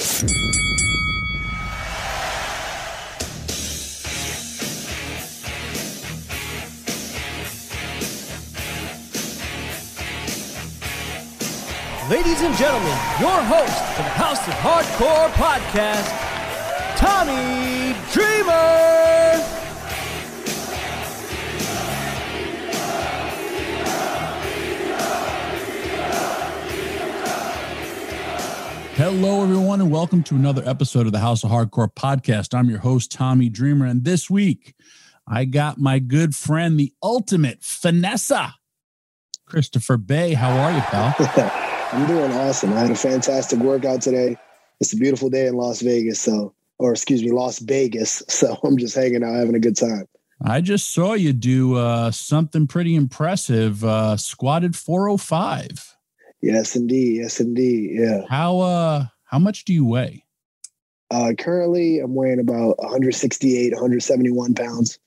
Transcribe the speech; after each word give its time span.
Ladies 0.00 0.22
and 12.40 12.56
gentlemen, 12.56 12.96
your 13.20 13.44
host 13.44 13.76
for 13.94 14.02
the 14.02 14.08
House 14.16 14.40
of 14.48 14.54
Hardcore 14.54 15.28
podcast, 15.32 16.08
Tommy 16.96 17.94
Dreamer. 18.10 19.49
Hello, 29.12 29.42
everyone, 29.42 29.80
and 29.80 29.90
welcome 29.90 30.22
to 30.22 30.36
another 30.36 30.62
episode 30.64 31.04
of 31.04 31.10
the 31.10 31.18
House 31.18 31.42
of 31.42 31.50
Hardcore 31.50 31.92
podcast. 31.92 32.56
I'm 32.56 32.70
your 32.70 32.78
host, 32.78 33.10
Tommy 33.10 33.48
Dreamer, 33.48 33.84
and 33.84 34.04
this 34.04 34.30
week 34.30 34.76
I 35.26 35.46
got 35.46 35.78
my 35.78 35.98
good 35.98 36.36
friend, 36.36 36.78
the 36.78 36.92
ultimate 37.02 37.60
Finesser, 37.60 38.52
Christopher 39.46 39.96
Bey. 39.96 40.34
How 40.34 40.56
are 40.56 40.70
you, 40.70 40.80
pal? 40.82 41.12
I'm 41.92 42.06
doing 42.06 42.30
awesome. 42.30 42.72
I 42.72 42.82
had 42.82 42.92
a 42.92 42.94
fantastic 42.94 43.58
workout 43.58 44.00
today. 44.00 44.38
It's 44.78 44.92
a 44.92 44.96
beautiful 44.96 45.28
day 45.28 45.48
in 45.48 45.56
Las 45.56 45.80
Vegas, 45.80 46.20
so 46.20 46.54
or 46.78 46.92
excuse 46.92 47.20
me, 47.20 47.32
Las 47.32 47.58
Vegas. 47.58 48.22
So 48.28 48.56
I'm 48.62 48.78
just 48.78 48.94
hanging 48.94 49.24
out, 49.24 49.34
having 49.34 49.56
a 49.56 49.60
good 49.60 49.76
time. 49.76 50.06
I 50.40 50.60
just 50.60 50.94
saw 50.94 51.14
you 51.14 51.32
do 51.32 51.74
uh, 51.74 52.12
something 52.12 52.68
pretty 52.68 52.94
impressive. 52.94 53.82
Uh, 53.82 54.16
squatted 54.16 54.76
405. 54.76 55.96
Yes, 56.42 56.74
indeed. 56.76 57.18
Yes, 57.22 57.40
indeed. 57.40 57.90
Yeah. 58.00 58.22
How 58.28 58.58
uh 58.60 59.04
how 59.24 59.38
much 59.38 59.64
do 59.64 59.72
you 59.72 59.84
weigh? 59.84 60.24
Uh, 61.10 61.32
currently, 61.36 61.98
I'm 61.98 62.14
weighing 62.14 62.38
about 62.38 62.78
168, 62.78 63.72
171 63.72 64.54
pounds, 64.54 65.00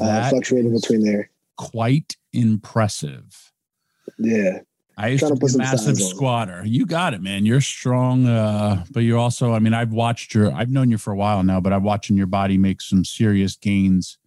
uh, 0.00 0.06
That 0.06 0.30
fluctuating 0.30 0.72
between 0.72 1.02
there. 1.04 1.30
quite 1.56 2.16
impressive. 2.32 3.52
Yeah. 4.18 4.60
I 4.96 5.08
used 5.08 5.22
to 5.24 5.30
to 5.30 5.34
be 5.34 5.40
put 5.40 5.54
a 5.54 5.58
massive 5.58 5.96
squatter. 5.96 6.62
You 6.64 6.86
got 6.86 7.12
it, 7.14 7.22
man. 7.22 7.44
You're 7.44 7.60
strong, 7.60 8.26
uh, 8.26 8.84
but 8.92 9.00
you're 9.00 9.18
also, 9.18 9.52
I 9.52 9.58
mean, 9.58 9.74
I've 9.74 9.92
watched 9.92 10.32
your, 10.32 10.52
I've 10.52 10.70
known 10.70 10.90
you 10.92 10.98
for 10.98 11.12
a 11.12 11.16
while 11.16 11.42
now, 11.42 11.60
but 11.60 11.72
I'm 11.72 11.82
watching 11.82 12.16
your 12.16 12.26
body 12.26 12.56
make 12.56 12.80
some 12.80 13.04
serious 13.04 13.56
gains 13.56 14.18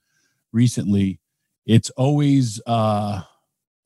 recently. 0.51 1.19
It's 1.65 1.91
always, 1.91 2.59
uh, 2.65 3.21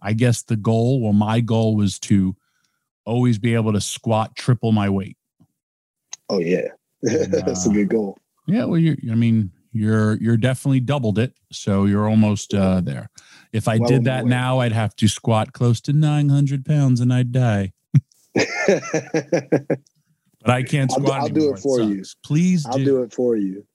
I 0.01 0.13
guess 0.13 0.41
the 0.41 0.55
goal, 0.55 1.01
well, 1.01 1.13
my 1.13 1.41
goal 1.41 1.75
was 1.75 1.99
to 1.99 2.35
always 3.09 3.39
be 3.39 3.55
able 3.55 3.73
to 3.73 3.81
squat 3.81 4.35
triple 4.35 4.71
my 4.71 4.89
weight. 4.89 5.17
Oh 6.29 6.39
yeah. 6.39 6.67
That's 7.01 7.65
a 7.65 7.69
good 7.69 7.89
goal. 7.89 8.17
Yeah, 8.45 8.65
well, 8.65 8.77
you 8.79 8.97
I 9.11 9.15
mean, 9.15 9.51
you're 9.71 10.15
you're 10.21 10.37
definitely 10.37 10.79
doubled 10.79 11.17
it, 11.19 11.33
so 11.51 11.85
you're 11.85 12.07
almost 12.09 12.53
uh, 12.53 12.81
there. 12.81 13.09
If 13.51 13.67
I 13.67 13.77
Well 13.77 13.89
did 13.89 14.03
that 14.05 14.25
way. 14.25 14.29
now, 14.29 14.59
I'd 14.59 14.71
have 14.71 14.95
to 14.97 15.07
squat 15.07 15.53
close 15.53 15.81
to 15.81 15.93
900 15.93 16.65
pounds 16.65 16.99
and 16.99 17.11
I'd 17.13 17.31
die. 17.31 17.73
But 20.41 20.51
I 20.51 20.63
can't 20.63 20.89
I'll 20.93 21.01
squat. 21.01 21.19
I'll 21.19 21.27
do 21.27 21.53
it 21.53 21.59
for 21.59 21.81
you. 21.81 22.03
sucks. 22.03 22.15
Please 22.23 22.65
I'll 22.65 22.77
do. 22.77 22.85
do 22.85 23.03
it 23.03 23.13
for 23.13 23.35
you. 23.35 23.65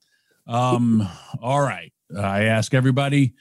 Um. 0.46 1.06
All 1.42 1.60
right. 1.60 1.92
I 2.18 2.44
ask 2.44 2.72
everybody, 2.72 3.34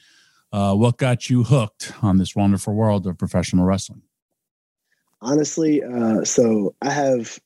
uh, 0.51 0.73
what 0.75 0.97
got 0.97 1.29
you 1.29 1.43
hooked 1.43 1.93
on 2.01 2.17
this 2.17 2.35
wonderful 2.35 2.73
world 2.73 3.07
of 3.07 3.17
professional 3.17 3.63
wrestling? 3.65 4.01
Honestly, 5.23 5.81
uh, 5.81 6.23
so 6.25 6.75
I 6.81 6.89
have 6.91 7.39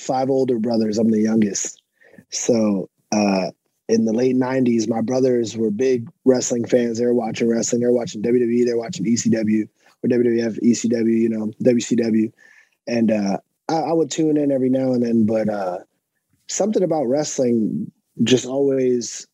five 0.00 0.30
older 0.30 0.58
brothers. 0.58 0.96
I'm 0.98 1.10
the 1.10 1.20
youngest. 1.20 1.82
So 2.30 2.88
uh, 3.12 3.50
in 3.88 4.06
the 4.06 4.14
late 4.14 4.34
'90s, 4.34 4.88
my 4.88 5.02
brothers 5.02 5.56
were 5.56 5.70
big 5.70 6.08
wrestling 6.24 6.64
fans. 6.64 6.98
They 6.98 7.04
were 7.04 7.12
watching 7.12 7.48
wrestling. 7.48 7.80
They 7.82 7.86
were 7.86 7.92
watching 7.92 8.22
WWE. 8.22 8.64
They 8.64 8.72
were 8.72 8.80
watching 8.80 9.04
ECW 9.04 9.68
or 10.02 10.08
WWF, 10.08 10.58
ECW. 10.62 11.20
You 11.20 11.28
know, 11.28 11.52
WCW. 11.62 12.32
And 12.86 13.10
uh, 13.10 13.38
I, 13.68 13.74
I 13.74 13.92
would 13.92 14.10
tune 14.10 14.38
in 14.38 14.50
every 14.50 14.70
now 14.70 14.92
and 14.92 15.02
then, 15.02 15.26
but 15.26 15.48
uh, 15.50 15.78
something 16.48 16.82
about 16.82 17.04
wrestling 17.04 17.92
just 18.22 18.46
always 18.46 19.26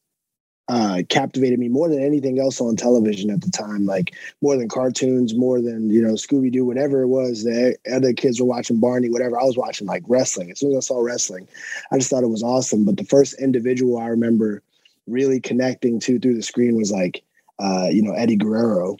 uh, 0.68 1.02
captivated 1.08 1.58
me 1.58 1.68
more 1.68 1.88
than 1.88 2.02
anything 2.02 2.38
else 2.38 2.60
on 2.60 2.76
television 2.76 3.30
at 3.30 3.40
the 3.40 3.50
time. 3.50 3.86
Like 3.86 4.14
more 4.42 4.56
than 4.56 4.68
cartoons, 4.68 5.34
more 5.34 5.60
than 5.60 5.88
you 5.88 6.02
know 6.02 6.12
Scooby 6.14 6.52
Doo, 6.52 6.66
whatever 6.66 7.02
it 7.02 7.08
was. 7.08 7.44
The 7.44 7.76
other 7.92 8.12
kids 8.12 8.38
were 8.38 8.46
watching 8.46 8.78
Barney, 8.78 9.08
whatever. 9.08 9.40
I 9.40 9.44
was 9.44 9.56
watching 9.56 9.86
like 9.86 10.02
wrestling. 10.06 10.50
As 10.50 10.58
soon 10.58 10.72
as 10.72 10.76
I 10.76 10.80
saw 10.80 11.00
wrestling, 11.00 11.48
I 11.90 11.98
just 11.98 12.10
thought 12.10 12.22
it 12.22 12.28
was 12.28 12.42
awesome. 12.42 12.84
But 12.84 12.98
the 12.98 13.04
first 13.04 13.40
individual 13.40 13.98
I 13.98 14.08
remember 14.08 14.62
really 15.06 15.40
connecting 15.40 16.00
to 16.00 16.18
through 16.18 16.34
the 16.34 16.42
screen 16.42 16.76
was 16.76 16.92
like, 16.92 17.24
uh, 17.58 17.88
you 17.90 18.02
know, 18.02 18.12
Eddie 18.12 18.36
Guerrero. 18.36 18.96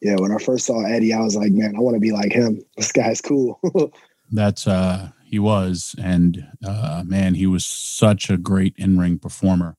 Yeah, 0.00 0.16
when 0.16 0.32
I 0.32 0.38
first 0.38 0.66
saw 0.66 0.82
Eddie, 0.84 1.12
I 1.12 1.20
was 1.20 1.36
like, 1.36 1.52
man, 1.52 1.76
I 1.76 1.80
want 1.80 1.94
to 1.94 2.00
be 2.00 2.10
like 2.10 2.32
him. 2.32 2.64
This 2.76 2.90
guy's 2.90 3.20
cool. 3.20 3.60
That's 4.32 4.66
uh 4.66 5.10
he 5.26 5.38
was, 5.38 5.94
and 6.02 6.46
uh 6.66 7.02
man, 7.06 7.34
he 7.34 7.46
was 7.46 7.66
such 7.66 8.30
a 8.30 8.38
great 8.38 8.74
in-ring 8.78 9.18
performer. 9.18 9.76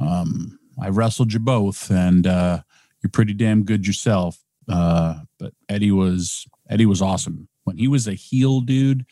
Um, 0.00 0.58
I 0.82 0.88
wrestled 0.88 1.32
you 1.32 1.40
both, 1.40 1.90
and 1.90 2.26
uh 2.26 2.62
you're 3.02 3.10
pretty 3.10 3.34
damn 3.34 3.64
good 3.64 3.86
yourself. 3.86 4.38
Uh, 4.68 5.20
but 5.38 5.52
Eddie 5.68 5.90
was 5.90 6.46
Eddie 6.68 6.86
was 6.86 7.02
awesome. 7.02 7.48
When 7.64 7.76
he 7.76 7.88
was 7.88 8.06
a 8.06 8.14
heel 8.14 8.60
dude, 8.60 9.04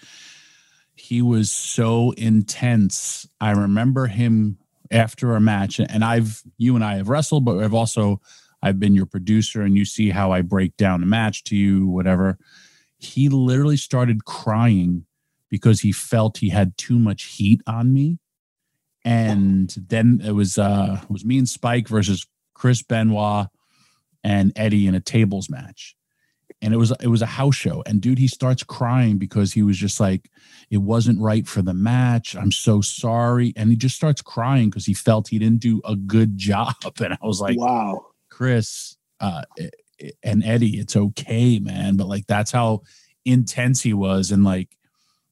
he 0.94 1.22
was 1.22 1.50
so 1.50 2.12
intense. 2.12 3.28
I 3.41 3.53
remember 3.53 4.06
him 4.06 4.59
after 4.91 5.34
a 5.34 5.41
match, 5.41 5.78
and 5.81 6.04
I've 6.04 6.43
you 6.56 6.75
and 6.75 6.84
I 6.84 6.97
have 6.97 7.09
wrestled, 7.09 7.44
but 7.44 7.59
I've 7.59 7.75
also 7.75 8.20
I've 8.62 8.81
been 8.81 8.94
your 8.94 9.06
producer, 9.06 9.62
and 9.62 9.76
you 9.76 9.84
see 9.84 10.10
how 10.10 10.32
I 10.32 10.43
break 10.43 10.76
down 10.76 11.03
a 11.03 11.06
match 11.06 11.44
to 11.44 11.56
you, 11.56 11.87
whatever. 11.87 12.38
He 12.99 13.28
literally 13.28 13.76
started 13.76 14.25
crying 14.25 15.06
because 15.50 15.81
he 15.81 15.93
felt 15.93 16.38
he 16.38 16.50
had 16.50 16.76
too 16.76 16.99
much 16.99 17.25
heat 17.25 17.62
on 17.66 17.93
me. 17.93 18.19
And 19.08 19.74
then 19.88 20.20
it 20.22 20.32
was 20.32 20.58
uh 20.58 21.00
it 21.02 21.10
was 21.10 21.24
me 21.24 21.38
and 21.38 21.48
Spike 21.48 21.88
versus 21.88 22.26
Chris 22.52 22.82
Benoit 22.82 23.46
and 24.22 24.52
Eddie 24.55 24.87
in 24.87 24.94
a 24.94 25.00
tables 25.00 25.49
match. 25.49 25.96
And 26.60 26.75
it 26.75 26.76
was 26.76 26.93
it 27.00 27.06
was 27.06 27.22
a 27.22 27.26
house 27.26 27.55
show. 27.55 27.82
And 27.87 28.02
dude, 28.02 28.19
he 28.19 28.28
starts 28.28 28.62
crying 28.62 29.16
because 29.16 29.55
he 29.55 29.62
was 29.62 29.78
just 29.78 29.99
like, 29.99 30.28
it 30.70 30.78
wasn't 30.78 31.22
right 31.22 31.49
for 31.49 31.62
the 31.62 31.72
match. 31.72 32.37
I'm 32.37 32.52
so 32.52 32.82
sorry. 32.82 33.55
And 33.56 33.70
he 33.70 33.76
just 33.76 33.96
starts 33.96 34.20
crying 34.20 34.69
because 34.69 34.84
he 34.84 34.93
felt 34.93 35.28
he 35.28 35.38
didn't 35.38 35.62
do 35.62 35.81
a 35.87 35.96
good 35.96 36.37
job. 36.50 36.75
And 37.00 37.14
I 37.14 37.26
was 37.26 37.40
like, 37.40 37.58
wow. 37.58 38.08
Chris 38.28 38.99
uh, 39.20 39.43
and 40.22 40.44
Eddie, 40.44 40.78
it's 40.78 40.96
okay, 40.96 41.58
man. 41.61 41.96
But 41.96 42.08
like 42.08 42.26
that's 42.26 42.50
how 42.50 42.82
intense 43.25 43.82
he 43.82 43.94
was, 43.94 44.31
and 44.32 44.44
like 44.44 44.76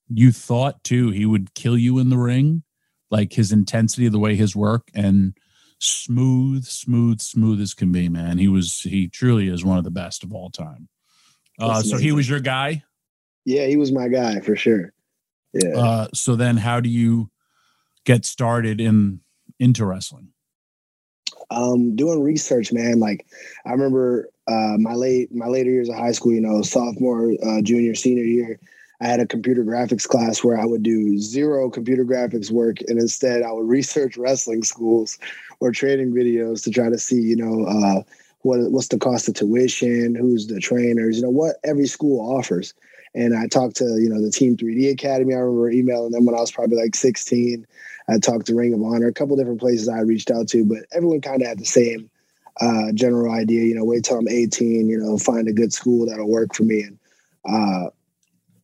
you 0.09 0.33
thought 0.33 0.83
too, 0.83 1.11
he 1.11 1.27
would 1.27 1.53
kill 1.53 1.77
you 1.77 1.99
in 1.99 2.09
the 2.09 2.17
ring, 2.17 2.63
like 3.11 3.33
his 3.33 3.53
intensity, 3.53 4.09
the 4.09 4.19
way 4.19 4.35
his 4.35 4.57
work, 4.57 4.91
and 4.95 5.37
smooth, 5.79 6.65
smooth, 6.65 7.21
smooth 7.21 7.61
as 7.61 7.75
can 7.75 7.93
be, 7.93 8.09
man. 8.09 8.39
He 8.39 8.49
was, 8.49 8.81
he 8.81 9.09
truly 9.09 9.49
is 9.49 9.65
one 9.65 9.79
of 9.79 9.85
the 9.85 9.91
best 9.91 10.25
of 10.25 10.33
all 10.33 10.51
time. 10.51 10.89
Uh, 11.59 11.83
so 11.83 11.97
he 11.97 12.13
was 12.13 12.29
your 12.29 12.41
guy. 12.41 12.83
Yeah, 13.45 13.67
he 13.67 13.77
was 13.77 13.93
my 13.93 14.09
guy 14.09 14.41
for 14.41 14.57
sure. 14.57 14.93
Yeah. 15.53 15.79
Uh, 15.79 16.09
so 16.13 16.37
then, 16.37 16.57
how 16.57 16.81
do 16.81 16.89
you 16.89 17.31
get 18.05 18.25
started 18.25 18.81
in 18.81 19.21
into 19.59 19.87
wrestling? 19.87 20.29
Um, 21.51 21.97
doing 21.97 22.23
research, 22.23 22.73
man. 22.73 22.99
Like 22.99 23.27
I 23.65 23.71
remember 23.71 24.29
uh, 24.47 24.77
my 24.79 24.95
late 24.95 25.35
my 25.35 25.47
later 25.47 25.71
years 25.71 25.89
of 25.89 25.95
high 25.95 26.13
school. 26.13 26.33
You 26.33 26.41
know, 26.41 26.61
sophomore, 26.63 27.33
uh, 27.43 27.63
junior, 27.63 27.95
senior 27.95 28.25
year. 28.25 28.61
I 29.01 29.07
had 29.07 29.21
a 29.21 29.27
computer 29.27 29.63
graphics 29.63 30.09
class 30.09 30.43
where 30.43 30.59
I 30.59 30.65
would 30.65 30.83
do 30.83 31.19
zero 31.19 31.71
computer 31.71 32.05
graphics 32.05 32.51
work, 32.51 32.79
and 32.89 32.99
instead 32.99 33.43
I 33.43 33.53
would 33.53 33.69
research 33.69 34.17
wrestling 34.17 34.63
schools 34.63 35.19
or 35.61 35.71
training 35.73 36.13
videos 36.13 36.63
to 36.65 36.71
try 36.71 36.89
to 36.89 36.99
see, 36.99 37.21
you 37.21 37.37
know, 37.37 37.67
uh, 37.67 38.03
what 38.43 38.71
what's 38.71 38.89
the 38.89 38.99
cost 38.99 39.29
of 39.29 39.35
tuition, 39.35 40.15
who's 40.15 40.47
the 40.47 40.61
trainers, 40.61 41.17
you 41.17 41.23
know, 41.23 41.31
what 41.31 41.57
every 41.65 41.87
school 41.87 42.37
offers. 42.37 42.75
And 43.15 43.35
I 43.37 43.47
talked 43.47 43.77
to, 43.77 43.85
you 43.99 44.11
know, 44.11 44.21
the 44.21 44.31
Team 44.31 44.57
3D 44.57 44.93
Academy. 44.93 45.35
I 45.35 45.39
remember 45.39 45.71
emailing 45.71 46.13
them 46.13 46.27
when 46.27 46.35
I 46.35 46.41
was 46.41 46.53
probably 46.53 46.77
like 46.77 46.95
16. 46.95 47.67
I 48.09 48.19
talked 48.19 48.47
to 48.47 48.55
Ring 48.55 48.75
of 48.75 48.83
Honor, 48.83 49.09
a 49.09 49.13
couple 49.13 49.37
different 49.37 49.59
places 49.59 49.89
I 49.89 50.01
reached 50.01 50.31
out 50.31 50.49
to, 50.49 50.65
but 50.65 50.85
everyone 50.93 51.23
kind 51.23 51.41
of 51.41 51.49
had 51.49 51.59
the 51.59 51.65
same 51.65 52.11
uh, 52.61 52.93
general 52.93 53.33
idea. 53.33 53.65
You 53.65 53.75
know, 53.75 53.85
wait 53.85 54.05
till 54.05 54.19
I'm 54.19 54.29
18. 54.29 54.89
You 54.89 54.99
know, 54.99 55.19
find 55.19 55.49
a 55.49 55.53
good 55.53 55.73
school 55.73 56.07
that'll 56.07 56.29
work 56.29 56.55
for 56.55 56.65
me. 56.65 56.83
And 56.83 56.99
uh, 57.49 57.91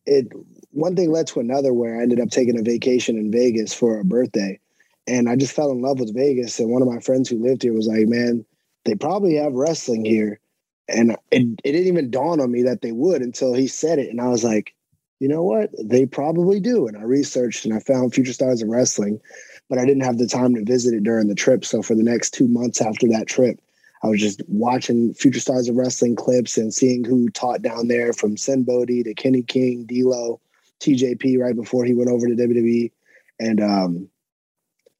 it 0.05 0.31
one 0.71 0.95
thing 0.95 1.11
led 1.11 1.27
to 1.27 1.39
another, 1.39 1.73
where 1.73 1.99
I 1.99 2.03
ended 2.03 2.19
up 2.19 2.29
taking 2.29 2.57
a 2.59 2.63
vacation 2.63 3.17
in 3.17 3.31
Vegas 3.31 3.73
for 3.73 3.99
a 3.99 4.05
birthday, 4.05 4.59
and 5.07 5.29
I 5.29 5.35
just 5.35 5.55
fell 5.55 5.71
in 5.71 5.81
love 5.81 5.99
with 5.99 6.15
Vegas. 6.15 6.59
And 6.59 6.69
one 6.69 6.81
of 6.81 6.87
my 6.87 6.99
friends 6.99 7.29
who 7.29 7.43
lived 7.43 7.63
here 7.63 7.73
was 7.73 7.87
like, 7.87 8.07
"Man, 8.07 8.45
they 8.85 8.95
probably 8.95 9.35
have 9.35 9.53
wrestling 9.53 10.05
here." 10.05 10.39
And 10.89 11.11
it, 11.31 11.59
it 11.63 11.71
didn't 11.71 11.87
even 11.87 12.11
dawn 12.11 12.41
on 12.41 12.51
me 12.51 12.63
that 12.63 12.81
they 12.81 12.91
would 12.91 13.21
until 13.21 13.53
he 13.53 13.67
said 13.67 13.99
it. 13.99 14.09
And 14.09 14.19
I 14.19 14.27
was 14.27 14.43
like, 14.43 14.75
you 15.23 15.29
know 15.29 15.43
what? 15.43 15.69
They 15.81 16.05
probably 16.05 16.59
do. 16.59 16.85
And 16.87 16.97
I 16.97 17.03
researched 17.03 17.63
and 17.63 17.73
I 17.73 17.79
found 17.79 18.13
Future 18.13 18.33
Stars 18.33 18.61
of 18.61 18.67
Wrestling, 18.67 19.21
but 19.69 19.79
I 19.79 19.85
didn't 19.85 20.03
have 20.03 20.17
the 20.17 20.27
time 20.27 20.53
to 20.55 20.65
visit 20.65 20.93
it 20.93 21.03
during 21.03 21.29
the 21.29 21.35
trip. 21.35 21.63
So 21.63 21.81
for 21.81 21.95
the 21.95 22.03
next 22.03 22.31
two 22.31 22.49
months 22.49 22.81
after 22.81 23.07
that 23.07 23.27
trip, 23.27 23.61
I 24.03 24.07
was 24.07 24.19
just 24.19 24.41
watching 24.49 25.13
Future 25.13 25.39
Stars 25.39 25.69
of 25.69 25.75
Wrestling 25.75 26.15
clips 26.15 26.57
and 26.57 26.73
seeing 26.73 27.05
who 27.05 27.29
taught 27.29 27.61
down 27.61 27.87
there 27.87 28.11
from 28.11 28.35
Sinn 28.35 28.63
Bodhi 28.63 29.01
to 29.03 29.13
Kenny 29.13 29.43
King, 29.43 29.85
D'Lo, 29.85 30.41
TJP 30.81 31.39
right 31.39 31.55
before 31.55 31.85
he 31.85 31.93
went 31.93 32.09
over 32.09 32.27
to 32.27 32.35
WWE. 32.35 32.91
And 33.39 33.61
um, 33.61 34.09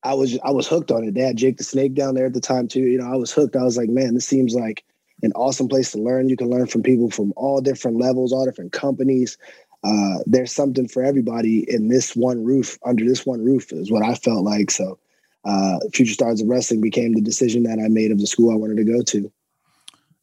I 0.03 0.13
was 0.13 0.39
I 0.43 0.51
was 0.51 0.67
hooked 0.67 0.91
on 0.91 1.03
it. 1.03 1.17
Had 1.17 1.37
Jake 1.37 1.57
the 1.57 1.63
Snake 1.63 1.95
down 1.95 2.15
there 2.15 2.27
at 2.27 2.33
the 2.33 2.41
time 2.41 2.67
too. 2.67 2.81
You 2.81 2.97
know, 2.97 3.11
I 3.11 3.17
was 3.17 3.31
hooked. 3.31 3.57
I 3.57 3.63
was 3.63 3.77
like, 3.77 3.89
man, 3.89 4.13
this 4.13 4.25
seems 4.25 4.55
like 4.55 4.85
an 5.21 5.33
awesome 5.33 5.67
place 5.67 5.91
to 5.91 5.99
learn. 5.99 6.29
You 6.29 6.37
can 6.37 6.49
learn 6.49 6.67
from 6.67 6.83
people 6.83 7.11
from 7.11 7.33
all 7.35 7.61
different 7.61 7.97
levels, 7.97 8.31
all 8.31 8.45
different 8.45 8.71
companies. 8.71 9.37
Uh, 9.83 10.19
there's 10.25 10.53
something 10.53 10.87
for 10.87 11.03
everybody 11.03 11.69
in 11.69 11.89
this 11.89 12.15
one 12.15 12.43
roof, 12.43 12.77
under 12.85 13.03
this 13.03 13.25
one 13.25 13.43
roof, 13.43 13.73
is 13.73 13.91
what 13.91 14.03
I 14.03 14.15
felt 14.15 14.45
like. 14.45 14.71
So, 14.71 14.97
uh, 15.45 15.79
Future 15.93 16.13
Stars 16.13 16.41
of 16.41 16.47
Wrestling 16.47 16.81
became 16.81 17.13
the 17.13 17.21
decision 17.21 17.63
that 17.63 17.79
I 17.79 17.87
made 17.87 18.11
of 18.11 18.19
the 18.19 18.27
school 18.27 18.51
I 18.51 18.55
wanted 18.55 18.77
to 18.77 18.83
go 18.83 19.01
to. 19.01 19.31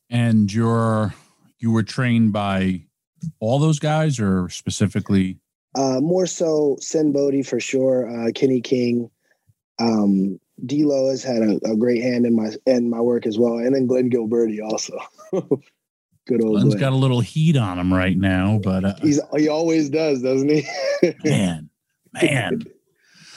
And 0.09 0.53
you're 0.53 1.15
you 1.59 1.71
were 1.71 1.83
trained 1.83 2.33
by 2.33 2.83
all 3.39 3.59
those 3.59 3.79
guys, 3.79 4.19
or 4.19 4.49
specifically? 4.49 5.39
Uh, 5.75 6.01
more 6.01 6.27
so, 6.27 6.77
Sinn 6.81 7.13
Bodhi 7.13 7.43
for 7.43 7.61
sure. 7.61 8.09
Uh, 8.09 8.33
Kenny 8.33 8.61
King, 8.61 9.11
um, 9.79 10.41
D'Lo 10.65 11.11
has 11.11 11.23
had 11.23 11.43
a, 11.43 11.61
a, 11.71 11.77
great 11.77 12.03
hand 12.03 12.27
in 12.27 12.35
my 12.35 12.51
in 12.67 12.91
my 12.91 13.01
work 13.01 13.27
as 13.27 13.39
well, 13.39 13.59
and 13.59 13.75
then 13.75 13.87
Glenn 13.87 14.11
Gilberti 14.11 14.63
also. 14.63 14.99
Good 16.27 16.43
old. 16.43 16.57
Glenn's 16.57 16.75
Glenn. 16.75 16.81
got 16.81 16.93
a 16.93 16.97
little 16.97 17.21
heat 17.21 17.57
on 17.57 17.79
him 17.79 17.93
right 17.93 18.17
now, 18.17 18.61
but 18.63 18.85
uh, 18.85 18.95
he's 19.01 19.21
he 19.37 19.49
always 19.49 19.89
does, 19.89 20.23
doesn't 20.23 20.49
he? 20.49 20.67
man, 21.25 21.71
man. 22.13 22.65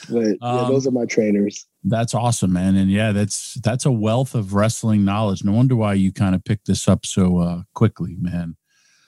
But 0.10 0.38
yeah, 0.42 0.62
um, 0.62 0.72
those 0.72 0.88
are 0.88 0.92
my 0.92 1.06
trainers. 1.06 1.66
That's 1.86 2.14
awesome, 2.14 2.54
man, 2.54 2.76
and 2.76 2.90
yeah, 2.90 3.12
that's 3.12 3.56
that's 3.56 3.86
a 3.86 3.92
wealth 3.92 4.36
of 4.36 4.54
wrestling 4.54 5.04
knowledge. 5.04 5.44
No 5.44 5.52
wonder 5.52 5.76
why 5.76 5.96
you 5.96 6.14
kind 6.14 6.34
of 6.34 6.44
picked 6.46 6.68
this 6.68 6.88
up 6.88 7.06
so 7.06 7.40
uh, 7.40 7.64
quickly, 7.74 8.16
man. 8.18 8.56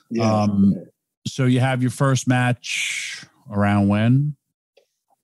Yeah. 0.10 0.42
Um, 0.42 0.75
so 1.25 1.45
you 1.45 1.62
have 1.62 1.81
your 1.81 1.92
first 1.92 2.27
match 2.27 3.25
around 3.50 3.88
when? 3.88 4.36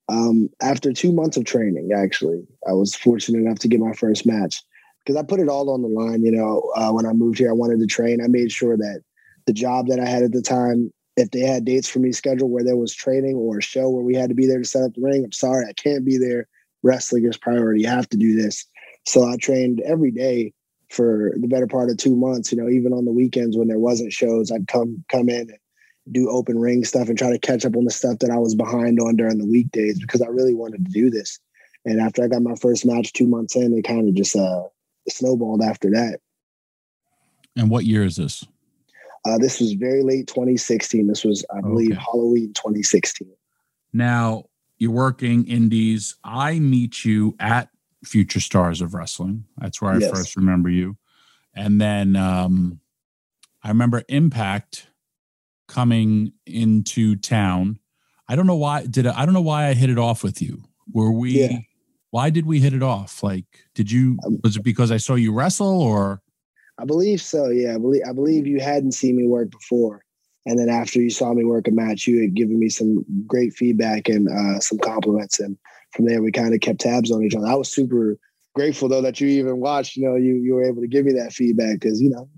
Um, 0.09 0.49
after 0.61 0.91
two 0.93 1.11
months 1.11 1.37
of 1.37 1.45
training, 1.45 1.91
actually, 1.95 2.45
I 2.67 2.73
was 2.73 2.95
fortunate 2.95 3.39
enough 3.39 3.59
to 3.59 3.67
get 3.67 3.79
my 3.79 3.93
first 3.93 4.25
match 4.25 4.63
because 5.05 5.19
I 5.19 5.23
put 5.23 5.39
it 5.39 5.49
all 5.49 5.69
on 5.69 5.81
the 5.81 5.87
line. 5.87 6.23
You 6.23 6.31
know, 6.31 6.71
uh, 6.75 6.91
when 6.91 7.05
I 7.05 7.13
moved 7.13 7.37
here, 7.37 7.49
I 7.49 7.53
wanted 7.53 7.79
to 7.79 7.85
train. 7.85 8.21
I 8.21 8.27
made 8.27 8.51
sure 8.51 8.77
that 8.77 9.03
the 9.45 9.53
job 9.53 9.87
that 9.87 9.99
I 9.99 10.05
had 10.05 10.23
at 10.23 10.31
the 10.31 10.41
time, 10.41 10.91
if 11.17 11.31
they 11.31 11.41
had 11.41 11.65
dates 11.65 11.89
for 11.89 11.99
me 11.99 12.11
scheduled 12.11 12.51
where 12.51 12.63
there 12.63 12.77
was 12.77 12.93
training 12.93 13.35
or 13.35 13.57
a 13.57 13.61
show 13.61 13.89
where 13.89 14.03
we 14.03 14.15
had 14.15 14.29
to 14.29 14.35
be 14.35 14.47
there 14.47 14.59
to 14.59 14.65
set 14.65 14.83
up 14.83 14.93
the 14.93 15.01
ring, 15.01 15.23
I'm 15.23 15.31
sorry, 15.31 15.65
I 15.67 15.73
can't 15.73 16.05
be 16.05 16.17
there. 16.17 16.47
Wrestling 16.83 17.25
is 17.25 17.37
priority. 17.37 17.81
You 17.81 17.87
have 17.87 18.09
to 18.09 18.17
do 18.17 18.35
this. 18.35 18.65
So 19.05 19.27
I 19.27 19.35
trained 19.37 19.81
every 19.81 20.11
day 20.11 20.53
for 20.89 21.31
the 21.39 21.47
better 21.47 21.67
part 21.67 21.89
of 21.89 21.97
two 21.97 22.15
months. 22.15 22.51
You 22.51 22.61
know, 22.61 22.69
even 22.69 22.93
on 22.93 23.05
the 23.05 23.11
weekends 23.11 23.57
when 23.57 23.67
there 23.67 23.79
wasn't 23.79 24.13
shows, 24.13 24.51
I'd 24.51 24.67
come 24.67 25.03
come 25.09 25.29
in 25.29 25.49
and 25.49 25.59
do 26.11 26.29
open 26.29 26.59
ring 26.59 26.83
stuff 26.83 27.09
and 27.09 27.17
try 27.17 27.29
to 27.29 27.39
catch 27.39 27.65
up 27.65 27.75
on 27.75 27.85
the 27.85 27.91
stuff 27.91 28.19
that 28.19 28.31
I 28.31 28.37
was 28.37 28.55
behind 28.55 28.99
on 28.99 29.15
during 29.15 29.37
the 29.37 29.45
weekdays 29.45 29.99
because 29.99 30.21
I 30.21 30.27
really 30.27 30.55
wanted 30.55 30.85
to 30.85 30.91
do 30.91 31.09
this. 31.09 31.39
And 31.85 31.99
after 31.99 32.23
I 32.23 32.27
got 32.27 32.41
my 32.41 32.55
first 32.55 32.85
match 32.85 33.13
two 33.13 33.27
months 33.27 33.55
in, 33.55 33.73
it 33.73 33.83
kind 33.83 34.07
of 34.07 34.15
just 34.15 34.35
uh, 34.35 34.63
snowballed 35.09 35.61
after 35.61 35.89
that. 35.91 36.19
And 37.55 37.69
what 37.69 37.85
year 37.85 38.03
is 38.03 38.15
this? 38.15 38.45
Uh, 39.25 39.37
this 39.37 39.59
was 39.59 39.73
very 39.73 40.03
late 40.03 40.27
2016. 40.27 41.07
This 41.07 41.23
was, 41.23 41.45
I 41.55 41.61
believe, 41.61 41.91
okay. 41.91 42.01
Halloween 42.01 42.53
2016. 42.53 43.27
Now 43.93 44.45
you're 44.81 44.89
working 44.89 45.47
indies. 45.47 46.15
I 46.23 46.57
meet 46.57 47.05
you 47.05 47.35
at 47.39 47.69
Future 48.03 48.39
Stars 48.39 48.81
of 48.81 48.95
Wrestling. 48.95 49.45
That's 49.59 49.79
where 49.79 49.91
I 49.91 49.97
yes. 49.97 50.09
first 50.09 50.35
remember 50.35 50.69
you. 50.69 50.97
And 51.53 51.79
then 51.79 52.15
um, 52.15 52.79
I 53.63 53.67
remember 53.67 54.01
Impact 54.09 54.87
coming 55.67 56.33
into 56.47 57.15
town. 57.15 57.77
I 58.27 58.35
don't 58.35 58.47
know 58.47 58.55
why 58.55 58.87
did 58.87 59.05
I, 59.05 59.21
I 59.21 59.25
don't 59.25 59.35
know 59.35 59.41
why 59.41 59.67
I 59.67 59.75
hit 59.75 59.91
it 59.91 59.99
off 59.99 60.23
with 60.23 60.41
you. 60.41 60.63
Were 60.91 61.11
we 61.11 61.41
yeah. 61.41 61.59
why 62.09 62.31
did 62.31 62.47
we 62.47 62.59
hit 62.59 62.73
it 62.73 62.81
off? 62.81 63.21
Like 63.21 63.45
did 63.75 63.91
you 63.91 64.17
um, 64.25 64.39
was 64.43 64.57
it 64.57 64.63
because 64.63 64.89
I 64.89 64.97
saw 64.97 65.13
you 65.13 65.31
wrestle 65.31 65.79
or 65.79 66.23
I 66.79 66.85
believe 66.85 67.21
so, 67.21 67.49
yeah. 67.49 67.75
I 67.75 67.77
believe 67.77 68.01
I 68.09 68.13
believe 68.13 68.47
you 68.47 68.59
hadn't 68.59 68.93
seen 68.93 69.15
me 69.15 69.27
work 69.27 69.51
before. 69.51 70.03
And 70.45 70.57
then 70.57 70.69
after 70.69 70.99
you 70.99 71.09
saw 71.09 71.33
me 71.33 71.45
work 71.45 71.67
a 71.67 71.71
match, 71.71 72.07
you 72.07 72.21
had 72.21 72.33
given 72.33 72.57
me 72.57 72.69
some 72.69 73.05
great 73.27 73.53
feedback 73.53 74.09
and 74.09 74.27
uh, 74.27 74.59
some 74.59 74.79
compliments. 74.79 75.39
And 75.39 75.57
from 75.91 76.05
there 76.05 76.21
we 76.21 76.31
kind 76.31 76.53
of 76.53 76.61
kept 76.61 76.81
tabs 76.81 77.11
on 77.11 77.23
each 77.23 77.35
other. 77.35 77.47
I 77.47 77.55
was 77.55 77.71
super 77.71 78.17
grateful 78.55 78.89
though 78.89 79.01
that 79.01 79.21
you 79.21 79.27
even 79.27 79.59
watched, 79.59 79.95
you 79.95 80.07
know, 80.07 80.15
you 80.15 80.33
you 80.35 80.55
were 80.55 80.63
able 80.63 80.81
to 80.81 80.87
give 80.87 81.05
me 81.05 81.13
that 81.13 81.33
feedback 81.33 81.79
because, 81.79 82.01
you 82.01 82.09
know, 82.09 82.29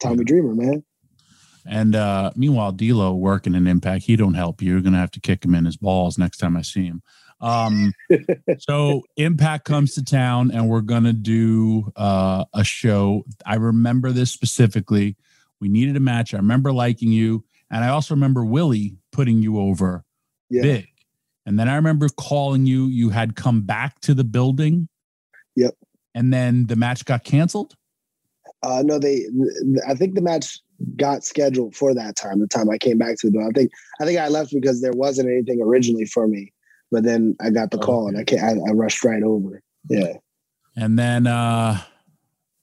Tommy 0.00 0.24
Dreamer, 0.24 0.54
man. 0.54 0.82
And 1.66 1.94
uh, 1.94 2.32
meanwhile, 2.36 2.72
D'Lo 2.72 3.14
working 3.14 3.54
in 3.54 3.66
Impact, 3.66 4.04
he 4.04 4.16
don't 4.16 4.34
help 4.34 4.62
you. 4.62 4.72
You're 4.72 4.80
gonna 4.80 4.98
have 4.98 5.10
to 5.12 5.20
kick 5.20 5.44
him 5.44 5.54
in 5.54 5.64
his 5.64 5.76
balls 5.76 6.18
next 6.18 6.38
time 6.38 6.56
I 6.56 6.62
see 6.62 6.86
him. 6.86 7.02
Um, 7.40 7.92
so 8.58 9.02
Impact 9.16 9.64
comes 9.64 9.94
to 9.94 10.04
town, 10.04 10.50
and 10.50 10.68
we're 10.68 10.80
gonna 10.80 11.12
do 11.12 11.92
uh, 11.96 12.44
a 12.54 12.64
show. 12.64 13.24
I 13.44 13.56
remember 13.56 14.10
this 14.12 14.30
specifically. 14.30 15.16
We 15.60 15.68
needed 15.68 15.96
a 15.96 16.00
match. 16.00 16.32
I 16.32 16.38
remember 16.38 16.72
liking 16.72 17.12
you, 17.12 17.44
and 17.70 17.84
I 17.84 17.88
also 17.88 18.14
remember 18.14 18.44
Willie 18.44 18.96
putting 19.12 19.42
you 19.42 19.58
over 19.58 20.04
yeah. 20.48 20.62
big. 20.62 20.88
And 21.46 21.58
then 21.58 21.68
I 21.68 21.76
remember 21.76 22.08
calling 22.08 22.66
you. 22.66 22.86
You 22.86 23.10
had 23.10 23.36
come 23.36 23.62
back 23.62 24.00
to 24.00 24.14
the 24.14 24.24
building. 24.24 24.88
Yep. 25.56 25.74
And 26.14 26.32
then 26.32 26.66
the 26.66 26.76
match 26.76 27.04
got 27.04 27.24
canceled. 27.24 27.74
Uh, 28.62 28.82
no, 28.84 28.98
they. 28.98 29.24
I 29.88 29.94
think 29.94 30.14
the 30.14 30.20
match 30.20 30.58
got 30.96 31.24
scheduled 31.24 31.74
for 31.74 31.94
that 31.94 32.16
time. 32.16 32.40
The 32.40 32.46
time 32.46 32.68
I 32.68 32.78
came 32.78 32.98
back 32.98 33.16
to 33.18 33.28
the 33.28 33.32
building, 33.32 33.48
I 33.48 33.58
think 33.58 33.70
I 34.00 34.04
think 34.04 34.18
I 34.18 34.28
left 34.28 34.52
because 34.52 34.82
there 34.82 34.92
wasn't 34.92 35.30
anything 35.30 35.62
originally 35.62 36.04
for 36.04 36.26
me, 36.26 36.52
but 36.90 37.04
then 37.04 37.36
I 37.40 37.50
got 37.50 37.70
the 37.70 37.78
oh, 37.78 37.80
call 37.80 38.08
and 38.08 38.18
I, 38.18 38.36
I, 38.36 38.50
I 38.50 38.72
rushed 38.72 39.02
right 39.04 39.22
over. 39.22 39.62
Yeah. 39.88 40.14
And 40.76 40.98
then 40.98 41.26
uh, 41.26 41.80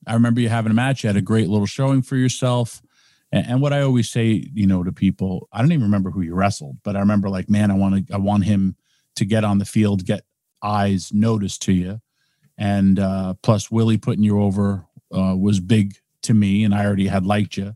I 0.06 0.14
remember 0.14 0.40
you 0.40 0.50
having 0.50 0.72
a 0.72 0.76
match. 0.76 1.04
You 1.04 1.08
had 1.08 1.18
a 1.18 1.22
great 1.22 1.50
little 1.50 1.66
showing 1.66 2.02
for 2.02 2.16
yourself. 2.16 2.82
And, 3.32 3.46
and 3.48 3.62
what 3.62 3.74
I 3.74 3.82
always 3.82 4.10
say, 4.10 4.50
you 4.54 4.68
know, 4.68 4.84
to 4.84 4.92
people, 4.92 5.48
I 5.52 5.60
don't 5.60 5.72
even 5.72 5.84
remember 5.84 6.12
who 6.12 6.22
you 6.22 6.36
wrestled, 6.36 6.78
but 6.84 6.96
I 6.96 7.00
remember 7.00 7.30
like, 7.30 7.50
man, 7.50 7.72
I 7.72 7.76
want 7.76 8.08
to, 8.08 8.14
I 8.14 8.18
want 8.18 8.46
him 8.46 8.76
to 9.16 9.26
get 9.26 9.44
on 9.44 9.58
the 9.58 9.66
field, 9.66 10.06
get 10.06 10.24
eyes 10.62 11.12
noticed 11.14 11.62
to 11.64 11.74
you. 11.74 12.02
And 12.58 13.00
uh, 13.00 13.36
plus, 13.44 13.70
Willie 13.70 13.98
putting 13.98 14.24
you 14.24 14.42
over 14.42 14.86
uh, 15.16 15.36
was 15.38 15.60
big 15.60 15.96
to 16.24 16.34
me, 16.34 16.64
and 16.64 16.74
I 16.74 16.86
already 16.86 17.08
had 17.08 17.26
liked 17.26 17.58
you. 17.58 17.76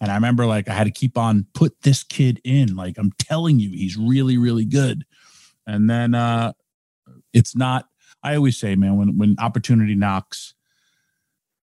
And 0.00 0.10
I 0.10 0.14
remember 0.16 0.46
like 0.46 0.68
I 0.68 0.74
had 0.74 0.84
to 0.84 0.90
keep 0.90 1.16
on 1.16 1.46
put 1.54 1.80
this 1.82 2.02
kid 2.02 2.40
in. 2.42 2.74
Like 2.74 2.98
I'm 2.98 3.12
telling 3.18 3.60
you, 3.60 3.70
he's 3.70 3.96
really, 3.96 4.36
really 4.36 4.64
good. 4.64 5.04
And 5.64 5.88
then 5.88 6.16
uh 6.16 6.54
it's 7.32 7.54
not 7.54 7.86
I 8.22 8.34
always 8.34 8.58
say, 8.58 8.74
man, 8.74 8.96
when 8.96 9.16
when 9.16 9.36
opportunity 9.38 9.94
knocks, 9.94 10.54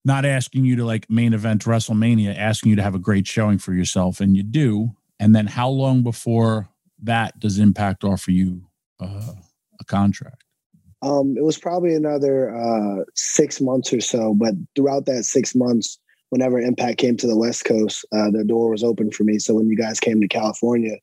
not 0.05 0.25
asking 0.25 0.65
you 0.65 0.77
to 0.77 0.85
like 0.85 1.09
main 1.09 1.33
event 1.33 1.65
WrestleMania, 1.65 2.37
asking 2.37 2.71
you 2.71 2.77
to 2.77 2.83
have 2.83 2.95
a 2.95 2.99
great 2.99 3.27
showing 3.27 3.59
for 3.59 3.73
yourself, 3.73 4.21
and 4.21 4.37
you 4.37 4.43
do. 4.43 4.91
And 5.21 5.35
then 5.35 5.47
how 5.47 5.69
long 5.69 6.03
before 6.03 6.69
that 7.03 7.39
does 7.39 7.59
Impact 7.59 8.05
offer 8.05 8.31
you 8.31 8.63
uh, 9.01 9.35
a 9.81 9.85
contract? 9.85 10.45
Um, 11.03 11.37
it 11.37 11.45
was 11.45 11.59
probably 11.59 11.95
another 11.95 12.55
uh, 12.55 13.05
six 13.15 13.61
months 13.61 13.93
or 13.93 14.01
so, 14.01 14.35
but 14.35 14.55
throughout 14.77 15.07
that 15.07 15.25
six 15.25 15.55
months, 15.55 15.99
whenever 16.31 16.61
Impact 16.61 16.99
came 16.99 17.17
to 17.17 17.27
the 17.27 17.37
West 17.37 17.65
Coast, 17.65 18.05
uh, 18.13 18.31
the 18.31 18.45
door 18.45 18.71
was 18.71 18.85
open 18.85 19.11
for 19.11 19.25
me. 19.25 19.39
So 19.39 19.55
when 19.55 19.69
you 19.69 19.77
guys 19.77 20.01
came 20.01 20.21
to 20.21 20.29
California, 20.29 20.97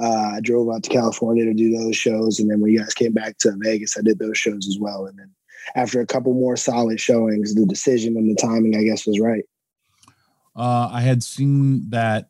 uh, 0.00 0.32
I 0.36 0.40
drove 0.42 0.74
out 0.74 0.82
to 0.84 0.90
California 0.90 1.44
to 1.44 1.54
do 1.54 1.76
those 1.76 1.96
shows, 1.96 2.40
and 2.40 2.50
then 2.50 2.60
when 2.60 2.72
you 2.72 2.80
guys 2.80 2.94
came 2.94 3.12
back 3.12 3.38
to 3.38 3.54
Vegas, 3.58 3.96
I 3.96 4.02
did 4.02 4.18
those 4.18 4.36
shows 4.36 4.66
as 4.66 4.78
well. 4.80 5.06
And 5.06 5.18
then 5.18 5.30
after 5.74 6.00
a 6.00 6.06
couple 6.06 6.34
more 6.34 6.56
solid 6.56 7.00
showings, 7.00 7.54
the 7.54 7.66
decision 7.66 8.16
and 8.16 8.30
the 8.30 8.40
timing, 8.40 8.76
I 8.76 8.84
guess, 8.84 9.06
was 9.06 9.20
right. 9.20 9.44
Uh, 10.56 10.88
I 10.92 11.00
had 11.00 11.22
seen 11.22 11.90
that, 11.90 12.28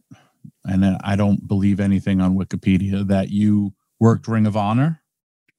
and 0.65 0.85
I 1.03 1.17
don't 1.17 1.47
believe 1.47 1.81
anything 1.81 2.21
on 2.21 2.37
Wikipedia 2.37 3.07
that 3.09 3.31
you 3.31 3.75
worked 4.01 4.29
Ring 4.29 4.47
of 4.47 4.57
Honor. 4.57 5.03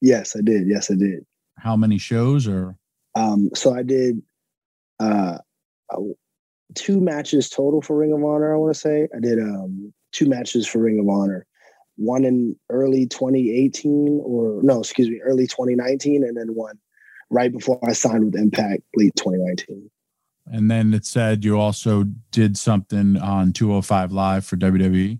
Yes, 0.01 0.35
I 0.35 0.41
did. 0.41 0.67
Yes, 0.67 0.89
I 0.89 0.95
did. 0.95 1.25
How 1.57 1.75
many 1.75 1.97
shows 1.97 2.47
or? 2.47 2.77
Um, 3.15 3.49
so 3.53 3.73
I 3.73 3.83
did 3.83 4.21
uh, 4.99 5.37
uh, 5.89 6.01
two 6.73 6.99
matches 6.99 7.49
total 7.49 7.81
for 7.81 7.95
Ring 7.97 8.11
of 8.11 8.23
Honor. 8.23 8.53
I 8.53 8.57
want 8.57 8.73
to 8.73 8.79
say 8.79 9.07
I 9.15 9.19
did 9.19 9.39
um, 9.39 9.93
two 10.11 10.27
matches 10.27 10.67
for 10.67 10.79
Ring 10.79 10.99
of 10.99 11.07
Honor, 11.07 11.45
one 11.97 12.25
in 12.25 12.55
early 12.69 13.07
2018 13.07 14.21
or 14.23 14.59
no, 14.63 14.79
excuse 14.79 15.09
me, 15.09 15.21
early 15.21 15.47
2019, 15.47 16.23
and 16.23 16.35
then 16.35 16.55
one 16.55 16.77
right 17.29 17.51
before 17.51 17.79
I 17.87 17.93
signed 17.93 18.25
with 18.25 18.35
Impact, 18.35 18.83
late 18.95 19.15
2019. 19.15 19.89
And 20.47 20.69
then 20.69 20.93
it 20.93 21.05
said 21.05 21.43
you 21.43 21.59
also 21.59 22.03
did 22.31 22.57
something 22.57 23.17
on 23.17 23.51
205 23.51 24.11
Live 24.11 24.45
for 24.45 24.57
WWE. 24.57 25.19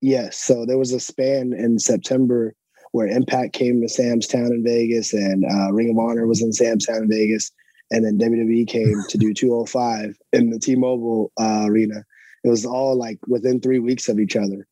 Yes. 0.00 0.36
So 0.38 0.66
there 0.66 0.78
was 0.78 0.92
a 0.92 1.00
span 1.00 1.52
in 1.52 1.78
September 1.78 2.54
where 2.92 3.06
Impact 3.06 3.52
came 3.52 3.80
to 3.80 3.88
Sam's 3.88 4.26
Town 4.26 4.46
in 4.46 4.62
Vegas 4.64 5.12
and 5.12 5.44
uh, 5.44 5.72
Ring 5.72 5.90
of 5.90 5.98
Honor 5.98 6.26
was 6.26 6.42
in 6.42 6.52
Sam's 6.52 6.86
Town 6.86 7.04
in 7.04 7.08
Vegas. 7.08 7.50
And 7.90 8.04
then 8.04 8.18
WWE 8.18 8.66
came 8.66 9.02
to 9.08 9.18
do 9.18 9.32
205 9.34 10.18
in 10.32 10.50
the 10.50 10.58
T 10.58 10.74
Mobile 10.74 11.32
uh, 11.40 11.64
arena. 11.66 12.04
It 12.42 12.48
was 12.48 12.66
all 12.66 12.96
like 12.96 13.18
within 13.26 13.60
three 13.60 13.78
weeks 13.78 14.08
of 14.08 14.18
each 14.18 14.36
other. 14.36 14.66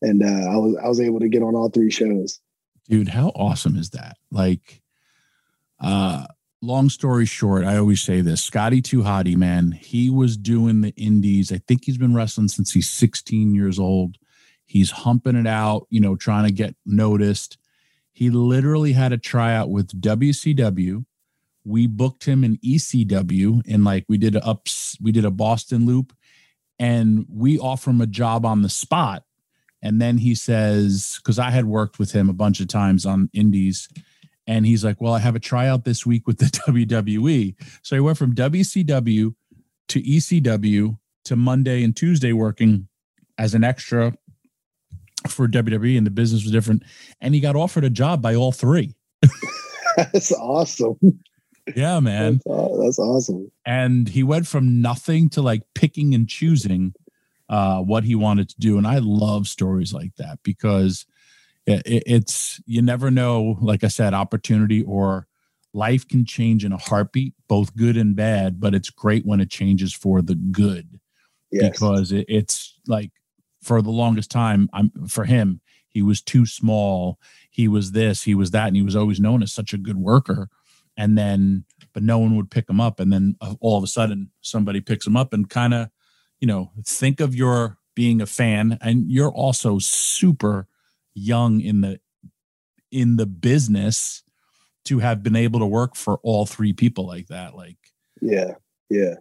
And 0.00 0.22
uh, 0.22 0.50
I 0.50 0.56
was 0.56 0.76
I 0.82 0.88
was 0.88 1.00
able 1.00 1.20
to 1.20 1.28
get 1.28 1.42
on 1.42 1.54
all 1.54 1.68
three 1.68 1.90
shows. 1.90 2.40
Dude, 2.88 3.08
how 3.08 3.28
awesome 3.34 3.76
is 3.76 3.90
that? 3.90 4.16
Like, 4.30 4.80
uh, 5.80 6.26
long 6.62 6.88
story 6.88 7.26
short, 7.26 7.64
I 7.64 7.76
always 7.76 8.02
say 8.02 8.20
this 8.20 8.42
Scotty 8.42 8.82
2 8.82 9.02
Hotty, 9.02 9.36
man, 9.36 9.72
he 9.72 10.10
was 10.10 10.36
doing 10.36 10.80
the 10.80 10.94
indies. 10.96 11.52
I 11.52 11.60
think 11.68 11.84
he's 11.84 11.98
been 11.98 12.14
wrestling 12.14 12.48
since 12.48 12.72
he's 12.72 12.90
16 12.90 13.54
years 13.54 13.78
old. 13.78 14.16
He's 14.66 14.90
humping 14.90 15.36
it 15.36 15.46
out, 15.46 15.86
you 15.90 16.00
know, 16.00 16.16
trying 16.16 16.46
to 16.46 16.52
get 16.52 16.76
noticed. 16.84 17.58
He 18.12 18.30
literally 18.30 18.92
had 18.92 19.12
a 19.12 19.18
tryout 19.18 19.70
with 19.70 20.00
WCW. 20.00 21.04
We 21.64 21.86
booked 21.86 22.24
him 22.24 22.44
in 22.44 22.56
ECW 22.58 23.62
and 23.68 23.84
like 23.84 24.04
we 24.08 24.18
did 24.18 24.36
a 24.36 24.44
ups, 24.44 24.96
we 25.00 25.12
did 25.12 25.24
a 25.24 25.30
Boston 25.30 25.86
loop 25.86 26.12
and 26.78 27.26
we 27.28 27.58
offer 27.58 27.90
him 27.90 28.00
a 28.00 28.06
job 28.06 28.44
on 28.44 28.62
the 28.62 28.68
spot. 28.68 29.24
And 29.80 30.02
then 30.02 30.18
he 30.18 30.34
says, 30.34 31.18
because 31.18 31.38
I 31.38 31.50
had 31.50 31.66
worked 31.66 31.98
with 31.98 32.12
him 32.12 32.28
a 32.28 32.34
bunch 32.34 32.60
of 32.60 32.68
times 32.68 33.06
on 33.06 33.30
indies, 33.32 33.88
and 34.48 34.66
he's 34.66 34.84
like, 34.84 35.00
Well, 35.00 35.12
I 35.12 35.20
have 35.20 35.36
a 35.36 35.40
tryout 35.40 35.84
this 35.84 36.04
week 36.04 36.26
with 36.26 36.38
the 36.38 36.46
WWE. 36.66 37.54
So 37.82 37.94
he 37.94 38.00
went 38.00 38.18
from 38.18 38.34
WCW 38.34 39.34
to 39.88 40.02
ECW 40.02 40.98
to 41.26 41.36
Monday 41.36 41.84
and 41.84 41.94
Tuesday 41.94 42.32
working 42.32 42.88
as 43.36 43.54
an 43.54 43.62
extra 43.62 44.14
for 45.28 45.46
WWE, 45.46 45.98
and 45.98 46.06
the 46.06 46.10
business 46.10 46.42
was 46.42 46.52
different. 46.52 46.82
And 47.20 47.34
he 47.34 47.40
got 47.40 47.56
offered 47.56 47.84
a 47.84 47.90
job 47.90 48.22
by 48.22 48.34
all 48.34 48.50
three. 48.50 48.94
that's 49.96 50.32
awesome. 50.32 50.96
Yeah, 51.76 52.00
man. 52.00 52.40
That's, 52.46 52.98
awesome. 52.98 53.52
And 53.66 54.08
he 54.08 54.22
went 54.22 54.46
from 54.46 54.80
nothing 54.80 55.28
to 55.30 55.42
like 55.42 55.62
picking 55.74 56.14
and 56.14 56.26
choosing 56.26 56.94
uh, 57.50 57.80
what 57.80 58.04
he 58.04 58.14
wanted 58.14 58.48
to 58.50 58.56
do. 58.58 58.78
And 58.78 58.86
I 58.86 58.98
love 58.98 59.46
stories 59.48 59.92
like 59.92 60.14
that 60.16 60.38
because 60.42 61.04
it, 61.68 62.02
it's, 62.06 62.60
you 62.66 62.82
never 62.82 63.10
know, 63.10 63.58
like 63.60 63.84
I 63.84 63.88
said, 63.88 64.14
opportunity 64.14 64.82
or 64.82 65.26
life 65.74 66.06
can 66.08 66.24
change 66.24 66.64
in 66.64 66.72
a 66.72 66.78
heartbeat, 66.78 67.34
both 67.48 67.76
good 67.76 67.96
and 67.96 68.16
bad, 68.16 68.60
but 68.60 68.74
it's 68.74 68.90
great 68.90 69.26
when 69.26 69.40
it 69.40 69.50
changes 69.50 69.92
for 69.92 70.22
the 70.22 70.34
good. 70.34 70.98
Yes. 71.50 71.70
Because 71.70 72.12
it, 72.12 72.26
it's 72.28 72.78
like 72.86 73.10
for 73.62 73.82
the 73.82 73.90
longest 73.90 74.30
time, 74.30 74.68
I'm 74.72 74.90
for 75.08 75.24
him, 75.24 75.60
he 75.88 76.02
was 76.02 76.20
too 76.22 76.46
small. 76.46 77.18
He 77.50 77.68
was 77.68 77.92
this, 77.92 78.22
he 78.22 78.34
was 78.34 78.50
that, 78.52 78.68
and 78.68 78.76
he 78.76 78.82
was 78.82 78.96
always 78.96 79.20
known 79.20 79.42
as 79.42 79.52
such 79.52 79.72
a 79.72 79.78
good 79.78 79.96
worker. 79.96 80.48
And 80.96 81.16
then, 81.16 81.64
but 81.92 82.02
no 82.02 82.18
one 82.18 82.36
would 82.36 82.50
pick 82.50 82.68
him 82.68 82.80
up. 82.80 83.00
And 83.00 83.12
then 83.12 83.36
uh, 83.40 83.54
all 83.60 83.78
of 83.78 83.84
a 83.84 83.88
sudden, 83.88 84.30
somebody 84.40 84.80
picks 84.80 85.06
him 85.06 85.16
up 85.16 85.32
and 85.32 85.48
kind 85.48 85.74
of, 85.74 85.88
you 86.40 86.46
know, 86.46 86.70
think 86.84 87.20
of 87.20 87.34
your 87.34 87.78
being 87.94 88.20
a 88.20 88.26
fan, 88.26 88.78
and 88.80 89.10
you're 89.10 89.32
also 89.32 89.78
super 89.80 90.68
young 91.18 91.60
in 91.60 91.80
the 91.80 92.00
in 92.90 93.16
the 93.16 93.26
business 93.26 94.22
to 94.84 94.98
have 95.00 95.22
been 95.22 95.36
able 95.36 95.60
to 95.60 95.66
work 95.66 95.94
for 95.94 96.18
all 96.22 96.46
three 96.46 96.72
people 96.72 97.06
like 97.06 97.26
that. 97.28 97.54
Like, 97.54 97.76
yeah, 98.22 98.52
yeah. 98.88 99.14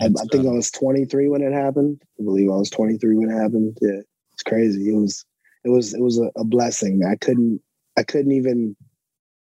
I, 0.00 0.06
I, 0.06 0.24
think 0.30 0.46
uh, 0.46 0.50
I 0.50 0.52
was 0.52 0.70
23 0.70 1.28
when 1.28 1.42
it 1.42 1.52
happened. 1.52 2.00
I 2.20 2.22
believe 2.22 2.48
I 2.48 2.54
was 2.54 2.70
23 2.70 3.16
when 3.16 3.30
it 3.30 3.40
happened. 3.40 3.76
Yeah, 3.80 4.00
it's 4.32 4.44
crazy. 4.44 4.88
It 4.88 4.94
was, 4.94 5.24
it 5.64 5.70
was, 5.70 5.94
it 5.94 6.00
was 6.00 6.20
a, 6.20 6.30
a 6.36 6.44
blessing. 6.44 7.02
I 7.04 7.16
couldn't, 7.16 7.60
I 7.98 8.04
couldn't 8.04 8.32
even 8.32 8.76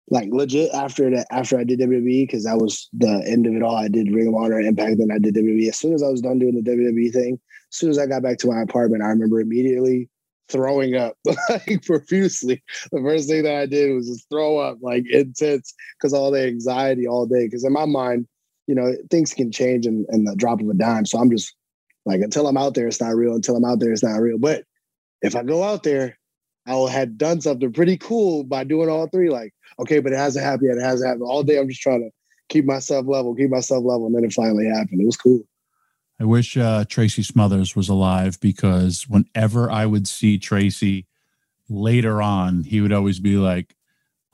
like 0.09 0.29
legit 0.33 0.71
after 0.75 1.09
that 1.11 1.27
after 1.31 1.59
I 1.59 1.65
did 1.65 1.79
WWE 1.79 2.27
because 2.27 2.45
that 2.45 2.57
was 2.57 2.89
the 2.93 3.23
end 3.27 3.47
of 3.47 3.55
it 3.55 3.63
all. 3.63 3.77
I 3.77 3.89
did 3.89 4.13
Ring 4.13 4.27
of 4.27 4.35
Honor, 4.35 4.61
Impact, 4.61 4.99
then 4.99 5.13
I 5.13 5.19
did 5.19 5.35
WWE. 5.35 5.69
As 5.69 5.79
soon 5.79 5.95
as 5.95 6.03
I 6.03 6.09
was 6.09 6.21
done 6.21 6.39
doing 6.39 6.61
the 6.61 6.69
WWE 6.69 7.13
thing, 7.13 7.39
as 7.71 7.77
soon 7.77 7.91
as 7.91 7.99
I 7.99 8.07
got 8.07 8.23
back 8.23 8.39
to 8.39 8.49
my 8.49 8.61
apartment, 8.61 9.05
I 9.05 9.09
remember 9.09 9.41
immediately 9.41 10.09
throwing 10.51 10.97
up 10.97 11.17
like 11.49 11.85
profusely. 11.85 12.63
The 12.93 13.01
first 13.01 13.29
thing 13.29 13.45
that 13.45 13.57
I 13.57 13.67
did 13.67 13.95
was 13.95 14.09
just 14.09 14.29
throw 14.29 14.59
up 14.59 14.79
like 14.83 15.05
intense 15.11 15.73
because 15.99 16.13
all 16.13 16.31
the 16.31 16.47
anxiety 16.47 17.07
all 17.07 17.27
day. 17.27 17.47
Because 17.47 17.65
in 17.65 17.73
my 17.73 17.87
mind, 17.87 18.27
you 18.67 18.75
know, 18.75 18.95
things 19.11 19.33
can 19.33 19.51
change 19.51 19.87
in, 19.87 20.07
in 20.11 20.25
the 20.25 20.37
drop 20.37 20.61
of 20.61 20.69
a 20.69 20.75
dime. 20.75 21.07
So 21.07 21.19
I'm 21.19 21.31
just 21.31 21.55
like, 22.05 22.21
until 22.21 22.47
I'm 22.47 22.57
out 22.57 22.75
there, 22.75 22.87
it's 22.87 23.01
not 23.01 23.15
real. 23.15 23.35
Until 23.35 23.57
I'm 23.57 23.65
out 23.65 23.81
there, 23.81 23.93
it's 23.93 24.03
not 24.03 24.21
real. 24.21 24.39
But 24.39 24.65
if 25.23 25.37
I 25.37 25.43
go 25.43 25.63
out 25.63 25.83
there, 25.83 26.19
I 26.67 26.75
have 26.91 27.17
done 27.17 27.41
something 27.41 27.73
pretty 27.73 27.97
cool 27.97 28.45
by 28.45 28.65
doing 28.65 28.89
all 28.89 29.09
three. 29.09 29.31
Like, 29.31 29.53
okay, 29.79 30.01
but 30.01 30.13
it 30.13 30.19
hasn't 30.19 30.45
happened 30.45 30.69
yet. 30.69 30.79
It 30.79 30.87
hasn't 30.87 31.09
happened. 31.09 31.25
All 31.25 31.43
day 31.43 31.59
I'm 31.59 31.69
just 31.69 31.81
trying 31.81 32.03
to 32.03 32.11
keep 32.49 32.65
myself 32.65 33.07
level, 33.07 33.35
keep 33.35 33.51
myself 33.51 33.85
level. 33.85 34.07
And 34.07 34.15
then 34.15 34.25
it 34.25 34.33
finally 34.33 34.67
happened. 34.67 35.01
It 35.01 35.07
was 35.07 35.17
cool. 35.17 35.43
I 36.21 36.25
wish 36.25 36.55
uh, 36.59 36.85
Tracy 36.87 37.23
Smothers 37.23 37.75
was 37.75 37.89
alive 37.89 38.39
because 38.41 39.07
whenever 39.09 39.71
I 39.71 39.87
would 39.87 40.07
see 40.07 40.37
Tracy 40.37 41.07
later 41.71 42.21
on, 42.21 42.65
he 42.65 42.83
would 42.83 42.93
always 42.93 43.19
be 43.19 43.37
like, 43.37 43.75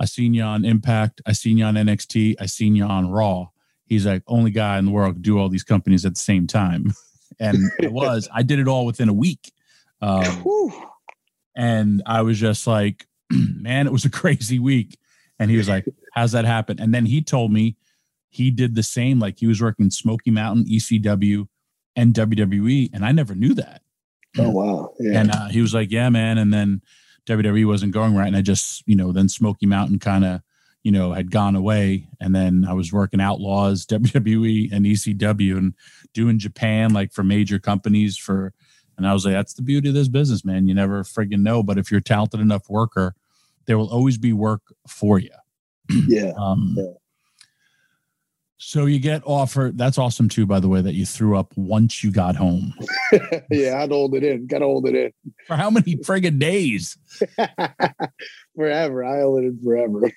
I 0.00 0.07
seen 0.07 0.35
you 0.35 0.43
on 0.43 0.64
Impact, 0.64 1.23
I 1.26 1.33
seen 1.33 1.59
you 1.59 1.64
on 1.64 1.75
NXT, 1.75 2.35
I 2.40 2.47
seen 2.47 2.75
you 2.75 2.85
on 2.85 3.09
Raw. 3.09 3.50
He's 3.85 4.05
like, 4.05 4.25
only 4.26 4.50
guy 4.50 4.78
in 4.78 4.87
the 4.87 4.90
world 4.90 5.14
could 5.14 5.23
do 5.23 5.38
all 5.38 5.49
these 5.49 5.62
companies 5.62 6.05
at 6.05 6.14
the 6.14 6.21
same 6.21 6.49
time. 6.49 6.93
and 7.38 7.57
it 7.78 7.93
was, 7.93 8.28
I 8.35 8.43
did 8.43 8.59
it 8.59 8.66
all 8.66 8.85
within 8.85 9.09
a 9.09 9.14
week. 9.14 9.52
Um, 10.02 10.45
and 11.57 12.02
I 12.05 12.23
was 12.23 12.40
just 12.40 12.66
like, 12.66 13.07
man, 13.31 13.87
it 13.87 13.93
was 13.93 14.05
a 14.05 14.11
crazy 14.23 14.59
week. 14.59 14.99
And 15.38 15.52
he 15.52 15.57
was 15.57 15.69
like, 15.69 15.85
how's 16.14 16.33
that 16.33 16.47
happen? 16.47 16.81
And 16.81 16.93
then 16.93 17.07
he 17.07 17.23
told 17.23 17.52
me 17.52 17.76
he 18.28 18.50
did 18.50 18.75
the 18.75 18.83
same. 18.83 19.21
Like 19.21 19.38
he 19.38 19.47
was 19.47 19.62
working 19.62 19.90
Smoky 19.90 20.33
Mountain, 20.33 20.64
ECW, 20.64 21.47
and 21.96 22.14
WWE, 22.14 22.90
and 22.92 23.04
I 23.04 23.12
never 23.12 23.34
knew 23.34 23.54
that. 23.54 23.82
Oh 24.38 24.50
wow! 24.50 24.92
Yeah. 25.00 25.20
And 25.20 25.30
uh, 25.30 25.48
he 25.48 25.60
was 25.62 25.72
like, 25.72 25.90
"Yeah, 25.90 26.10
man." 26.10 26.38
And 26.38 26.52
then 26.52 26.82
WWE 27.26 27.66
wasn't 27.66 27.92
going 27.92 28.14
right, 28.14 28.26
and 28.26 28.36
I 28.36 28.42
just, 28.42 28.82
you 28.86 28.94
know, 28.94 29.10
then 29.12 29.28
Smoky 29.28 29.66
Mountain 29.66 29.98
kind 29.98 30.24
of, 30.24 30.42
you 30.82 30.92
know, 30.92 31.12
had 31.12 31.30
gone 31.30 31.56
away, 31.56 32.06
and 32.20 32.34
then 32.34 32.66
I 32.68 32.74
was 32.74 32.92
working 32.92 33.20
Outlaws, 33.20 33.86
WWE, 33.90 34.70
and 34.72 34.84
ECW, 34.84 35.56
and 35.56 35.74
doing 36.12 36.38
Japan 36.38 36.92
like 36.92 37.12
for 37.12 37.24
major 37.24 37.58
companies 37.58 38.16
for, 38.18 38.52
and 38.98 39.06
I 39.06 39.14
was 39.14 39.24
like, 39.24 39.34
"That's 39.34 39.54
the 39.54 39.62
beauty 39.62 39.88
of 39.88 39.94
this 39.94 40.08
business, 40.08 40.44
man. 40.44 40.68
You 40.68 40.74
never 40.74 41.02
friggin' 41.02 41.40
know, 41.40 41.62
but 41.62 41.78
if 41.78 41.90
you're 41.90 42.00
a 42.00 42.02
talented 42.02 42.40
enough 42.40 42.68
worker, 42.68 43.14
there 43.64 43.78
will 43.78 43.90
always 43.90 44.18
be 44.18 44.32
work 44.32 44.62
for 44.86 45.18
you." 45.18 45.30
Yeah. 46.08 46.32
um, 46.36 46.74
yeah. 46.76 46.92
So 48.58 48.86
you 48.86 48.98
get 48.98 49.22
offered. 49.26 49.76
That's 49.76 49.98
awesome 49.98 50.28
too, 50.28 50.46
by 50.46 50.60
the 50.60 50.68
way, 50.68 50.80
that 50.80 50.94
you 50.94 51.04
threw 51.04 51.38
up 51.38 51.52
once 51.56 52.02
you 52.02 52.10
got 52.10 52.36
home. 52.36 52.72
yeah, 53.50 53.82
I'd 53.82 53.90
hold 53.90 54.14
it 54.14 54.25
in. 54.25 54.46
Gotta 54.46 54.64
hold 54.64 54.88
it 54.88 54.94
in. 54.94 55.32
For 55.46 55.56
how 55.56 55.68
many 55.68 55.96
friggin' 55.96 56.38
days? 56.38 56.96
forever. 58.56 59.04
I 59.04 59.16
held 59.18 59.42
it 59.42 59.46
in 59.48 59.60
forever. 59.62 60.10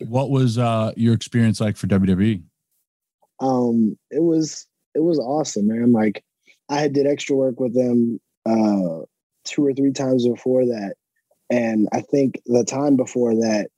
What 0.00 0.30
was 0.30 0.58
uh, 0.58 0.92
your 0.96 1.14
experience 1.14 1.60
like 1.60 1.76
for 1.76 1.86
WWE? 1.86 2.42
Um, 3.40 3.98
it 4.10 4.22
was 4.22 4.66
it 4.94 5.00
was 5.00 5.18
awesome, 5.18 5.68
man. 5.68 5.92
Like 5.92 6.22
I 6.68 6.80
had 6.80 6.92
did 6.92 7.06
extra 7.06 7.34
work 7.34 7.58
with 7.58 7.74
them 7.74 8.20
uh 8.44 9.06
two 9.44 9.64
or 9.64 9.72
three 9.72 9.92
times 9.92 10.26
before 10.26 10.66
that. 10.66 10.94
And 11.48 11.88
I 11.92 12.00
think 12.00 12.40
the 12.46 12.64
time 12.64 12.96
before 12.96 13.34
that, 13.34 13.68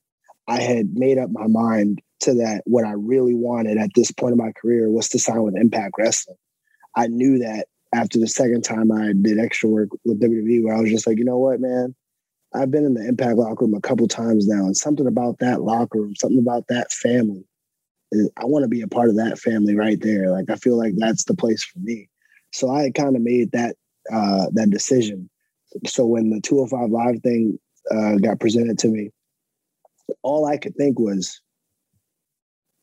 I 0.48 0.60
had 0.60 0.94
made 0.94 1.18
up 1.18 1.30
my 1.30 1.46
mind 1.46 2.00
to 2.20 2.34
that 2.34 2.62
what 2.64 2.84
I 2.84 2.92
really 2.92 3.34
wanted 3.34 3.78
at 3.78 3.90
this 3.94 4.10
point 4.10 4.32
in 4.32 4.38
my 4.38 4.52
career 4.52 4.90
was 4.90 5.08
to 5.10 5.18
sign 5.18 5.42
with 5.42 5.56
Impact 5.56 5.94
Wrestling. 5.98 6.36
I 6.96 7.08
knew 7.08 7.38
that 7.38 7.66
after 7.94 8.18
the 8.18 8.28
second 8.28 8.62
time 8.62 8.90
I 8.90 9.12
did 9.20 9.38
extra 9.38 9.68
work 9.68 9.90
with 10.04 10.20
WWE, 10.20 10.64
where 10.64 10.74
I 10.74 10.80
was 10.80 10.90
just 10.90 11.06
like, 11.06 11.18
you 11.18 11.24
know 11.24 11.38
what, 11.38 11.60
man, 11.60 11.94
I've 12.54 12.70
been 12.70 12.84
in 12.84 12.94
the 12.94 13.06
Impact 13.06 13.36
locker 13.36 13.64
room 13.64 13.74
a 13.74 13.80
couple 13.80 14.06
times 14.08 14.46
now, 14.46 14.64
and 14.64 14.76
something 14.76 15.06
about 15.06 15.38
that 15.40 15.62
locker 15.62 16.00
room, 16.00 16.14
something 16.16 16.38
about 16.38 16.66
that 16.68 16.92
family. 16.92 17.44
I 18.12 18.44
want 18.44 18.62
to 18.62 18.68
be 18.68 18.82
a 18.82 18.88
part 18.88 19.08
of 19.08 19.16
that 19.16 19.38
family 19.38 19.74
right 19.74 20.00
there. 20.00 20.30
Like 20.30 20.48
I 20.48 20.54
feel 20.54 20.78
like 20.78 20.94
that's 20.96 21.24
the 21.24 21.34
place 21.34 21.64
for 21.64 21.80
me. 21.80 22.08
So 22.52 22.70
I 22.70 22.90
kind 22.90 23.16
of 23.16 23.22
made 23.22 23.50
that 23.52 23.74
uh, 24.12 24.46
that 24.52 24.70
decision. 24.70 25.28
So 25.86 26.06
when 26.06 26.30
the 26.30 26.40
205 26.40 26.90
live 26.90 27.20
thing 27.22 27.58
uh, 27.90 28.16
got 28.16 28.38
presented 28.38 28.78
to 28.80 28.88
me, 28.88 29.10
all 30.22 30.46
I 30.46 30.56
could 30.56 30.76
think 30.76 30.98
was, 30.98 31.40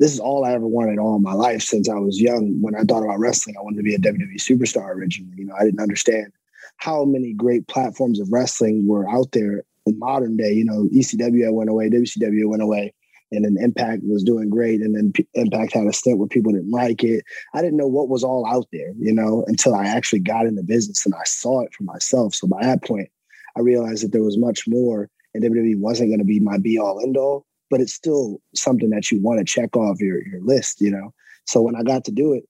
this 0.02 0.14
is 0.14 0.20
all 0.20 0.44
I 0.44 0.54
ever 0.54 0.66
wanted 0.66 0.98
all 0.98 1.20
my 1.20 1.34
life 1.34 1.62
since 1.62 1.88
I 1.88 1.94
was 1.94 2.20
young. 2.20 2.60
When 2.60 2.76
I 2.76 2.82
thought 2.82 3.04
about 3.04 3.20
wrestling, 3.20 3.56
I 3.56 3.62
wanted 3.62 3.78
to 3.78 3.84
be 3.84 3.94
a 3.94 4.00
WWE 4.00 4.38
superstar 4.38 4.90
originally. 4.90 5.36
You 5.38 5.46
know, 5.46 5.54
I 5.54 5.64
didn't 5.64 5.80
understand 5.80 6.34
how 6.78 7.06
many 7.06 7.34
great 7.34 7.68
platforms 7.68 8.20
of 8.20 8.32
wrestling 8.32 8.88
were 8.88 9.08
out 9.08 9.32
there 9.32 9.64
in 9.86 10.00
modern 10.00 10.38
day. 10.38 10.54
You 10.54 10.66
know, 10.66 10.90
ECW 10.92 11.54
went 11.54 11.70
away, 11.70 11.92
WCW 11.92 12.50
went 12.50 12.64
away, 12.64 12.96
and 13.32 13.46
then 13.46 13.58
Impact 13.60 14.02
was 14.04 14.24
doing 14.24 14.50
great. 14.50 14.82
And 14.82 14.96
then 14.96 15.12
P- 15.12 15.28
Impact 15.36 15.74
had 15.74 15.86
a 15.86 15.94
stint 15.94 16.18
where 16.18 16.28
people 16.28 16.52
didn't 16.52 16.72
like 16.72 17.04
it. 17.04 17.24
I 17.54 17.62
didn't 17.62 17.78
know 17.78 17.88
what 17.88 18.10
was 18.10 18.24
all 18.24 18.48
out 18.48 18.66
there, 18.74 18.94
you 18.98 19.14
know, 19.14 19.46
until 19.46 19.76
I 19.76 19.86
actually 19.86 20.22
got 20.22 20.48
in 20.48 20.56
the 20.56 20.64
business 20.64 21.06
and 21.06 21.14
I 21.14 21.26
saw 21.26 21.62
it 21.62 21.76
for 21.76 21.84
myself. 21.84 22.34
So 22.34 22.48
by 22.48 22.64
that 22.64 22.84
point, 22.84 23.10
I 23.56 23.60
realized 23.60 24.04
that 24.04 24.14
there 24.14 24.24
was 24.24 24.40
much 24.40 24.68
more, 24.68 25.12
and 25.36 25.44
WWE 25.44 25.78
wasn't 25.78 26.10
going 26.10 26.20
to 26.20 26.26
be 26.26 26.40
my 26.40 26.58
be 26.58 26.80
all 26.80 27.00
end 27.04 27.18
all, 27.18 27.46
but 27.72 27.82
it's 27.82 27.94
still 27.94 28.40
something 28.54 28.90
that 28.92 29.10
you 29.10 29.20
want 29.22 29.40
to 29.40 29.46
check 29.46 29.76
off 29.76 30.00
your 30.00 30.22
your 30.28 30.42
list, 30.44 30.82
you 30.82 30.92
know. 30.92 31.14
So 31.46 31.62
when 31.62 31.76
I 31.76 31.82
got 31.82 32.04
to 32.06 32.12
do 32.12 32.34
it, 32.34 32.44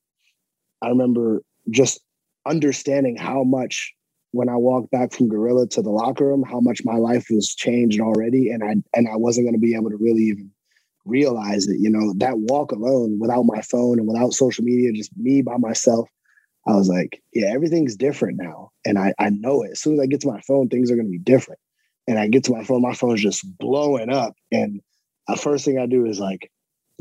I 0.82 0.90
remember 0.90 1.44
just 1.70 2.02
understanding 2.46 3.16
how 3.16 3.44
much 3.44 3.94
when 4.32 4.50
I 4.50 4.56
walked 4.56 4.92
back 4.92 5.14
from 5.14 5.30
Gorilla 5.30 5.68
to 5.68 5.82
the 5.82 5.90
locker 5.90 6.26
room, 6.26 6.44
how 6.44 6.60
much 6.60 6.82
my 6.84 6.96
life 6.96 7.28
was 7.30 7.54
changed 7.54 8.02
already, 8.02 8.50
and 8.50 8.64
I 8.64 8.76
and 8.94 9.08
I 9.08 9.16
wasn't 9.16 9.46
going 9.46 9.54
to 9.54 9.60
be 9.60 9.76
able 9.76 9.92
to 9.92 9.98
really 9.98 10.24
even 10.24 10.52
realize 11.06 11.68
it. 11.68 11.80
You 11.80 11.90
know, 11.90 12.14
that 12.18 12.40
walk 12.40 12.72
alone, 12.72 13.20
without 13.20 13.44
my 13.44 13.62
phone 13.62 14.00
and 14.00 14.08
without 14.08 14.34
social 14.34 14.64
media, 14.64 14.92
just 14.92 15.16
me 15.16 15.42
by 15.42 15.58
myself, 15.58 16.10
I 16.68 16.76
was 16.76 16.90
like, 16.90 17.22
yeah, 17.34 17.48
everything's 17.48 17.96
different 17.96 18.40
now, 18.42 18.72
and 18.86 18.98
I 18.98 19.14
I 19.20 19.30
know 19.30 19.64
it. 19.64 19.72
As 19.72 19.82
soon 19.82 19.94
as 19.94 20.00
I 20.00 20.08
get 20.08 20.22
to 20.22 20.32
my 20.32 20.42
phone, 20.42 20.70
things 20.70 20.90
are 20.90 20.96
going 20.96 21.08
to 21.08 21.12
be 21.12 21.20
different. 21.20 21.60
And 22.08 22.18
I 22.18 22.28
get 22.28 22.44
to 22.46 22.52
my 22.52 22.64
phone, 22.64 22.82
my 22.82 22.96
phone's 22.96 23.22
just 23.22 23.46
blowing 23.60 24.10
up, 24.10 24.34
and 24.52 24.82
the 25.32 25.42
first 25.42 25.66
thing 25.66 25.80
I 25.80 25.86
do 25.86 26.06
is 26.06 26.20
like 26.20 26.52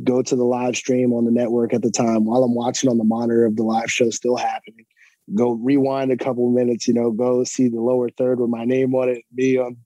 go 0.02 0.22
to 0.22 0.36
the 0.36 0.44
live 0.44 0.76
stream 0.76 1.12
on 1.12 1.24
the 1.24 1.30
network 1.30 1.74
at 1.74 1.82
the 1.82 1.90
time 1.90 2.24
while 2.24 2.42
I'm 2.42 2.54
watching 2.54 2.88
on 2.88 2.98
the 2.98 3.04
monitor 3.04 3.44
of 3.44 3.56
the 3.56 3.62
live 3.62 3.90
show 3.90 4.10
still 4.10 4.36
happening. 4.36 4.86
Go 5.34 5.52
rewind 5.52 6.10
a 6.10 6.16
couple 6.16 6.50
minutes, 6.50 6.88
you 6.88 6.94
know, 6.94 7.10
go 7.10 7.44
see 7.44 7.68
the 7.68 7.80
lower 7.80 8.08
third 8.10 8.40
with 8.40 8.50
my 8.50 8.64
name 8.64 8.94
on 8.94 9.08
it, 9.08 9.24
me 9.32 9.58
on 9.58 9.76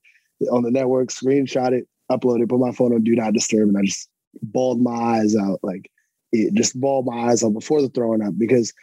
on 0.51 0.63
the 0.63 0.71
network, 0.71 1.09
screenshot 1.09 1.71
it, 1.71 1.87
upload 2.11 2.41
it, 2.41 2.49
put 2.49 2.59
my 2.59 2.71
phone 2.71 2.93
on 2.93 3.03
do 3.03 3.15
not 3.15 3.33
disturb, 3.33 3.69
and 3.69 3.77
I 3.77 3.81
just 3.83 4.09
bawled 4.41 4.81
my 4.81 4.91
eyes 4.91 5.35
out, 5.35 5.59
like 5.63 5.89
it 6.31 6.53
just 6.53 6.79
bawled 6.79 7.05
my 7.05 7.29
eyes 7.29 7.43
out 7.43 7.53
before 7.53 7.81
the 7.81 7.89
throwing 7.89 8.21
up 8.21 8.37
because 8.37 8.73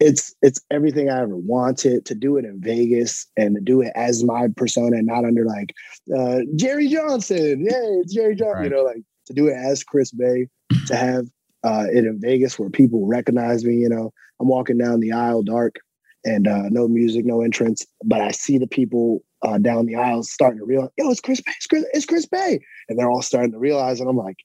it's 0.00 0.34
it's 0.42 0.60
everything 0.70 1.10
I 1.10 1.20
ever 1.20 1.36
wanted 1.36 2.06
to 2.06 2.14
do 2.14 2.38
it 2.38 2.44
in 2.44 2.60
Vegas 2.60 3.26
and 3.36 3.54
to 3.54 3.60
do 3.60 3.82
it 3.82 3.92
as 3.94 4.24
my 4.24 4.48
persona 4.56 4.96
and 4.96 5.06
not 5.06 5.24
under 5.24 5.44
like 5.44 5.74
uh, 6.16 6.40
Jerry 6.56 6.88
Johnson. 6.88 7.64
Yeah, 7.64 8.00
it's 8.00 8.14
Jerry 8.14 8.34
Johnson. 8.34 8.54
Right. 8.54 8.64
You 8.64 8.70
know, 8.70 8.82
like 8.82 9.02
to 9.26 9.34
do 9.34 9.46
it 9.48 9.54
as 9.54 9.84
Chris 9.84 10.10
Bey, 10.10 10.48
to 10.86 10.96
have 10.96 11.26
uh, 11.62 11.84
it 11.92 12.06
in 12.06 12.18
Vegas 12.20 12.58
where 12.58 12.70
people 12.70 13.06
recognize 13.06 13.64
me. 13.64 13.74
You 13.74 13.90
know, 13.90 14.12
I'm 14.40 14.48
walking 14.48 14.78
down 14.78 15.00
the 15.00 15.12
aisle 15.12 15.42
dark 15.42 15.76
and 16.24 16.48
uh, 16.48 16.68
no 16.70 16.88
music, 16.88 17.24
no 17.24 17.42
entrance, 17.42 17.86
but 18.04 18.20
I 18.20 18.30
see 18.30 18.58
the 18.58 18.66
people 18.66 19.22
uh, 19.42 19.58
down 19.58 19.86
the 19.86 19.96
aisle 19.96 20.22
starting 20.22 20.58
to 20.58 20.66
realize, 20.66 20.90
yo, 20.98 21.10
it's 21.10 21.20
Chris 21.20 21.40
Bey, 21.40 21.52
it's 21.56 21.66
Chris, 21.66 21.84
it's 21.92 22.06
Chris 22.06 22.26
Bey, 22.26 22.60
and 22.88 22.98
they're 22.98 23.10
all 23.10 23.22
starting 23.22 23.52
to 23.52 23.58
realize, 23.58 24.00
and 24.00 24.08
I'm 24.08 24.16
like, 24.16 24.36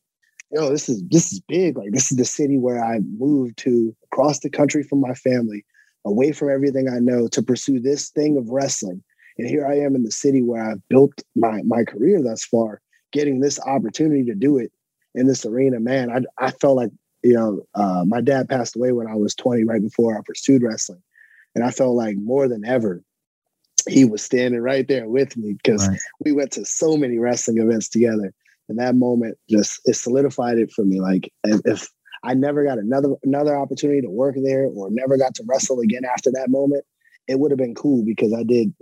yo, 0.52 0.70
this 0.70 0.90
is 0.90 1.04
this 1.10 1.32
is 1.32 1.40
big. 1.42 1.78
Like 1.78 1.92
this 1.92 2.12
is 2.12 2.18
the 2.18 2.26
city 2.26 2.58
where 2.58 2.84
I 2.84 3.00
moved 3.00 3.58
to 3.60 3.96
across 4.12 4.40
the 4.40 4.50
country 4.50 4.84
from 4.84 5.02
my 5.02 5.14
family, 5.14 5.66
away 6.06 6.32
from 6.32 6.50
everything 6.50 6.88
I 6.90 7.00
know 7.00 7.28
to 7.30 7.44
pursue 7.44 7.80
this 7.80 8.10
thing 8.10 8.38
of 8.38 8.50
wrestling. 8.50 9.04
And 9.38 9.48
here 9.48 9.68
I 9.68 9.80
am 9.80 9.96
in 9.96 10.04
the 10.04 10.12
city 10.12 10.42
where 10.42 10.64
I've 10.64 10.88
built 10.88 11.14
my 11.36 11.62
my 11.64 11.84
career 11.84 12.22
thus 12.22 12.46
far, 12.46 12.82
getting 13.12 13.40
this 13.40 13.60
opportunity 13.60 14.24
to 14.26 14.36
do 14.36 14.58
it 14.58 14.72
in 15.14 15.28
this 15.28 15.46
arena. 15.46 15.80
Man, 15.80 16.12
I 16.12 16.46
I 16.46 16.52
felt 16.52 16.78
like 16.78 16.92
you 17.26 17.34
know, 17.34 17.62
uh, 17.74 18.04
my 18.06 18.22
dad 18.22 18.48
passed 18.48 18.76
away 18.76 18.92
when 18.92 19.08
I 19.08 19.16
was 19.16 19.34
20, 19.34 19.64
right 19.64 19.82
before 19.82 20.16
I 20.16 20.22
pursued 20.24 20.62
wrestling. 20.62 21.02
And 21.56 21.64
I 21.64 21.72
felt 21.72 21.96
like 21.96 22.18
more 22.18 22.48
than 22.48 22.64
ever, 22.64 23.02
he 23.90 24.06
was 24.06 24.22
standing 24.22 24.62
right 24.62 24.88
there 24.88 25.10
with 25.10 25.36
me 25.36 25.54
because 25.54 25.88
right. 25.88 25.98
we 26.24 26.34
went 26.34 26.52
to 26.52 26.66
so 26.66 26.98
many 26.98 27.18
wrestling 27.18 27.58
events 27.58 27.90
together. 27.90 28.32
And 28.68 28.80
that 28.80 28.96
moment 28.96 29.38
just 29.50 29.82
it 29.86 29.96
solidified 29.96 30.58
it 30.58 30.72
for 30.72 30.84
me. 30.84 31.00
Like 31.02 31.32
if 31.44 31.90
I 32.24 32.34
never 32.34 32.64
got 32.64 32.80
another 32.80 33.10
another 33.24 33.56
opportunity 33.56 34.02
to 34.02 34.10
work 34.10 34.36
there 34.42 34.66
or 34.66 34.90
never 34.92 35.18
got 35.18 35.36
to 35.36 35.44
wrestle 35.48 35.80
again 35.80 36.04
after 36.06 36.32
that 36.32 36.50
moment, 36.50 36.84
it 37.28 37.40
would 37.40 37.52
have 37.52 37.60
been 37.60 37.76
cool 37.76 38.04
because 38.04 38.34
I 38.34 38.44
did 38.44 38.74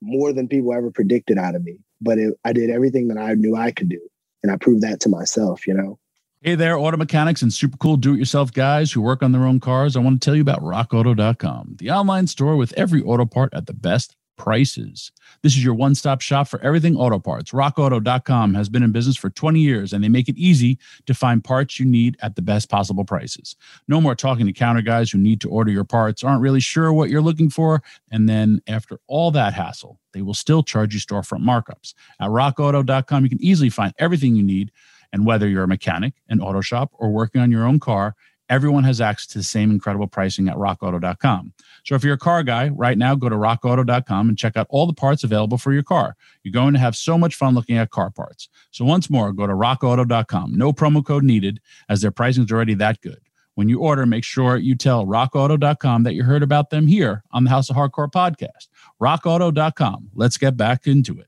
more 0.00 0.32
than 0.32 0.48
people 0.48 0.72
ever 0.72 0.90
predicted 0.90 1.38
out 1.38 1.54
of 1.54 1.64
me. 1.64 1.78
But 2.00 2.18
it, 2.18 2.34
I 2.44 2.52
did 2.52 2.70
everything 2.70 3.08
that 3.08 3.18
I 3.18 3.34
knew 3.34 3.56
I 3.56 3.70
could 3.70 3.88
do, 3.88 4.00
and 4.42 4.52
I 4.52 4.56
proved 4.56 4.82
that 4.82 5.00
to 5.00 5.08
myself. 5.08 5.66
You 5.66 5.74
know. 5.74 5.98
Hey 6.40 6.56
there, 6.56 6.76
auto 6.76 6.96
mechanics 6.96 7.42
and 7.42 7.52
super 7.52 7.76
cool 7.76 7.96
do 7.96 8.14
it 8.14 8.18
yourself 8.18 8.52
guys 8.52 8.90
who 8.90 9.00
work 9.00 9.22
on 9.22 9.30
their 9.30 9.44
own 9.44 9.60
cars. 9.60 9.96
I 9.96 10.00
want 10.00 10.20
to 10.20 10.24
tell 10.24 10.34
you 10.34 10.42
about 10.42 10.60
rockauto.com, 10.60 11.76
the 11.78 11.90
online 11.92 12.26
store 12.26 12.56
with 12.56 12.72
every 12.72 13.00
auto 13.00 13.24
part 13.26 13.54
at 13.54 13.66
the 13.66 13.72
best 13.72 14.16
prices. 14.42 15.12
This 15.42 15.52
is 15.52 15.64
your 15.64 15.72
one 15.72 15.94
stop 15.94 16.20
shop 16.20 16.48
for 16.48 16.60
everything 16.62 16.96
auto 16.96 17.20
parts. 17.20 17.52
RockAuto.com 17.52 18.54
has 18.54 18.68
been 18.68 18.82
in 18.82 18.90
business 18.90 19.16
for 19.16 19.30
20 19.30 19.60
years 19.60 19.92
and 19.92 20.02
they 20.02 20.08
make 20.08 20.28
it 20.28 20.36
easy 20.36 20.80
to 21.06 21.14
find 21.14 21.44
parts 21.44 21.78
you 21.78 21.86
need 21.86 22.16
at 22.22 22.34
the 22.34 22.42
best 22.42 22.68
possible 22.68 23.04
prices. 23.04 23.54
No 23.86 24.00
more 24.00 24.16
talking 24.16 24.46
to 24.46 24.52
counter 24.52 24.82
guys 24.82 25.12
who 25.12 25.18
need 25.18 25.40
to 25.42 25.48
order 25.48 25.70
your 25.70 25.84
parts, 25.84 26.24
aren't 26.24 26.42
really 26.42 26.58
sure 26.58 26.92
what 26.92 27.08
you're 27.08 27.22
looking 27.22 27.50
for, 27.50 27.84
and 28.10 28.28
then 28.28 28.60
after 28.66 28.98
all 29.06 29.30
that 29.30 29.54
hassle, 29.54 30.00
they 30.12 30.22
will 30.22 30.34
still 30.34 30.64
charge 30.64 30.92
you 30.92 30.98
storefront 30.98 31.44
markups. 31.44 31.94
At 32.18 32.30
RockAuto.com, 32.30 33.22
you 33.22 33.30
can 33.30 33.40
easily 33.40 33.70
find 33.70 33.94
everything 34.00 34.34
you 34.34 34.42
need 34.42 34.72
and 35.12 35.24
whether 35.24 35.46
you're 35.46 35.62
a 35.62 35.68
mechanic, 35.68 36.14
an 36.28 36.40
auto 36.40 36.62
shop, 36.62 36.90
or 36.94 37.12
working 37.12 37.40
on 37.40 37.52
your 37.52 37.64
own 37.64 37.78
car, 37.78 38.16
everyone 38.52 38.84
has 38.84 39.00
access 39.00 39.26
to 39.26 39.38
the 39.38 39.44
same 39.44 39.70
incredible 39.70 40.06
pricing 40.06 40.46
at 40.46 40.56
rockauto.com. 40.56 41.54
So 41.84 41.94
if 41.94 42.04
you're 42.04 42.14
a 42.14 42.18
car 42.18 42.42
guy, 42.42 42.68
right 42.68 42.98
now 42.98 43.14
go 43.14 43.30
to 43.30 43.34
rockauto.com 43.34 44.28
and 44.28 44.36
check 44.36 44.58
out 44.58 44.66
all 44.68 44.86
the 44.86 44.92
parts 44.92 45.24
available 45.24 45.56
for 45.56 45.72
your 45.72 45.82
car. 45.82 46.16
You're 46.42 46.52
going 46.52 46.74
to 46.74 46.78
have 46.78 46.94
so 46.94 47.16
much 47.16 47.34
fun 47.34 47.54
looking 47.54 47.78
at 47.78 47.90
car 47.90 48.10
parts. 48.10 48.50
So 48.70 48.84
once 48.84 49.08
more, 49.08 49.32
go 49.32 49.46
to 49.46 49.54
rockauto.com. 49.54 50.54
No 50.54 50.70
promo 50.70 51.02
code 51.04 51.24
needed 51.24 51.60
as 51.88 52.02
their 52.02 52.10
pricing 52.10 52.44
is 52.44 52.52
already 52.52 52.74
that 52.74 53.00
good. 53.00 53.20
When 53.54 53.70
you 53.70 53.80
order, 53.80 54.04
make 54.04 54.24
sure 54.24 54.58
you 54.58 54.74
tell 54.74 55.06
rockauto.com 55.06 56.02
that 56.02 56.12
you 56.12 56.22
heard 56.22 56.42
about 56.42 56.68
them 56.68 56.86
here 56.86 57.22
on 57.32 57.44
the 57.44 57.50
House 57.50 57.70
of 57.70 57.76
Hardcore 57.76 58.10
podcast. 58.10 58.68
rockauto.com. 59.00 60.10
Let's 60.14 60.36
get 60.36 60.58
back 60.58 60.86
into 60.86 61.18
it. 61.18 61.26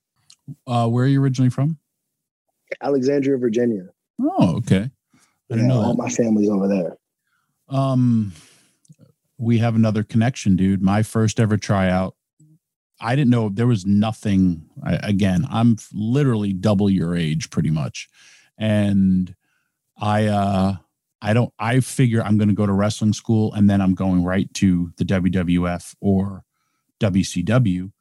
Uh, 0.67 0.89
where 0.89 1.07
are 1.07 1.09
you 1.09 1.23
originally 1.23 1.51
from? 1.51 1.79
Alexandria, 2.83 3.39
Virginia. 3.39 3.87
Oh, 4.21 4.57
okay. 4.57 4.91
I 5.51 5.55
didn't 5.55 5.71
yeah, 5.71 5.75
know 5.75 5.83
all 5.83 5.95
my 5.95 6.11
family's 6.11 6.51
over 6.51 6.69
there. 6.69 6.97
Um, 7.69 8.33
we 9.39 9.59
have 9.59 9.75
another 9.75 10.03
connection, 10.03 10.57
dude. 10.57 10.83
My 10.83 11.03
first 11.03 11.41
ever 11.41 11.57
tryout. 11.57 12.15
I 13.01 13.17
didn't 13.17 13.31
know 13.31 13.49
there 13.49 13.67
was 13.67 13.85
nothing. 13.85 14.69
I, 14.83 14.95
again, 15.03 15.47
I'm 15.51 15.77
literally 15.93 16.53
double 16.53 16.89
your 16.89 17.17
age, 17.17 17.51
pretty 17.51 17.71
much, 17.71 18.09
and 18.57 19.35
I 20.01 20.27
uh 20.27 20.77
I 21.25 21.33
don't. 21.33 21.53
I 21.59 21.81
figure 21.81 22.23
I'm 22.23 22.37
going 22.37 22.51
to 22.51 22.55
go 22.55 22.67
to 22.67 22.73
wrestling 22.73 23.15
school, 23.15 23.55
and 23.55 23.69
then 23.69 23.81
I'm 23.81 23.95
going 23.95 24.25
right 24.25 24.53
to 24.55 24.93
the 24.99 25.05
WWF 25.05 25.95
or 26.03 26.45
WCW. 27.01 27.93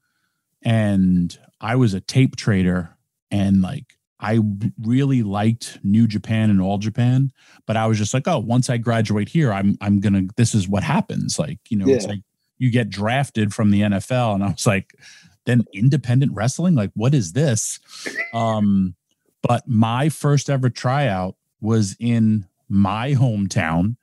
And 0.62 1.38
I 1.62 1.78
was 1.78 1.94
a 1.94 2.02
tape 2.02 2.36
trader, 2.36 2.98
and 3.32 3.62
like 3.62 3.98
I 4.24 4.40
really 4.82 5.22
liked 5.22 5.80
New 5.84 6.08
Japan 6.08 6.50
and 6.50 6.62
All 6.62 6.78
Japan, 6.78 7.32
but 7.66 7.76
I 7.76 7.88
was 7.88 7.98
just 7.98 8.14
like, 8.14 8.28
oh, 8.28 8.40
once 8.40 8.70
I 8.70 8.78
graduate 8.78 9.30
here, 9.30 9.52
I'm 9.52 9.78
I'm 9.82 10.00
gonna. 10.00 10.24
This 10.38 10.56
is 10.56 10.68
what 10.68 10.84
happens. 10.84 11.38
Like 11.38 11.60
you 11.70 11.78
know, 11.78 11.86
yeah. 11.86 11.96
it's 11.96 12.08
like 12.08 12.22
you 12.58 12.72
get 12.72 12.90
drafted 12.90 13.54
from 13.54 13.72
the 13.72 13.82
NFL, 13.82 14.36
and 14.36 14.44
I 14.44 14.52
was 14.52 14.66
like, 14.66 14.96
then 15.46 15.66
independent 15.74 16.32
wrestling. 16.34 16.76
Like, 16.76 16.92
what 16.94 17.14
is 17.14 17.34
this? 17.34 17.80
Um, 18.34 18.96
but 19.42 19.68
my 19.68 20.08
first 20.10 20.50
ever 20.50 20.70
tryout 20.70 21.36
was 21.60 21.96
in 22.00 22.48
my 22.70 23.14
hometown, 23.14 23.98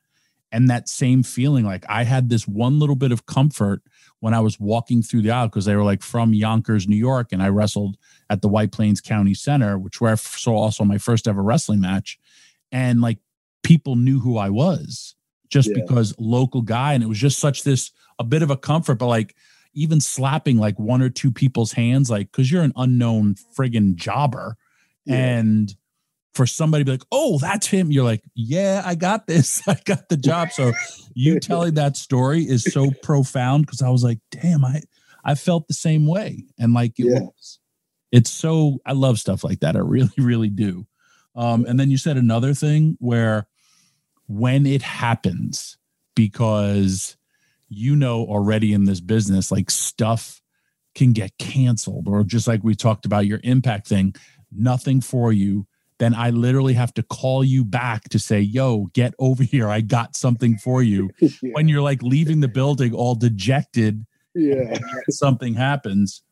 and 0.53 0.69
that 0.69 0.89
same 0.89 1.23
feeling, 1.23 1.65
like 1.65 1.85
I 1.89 2.05
had 2.05 2.29
this 2.29 2.47
one 2.47 2.79
little 2.79 2.97
bit 2.97 3.11
of 3.11 3.25
comfort 3.25 3.83
when 4.21 4.35
I 4.35 4.41
was 4.41 4.61
walking 4.61 5.03
through 5.03 5.23
the 5.23 5.31
aisle 5.31 5.49
because 5.49 5.65
they 5.65 5.75
were 5.77 5.85
like 5.85 6.03
from 6.03 6.33
Yonkers, 6.35 6.87
New 6.87 6.97
York, 6.97 7.33
and 7.33 7.43
I 7.43 7.49
wrestled 7.49 7.97
at 8.29 8.43
the 8.43 8.49
White 8.49 8.71
Plains 8.73 9.01
County 9.01 9.35
Center, 9.35 9.79
which 9.79 10.01
where 10.01 10.13
I 10.13 10.17
saw 10.17 10.55
also 10.57 10.85
my 10.85 10.99
first 10.99 11.27
ever 11.27 11.43
wrestling 11.43 11.81
match, 11.81 12.19
and 12.71 13.01
like 13.01 13.19
people 13.63 13.97
knew 13.97 14.21
who 14.21 14.37
I 14.39 14.51
was 14.51 15.15
just 15.49 15.69
Yeah. 15.69 15.77
because 15.81 16.15
local 16.19 16.63
guy, 16.63 16.95
and 16.95 17.03
it 17.03 17.07
was 17.09 17.19
just 17.19 17.39
such 17.39 17.65
this 17.65 17.91
a 18.19 18.25
bit 18.25 18.43
of 18.43 18.51
a 18.51 18.57
comfort, 18.57 18.97
but 18.97 19.07
like 19.09 19.35
even 19.73 20.01
slapping 20.01 20.59
like 20.59 20.79
one 20.79 21.01
or 21.03 21.09
two 21.11 21.31
people's 21.33 21.73
hands, 21.73 22.11
like 22.11 22.31
because 22.31 22.51
you're 22.53 22.63
an 22.63 22.73
unknown 22.77 23.35
friggin' 23.57 23.95
jobber, 23.97 24.57
Yeah. 25.07 25.17
and 25.17 25.75
for 26.35 26.47
somebody 26.47 26.85
to 26.85 26.87
be 26.87 26.93
like, 26.93 27.07
oh, 27.11 27.39
that's 27.39 27.67
him. 27.67 27.91
You're 27.91 28.05
like, 28.05 28.23
yeah, 28.35 28.83
I 28.85 28.95
got 28.95 29.27
this. 29.27 29.63
I 29.69 29.77
got 29.85 30.09
the 30.09 30.17
job. 30.17 30.53
So 30.53 30.73
you 31.15 31.41
telling 31.41 31.75
that 31.75 31.97
story 31.97 32.43
is 32.43 32.65
so 32.65 32.91
profound 33.03 33.67
because 33.67 33.83
I 33.83 33.89
was 33.89 34.05
like, 34.05 34.19
damn, 34.31 34.65
I 34.65 34.83
I 35.25 35.35
felt 35.35 35.69
the 35.69 35.75
same 35.75 36.07
way. 36.07 36.45
And 36.59 36.73
like 36.73 36.99
it 36.99 37.07
Yeah. 37.07 37.21
was 37.21 37.59
it's 38.13 38.31
so 38.31 38.79
I 38.85 38.93
love 38.93 39.19
stuff 39.19 39.45
like 39.45 39.61
that. 39.61 39.77
I 39.77 39.81
really, 39.81 40.11
really 40.19 40.51
do. 40.51 40.87
Um, 41.37 41.65
and 41.67 41.79
then 41.79 41.91
you 41.91 41.97
said 41.97 42.17
another 42.17 42.55
thing 42.55 42.97
where 43.01 43.47
when 44.27 44.67
it 44.67 44.83
happens, 44.83 45.77
because 46.17 47.17
you 47.69 47.95
know 47.95 48.25
already 48.25 48.73
in 48.73 48.85
this 48.85 49.01
business, 49.01 49.51
like 49.53 49.71
stuff 49.71 50.43
can 50.95 51.13
get 51.13 51.39
canceled, 51.39 52.09
or 52.09 52.25
just 52.25 52.49
like 52.49 52.65
we 52.65 52.75
talked 52.75 53.05
about 53.07 53.27
your 53.27 53.41
impact 53.45 53.87
thing, 53.89 54.15
nothing 54.51 55.01
for 55.01 55.33
you. 55.33 55.67
Then 56.01 56.15
I 56.15 56.31
literally 56.31 56.75
have 56.75 56.93
to 56.95 57.03
call 57.03 57.45
you 57.45 57.65
back 57.65 58.09
to 58.09 58.19
say, 58.19 58.41
yo, 58.41 58.87
get 58.95 59.15
over 59.19 59.45
here. 59.45 59.69
I 59.69 59.83
got 59.83 60.17
something 60.17 60.57
for 60.57 60.83
you. 60.83 61.11
yeah. 61.21 61.53
When 61.53 61.69
you're 61.69 61.83
like 61.83 62.03
leaving 62.03 62.41
the 62.41 62.49
building 62.49 62.93
all 62.93 63.15
dejected 63.15 64.07
yeah. 64.35 64.79
something 65.09 65.55
happens. 65.55 66.23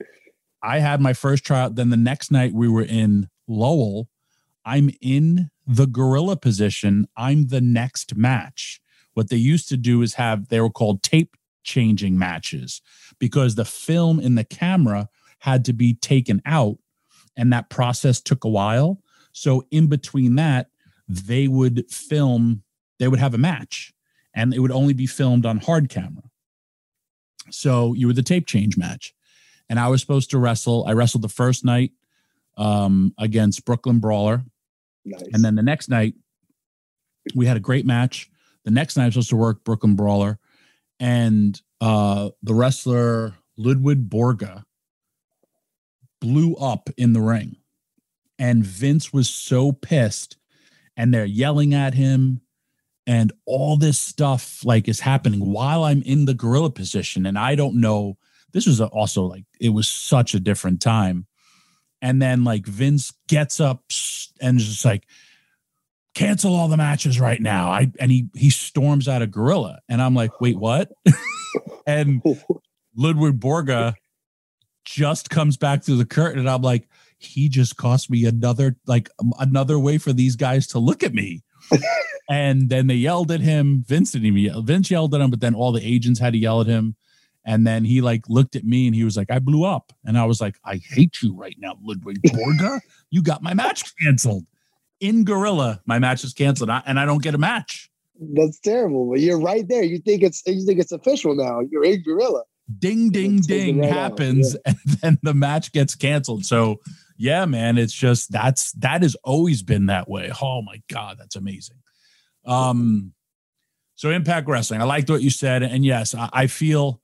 I 0.62 0.78
had 0.78 1.00
my 1.00 1.12
first 1.12 1.44
tryout. 1.44 1.74
Then 1.74 1.90
the 1.90 1.96
next 1.96 2.30
night 2.30 2.52
we 2.52 2.68
were 2.68 2.82
in 2.82 3.28
Lowell. 3.46 4.08
I'm 4.64 4.90
in 5.00 5.50
the 5.66 5.86
gorilla 5.86 6.36
position. 6.36 7.06
I'm 7.16 7.48
the 7.48 7.60
next 7.60 8.16
match. 8.16 8.80
What 9.14 9.30
they 9.30 9.36
used 9.36 9.68
to 9.68 9.76
do 9.76 10.02
is 10.02 10.14
have, 10.14 10.48
they 10.48 10.60
were 10.60 10.70
called 10.70 11.02
tape 11.02 11.36
changing 11.62 12.18
matches 12.18 12.80
because 13.18 13.54
the 13.54 13.64
film 13.64 14.20
in 14.20 14.34
the 14.34 14.44
camera 14.44 15.08
had 15.40 15.64
to 15.66 15.72
be 15.72 15.94
taken 15.94 16.40
out 16.46 16.78
and 17.36 17.52
that 17.52 17.70
process 17.70 18.20
took 18.20 18.44
a 18.44 18.48
while. 18.48 19.00
So 19.38 19.64
in 19.70 19.86
between 19.86 20.34
that, 20.34 20.68
they 21.08 21.48
would 21.48 21.90
film, 21.90 22.62
they 22.98 23.08
would 23.08 23.20
have 23.20 23.34
a 23.34 23.38
match 23.38 23.94
and 24.34 24.52
it 24.52 24.58
would 24.58 24.72
only 24.72 24.94
be 24.94 25.06
filmed 25.06 25.46
on 25.46 25.58
hard 25.58 25.88
camera. 25.88 26.24
So 27.50 27.94
you 27.94 28.08
were 28.08 28.12
the 28.12 28.22
tape 28.22 28.46
change 28.46 28.76
match. 28.76 29.14
And 29.70 29.78
I 29.78 29.88
was 29.88 30.00
supposed 30.00 30.30
to 30.30 30.38
wrestle. 30.38 30.84
I 30.86 30.92
wrestled 30.92 31.22
the 31.22 31.28
first 31.28 31.64
night 31.64 31.92
um, 32.56 33.14
against 33.18 33.64
Brooklyn 33.64 34.00
Brawler. 34.00 34.42
Nice. 35.04 35.22
And 35.32 35.44
then 35.44 35.54
the 35.54 35.62
next 35.62 35.88
night, 35.88 36.14
we 37.34 37.46
had 37.46 37.56
a 37.56 37.60
great 37.60 37.86
match. 37.86 38.30
The 38.64 38.70
next 38.70 38.96
night, 38.96 39.04
I 39.04 39.06
was 39.06 39.14
supposed 39.14 39.30
to 39.30 39.36
work 39.36 39.64
Brooklyn 39.64 39.94
Brawler. 39.94 40.38
And 40.98 41.60
uh, 41.80 42.30
the 42.42 42.54
wrestler 42.54 43.34
Ludwig 43.56 44.08
Borga 44.08 44.64
blew 46.20 46.54
up 46.56 46.90
in 46.96 47.12
the 47.12 47.20
ring. 47.20 47.56
And 48.38 48.64
Vince 48.64 49.12
was 49.12 49.28
so 49.28 49.72
pissed. 49.72 50.36
And 50.96 51.12
they're 51.12 51.24
yelling 51.24 51.74
at 51.74 51.94
him. 51.94 52.40
And 53.06 53.32
all 53.46 53.76
this 53.76 53.98
stuff 53.98 54.64
like 54.64 54.86
is 54.88 55.00
happening 55.00 55.52
while 55.52 55.84
I'm 55.84 56.02
in 56.02 56.26
the 56.26 56.34
gorilla 56.34 56.70
position. 56.70 57.24
And 57.24 57.38
I 57.38 57.54
don't 57.54 57.80
know. 57.80 58.18
This 58.52 58.66
was 58.66 58.80
also 58.80 59.22
like, 59.22 59.44
it 59.60 59.70
was 59.70 59.88
such 59.88 60.34
a 60.34 60.40
different 60.40 60.82
time. 60.82 61.26
And 62.02 62.20
then 62.20 62.44
like 62.44 62.66
Vince 62.66 63.12
gets 63.26 63.60
up 63.60 63.82
and 64.40 64.58
is 64.58 64.68
just 64.68 64.84
like, 64.84 65.04
cancel 66.18 66.54
all 66.54 66.66
the 66.66 66.76
matches 66.76 67.20
right 67.20 67.40
now. 67.40 67.70
I 67.70 67.92
and 68.00 68.10
he 68.10 68.28
he 68.34 68.50
storms 68.50 69.08
out 69.08 69.22
of 69.22 69.30
gorilla. 69.30 69.80
And 69.88 70.02
I'm 70.02 70.14
like, 70.14 70.40
wait, 70.40 70.58
what? 70.58 70.90
and 71.86 72.22
Ludwig 72.96 73.38
Borga 73.38 73.94
just 74.84 75.30
comes 75.30 75.56
back 75.56 75.84
through 75.84 75.96
the 75.96 76.06
curtain, 76.06 76.40
and 76.40 76.50
I'm 76.50 76.62
like, 76.62 76.88
he 77.18 77.48
just 77.48 77.76
cost 77.76 78.10
me 78.10 78.24
another 78.24 78.76
like 78.86 79.10
um, 79.20 79.32
another 79.38 79.78
way 79.78 79.98
for 79.98 80.12
these 80.12 80.36
guys 80.36 80.66
to 80.68 80.78
look 80.78 81.02
at 81.02 81.12
me. 81.12 81.42
and 82.30 82.70
then 82.70 82.86
they 82.86 82.94
yelled 82.94 83.30
at 83.30 83.40
him. 83.40 83.84
Vince 83.86 84.12
didn't 84.12 84.26
even 84.26 84.38
yell. 84.38 84.62
Vince 84.62 84.90
yelled 84.90 85.14
at 85.14 85.20
him, 85.20 85.30
but 85.30 85.40
then 85.40 85.54
all 85.54 85.72
the 85.72 85.84
agents 85.84 86.20
had 86.20 86.32
to 86.32 86.38
yell 86.38 86.60
at 86.60 86.66
him. 86.66 86.96
And 87.44 87.66
then 87.66 87.84
he 87.84 88.00
like 88.00 88.28
looked 88.28 88.56
at 88.56 88.64
me 88.64 88.86
and 88.86 88.94
he 88.94 89.04
was 89.04 89.16
like, 89.16 89.30
I 89.30 89.38
blew 89.38 89.64
up. 89.64 89.92
And 90.04 90.18
I 90.18 90.26
was 90.26 90.40
like, 90.40 90.56
I 90.64 90.76
hate 90.76 91.22
you 91.22 91.34
right 91.34 91.56
now, 91.58 91.78
Ludwig 91.82 92.20
Borga. 92.22 92.80
you 93.10 93.22
got 93.22 93.42
my 93.42 93.54
match 93.54 93.84
canceled. 94.02 94.44
In 95.00 95.24
Gorilla, 95.24 95.80
my 95.86 95.98
match 95.98 96.24
is 96.24 96.34
canceled, 96.34 96.70
and 96.70 96.98
I 96.98 97.04
don't 97.06 97.22
get 97.22 97.32
a 97.32 97.38
match. 97.38 97.88
That's 98.34 98.58
terrible. 98.58 99.08
But 99.08 99.20
you're 99.20 99.40
right 99.40 99.66
there. 99.68 99.84
You 99.84 99.98
think 99.98 100.24
it's 100.24 100.42
you 100.44 100.66
think 100.66 100.80
it's 100.80 100.90
official 100.90 101.36
now. 101.36 101.60
You're 101.70 101.84
in 101.84 102.02
gorilla. 102.02 102.42
ding 102.80 103.10
ding 103.10 103.36
It 103.36 103.36
takes 103.36 103.46
it 103.46 103.48
ding 103.48 103.78
right 103.78 103.92
happens 103.92 104.56
and 104.66 104.76
then 105.00 105.18
the 105.22 105.34
match 105.34 105.72
gets 105.72 105.94
canceled 105.94 106.44
so 106.44 106.80
yeah 107.18 107.44
man 107.44 107.76
it's 107.76 107.92
just 107.92 108.32
that's 108.32 108.72
that 108.72 109.02
has 109.02 109.14
always 109.24 109.62
been 109.62 109.86
that 109.86 110.08
way 110.08 110.30
oh 110.40 110.62
my 110.62 110.80
god 110.90 111.16
that's 111.18 111.36
amazing 111.36 111.76
um 112.46 113.12
so 113.96 114.10
impact 114.10 114.48
wrestling 114.48 114.80
i 114.80 114.84
liked 114.84 115.10
what 115.10 115.20
you 115.20 115.30
said 115.30 115.62
and 115.62 115.84
yes 115.84 116.14
i, 116.14 116.30
I 116.32 116.46
feel 116.46 117.02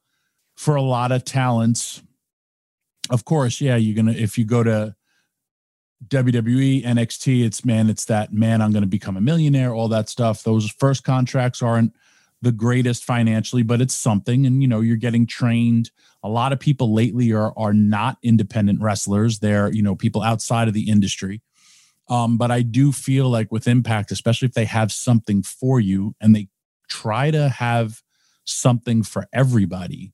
for 0.56 0.76
a 0.76 0.82
lot 0.82 1.12
of 1.12 1.24
talents 1.24 2.02
of 3.10 3.24
course 3.24 3.60
yeah 3.60 3.76
you're 3.76 3.96
gonna 3.96 4.16
if 4.16 4.38
you 4.38 4.44
go 4.46 4.62
to 4.62 4.94
wwe 6.08 6.84
nxt 6.84 7.44
it's 7.44 7.64
man 7.64 7.90
it's 7.90 8.04
that 8.04 8.32
man 8.32 8.62
i'm 8.62 8.72
gonna 8.72 8.86
become 8.86 9.16
a 9.16 9.20
millionaire 9.20 9.74
all 9.74 9.88
that 9.88 10.08
stuff 10.08 10.44
those 10.44 10.70
first 10.70 11.02
contracts 11.02 11.60
aren't 11.60 11.92
the 12.44 12.52
greatest 12.52 13.04
financially, 13.04 13.62
but 13.64 13.80
it's 13.80 13.94
something. 13.94 14.46
And 14.46 14.62
you 14.62 14.68
know, 14.68 14.80
you're 14.80 14.96
getting 14.96 15.26
trained. 15.26 15.90
A 16.24 16.28
lot 16.28 16.52
of 16.52 16.58
people 16.58 16.92
lately 16.92 17.32
are 17.32 17.52
are 17.56 17.72
not 17.72 18.18
independent 18.22 18.80
wrestlers. 18.80 19.38
They're 19.38 19.72
you 19.72 19.82
know 19.82 19.94
people 19.94 20.22
outside 20.22 20.66
of 20.66 20.74
the 20.74 20.90
industry. 20.90 21.42
Um, 22.08 22.36
but 22.36 22.50
I 22.50 22.62
do 22.62 22.92
feel 22.92 23.30
like 23.30 23.52
with 23.52 23.68
Impact, 23.68 24.10
especially 24.10 24.46
if 24.46 24.54
they 24.54 24.66
have 24.66 24.92
something 24.92 25.42
for 25.42 25.80
you 25.80 26.14
and 26.20 26.34
they 26.34 26.48
try 26.88 27.30
to 27.30 27.48
have 27.48 28.02
something 28.44 29.02
for 29.02 29.26
everybody, 29.32 30.12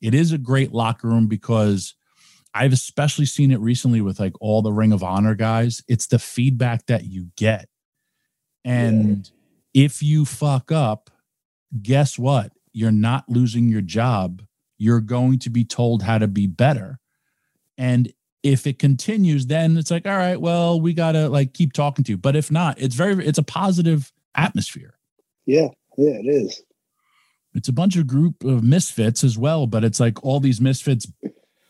it 0.00 0.14
is 0.14 0.32
a 0.32 0.38
great 0.38 0.72
locker 0.72 1.08
room 1.08 1.26
because 1.26 1.94
I've 2.54 2.72
especially 2.72 3.26
seen 3.26 3.50
it 3.50 3.60
recently 3.60 4.00
with 4.00 4.20
like 4.20 4.34
all 4.40 4.62
the 4.62 4.72
Ring 4.72 4.92
of 4.92 5.02
Honor 5.02 5.34
guys. 5.34 5.82
It's 5.88 6.06
the 6.06 6.18
feedback 6.18 6.86
that 6.86 7.04
you 7.04 7.28
get. 7.36 7.68
And 8.64 9.28
if 9.74 10.02
you 10.02 10.24
fuck 10.24 10.70
up, 10.70 11.10
guess 11.80 12.18
what? 12.18 12.52
You're 12.72 12.92
not 12.92 13.24
losing 13.28 13.68
your 13.68 13.80
job. 13.80 14.42
You're 14.82 15.00
going 15.00 15.38
to 15.38 15.50
be 15.50 15.64
told 15.64 16.02
how 16.02 16.18
to 16.18 16.26
be 16.26 16.48
better. 16.48 16.98
And 17.78 18.12
if 18.42 18.66
it 18.66 18.80
continues, 18.80 19.46
then 19.46 19.76
it's 19.76 19.92
like, 19.92 20.06
all 20.06 20.16
right, 20.16 20.40
well, 20.40 20.80
we 20.80 20.92
gotta 20.92 21.28
like 21.28 21.54
keep 21.54 21.72
talking 21.72 22.04
to 22.04 22.12
you. 22.12 22.18
But 22.18 22.34
if 22.34 22.50
not, 22.50 22.80
it's 22.80 22.96
very 22.96 23.24
it's 23.24 23.38
a 23.38 23.44
positive 23.44 24.12
atmosphere. 24.34 24.98
Yeah, 25.46 25.68
yeah, 25.96 26.14
it 26.14 26.26
is. 26.26 26.62
It's 27.54 27.68
a 27.68 27.72
bunch 27.72 27.96
of 27.96 28.08
group 28.08 28.42
of 28.42 28.64
misfits 28.64 29.22
as 29.22 29.38
well, 29.38 29.68
but 29.68 29.84
it's 29.84 30.00
like 30.00 30.24
all 30.24 30.40
these 30.40 30.60
misfits. 30.60 31.06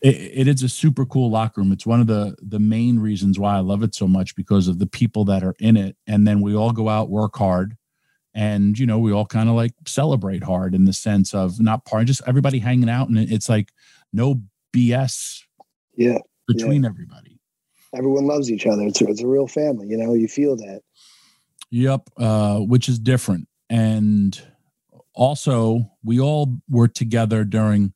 It, 0.00 0.16
it 0.46 0.48
is 0.48 0.62
a 0.62 0.68
super 0.68 1.04
cool 1.04 1.30
locker 1.30 1.60
room. 1.60 1.72
It's 1.72 1.86
one 1.86 2.00
of 2.00 2.06
the 2.06 2.34
the 2.40 2.58
main 2.58 2.98
reasons 2.98 3.38
why 3.38 3.56
I 3.56 3.60
love 3.60 3.82
it 3.82 3.94
so 3.94 4.08
much 4.08 4.34
because 4.34 4.68
of 4.68 4.78
the 4.78 4.86
people 4.86 5.26
that 5.26 5.44
are 5.44 5.54
in 5.58 5.76
it. 5.76 5.96
And 6.06 6.26
then 6.26 6.40
we 6.40 6.54
all 6.54 6.72
go 6.72 6.88
out, 6.88 7.10
work 7.10 7.36
hard, 7.36 7.76
and 8.34 8.78
you 8.78 8.86
know 8.86 8.98
we 8.98 9.12
all 9.12 9.26
kind 9.26 9.48
of 9.48 9.54
like 9.54 9.72
celebrate 9.86 10.42
hard 10.42 10.74
in 10.74 10.84
the 10.84 10.92
sense 10.92 11.34
of 11.34 11.60
not 11.60 11.84
part, 11.84 12.06
just 12.06 12.22
everybody 12.26 12.58
hanging 12.58 12.88
out, 12.88 13.08
and 13.08 13.18
it's 13.18 13.48
like 13.48 13.70
no 14.12 14.42
BS 14.74 15.40
Yeah, 15.96 16.18
between 16.48 16.84
everybody. 16.84 17.38
everyone 17.94 18.26
loves 18.26 18.50
each 18.50 18.66
other. 18.66 18.82
It's 18.84 19.00
a, 19.02 19.06
it's 19.08 19.22
a 19.22 19.26
real 19.26 19.46
family. 19.46 19.88
You 19.88 19.98
know, 19.98 20.14
you 20.14 20.28
feel 20.28 20.56
that. 20.56 20.80
Yep, 21.70 22.10
uh, 22.18 22.58
which 22.58 22.88
is 22.88 22.98
different. 22.98 23.48
And 23.70 24.38
also, 25.14 25.90
we 26.04 26.20
all 26.20 26.56
were 26.68 26.88
together 26.88 27.44
during 27.44 27.92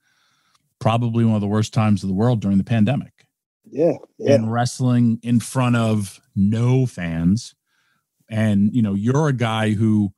probably 0.78 1.24
one 1.24 1.34
of 1.34 1.40
the 1.40 1.46
worst 1.46 1.72
times 1.74 2.02
of 2.02 2.08
the 2.08 2.14
world 2.14 2.40
during 2.40 2.58
the 2.58 2.64
pandemic 2.64 3.26
Yeah, 3.64 3.94
yeah, 4.18 4.34
and 4.34 4.52
wrestling 4.52 5.18
in 5.22 5.40
front 5.40 5.76
of 5.76 6.20
no 6.34 6.86
fans. 6.86 7.54
And 8.28 8.74
you 8.74 8.82
know, 8.82 8.94
you're 8.94 9.28
a 9.28 9.32
guy 9.32 9.70
who, 9.72 10.12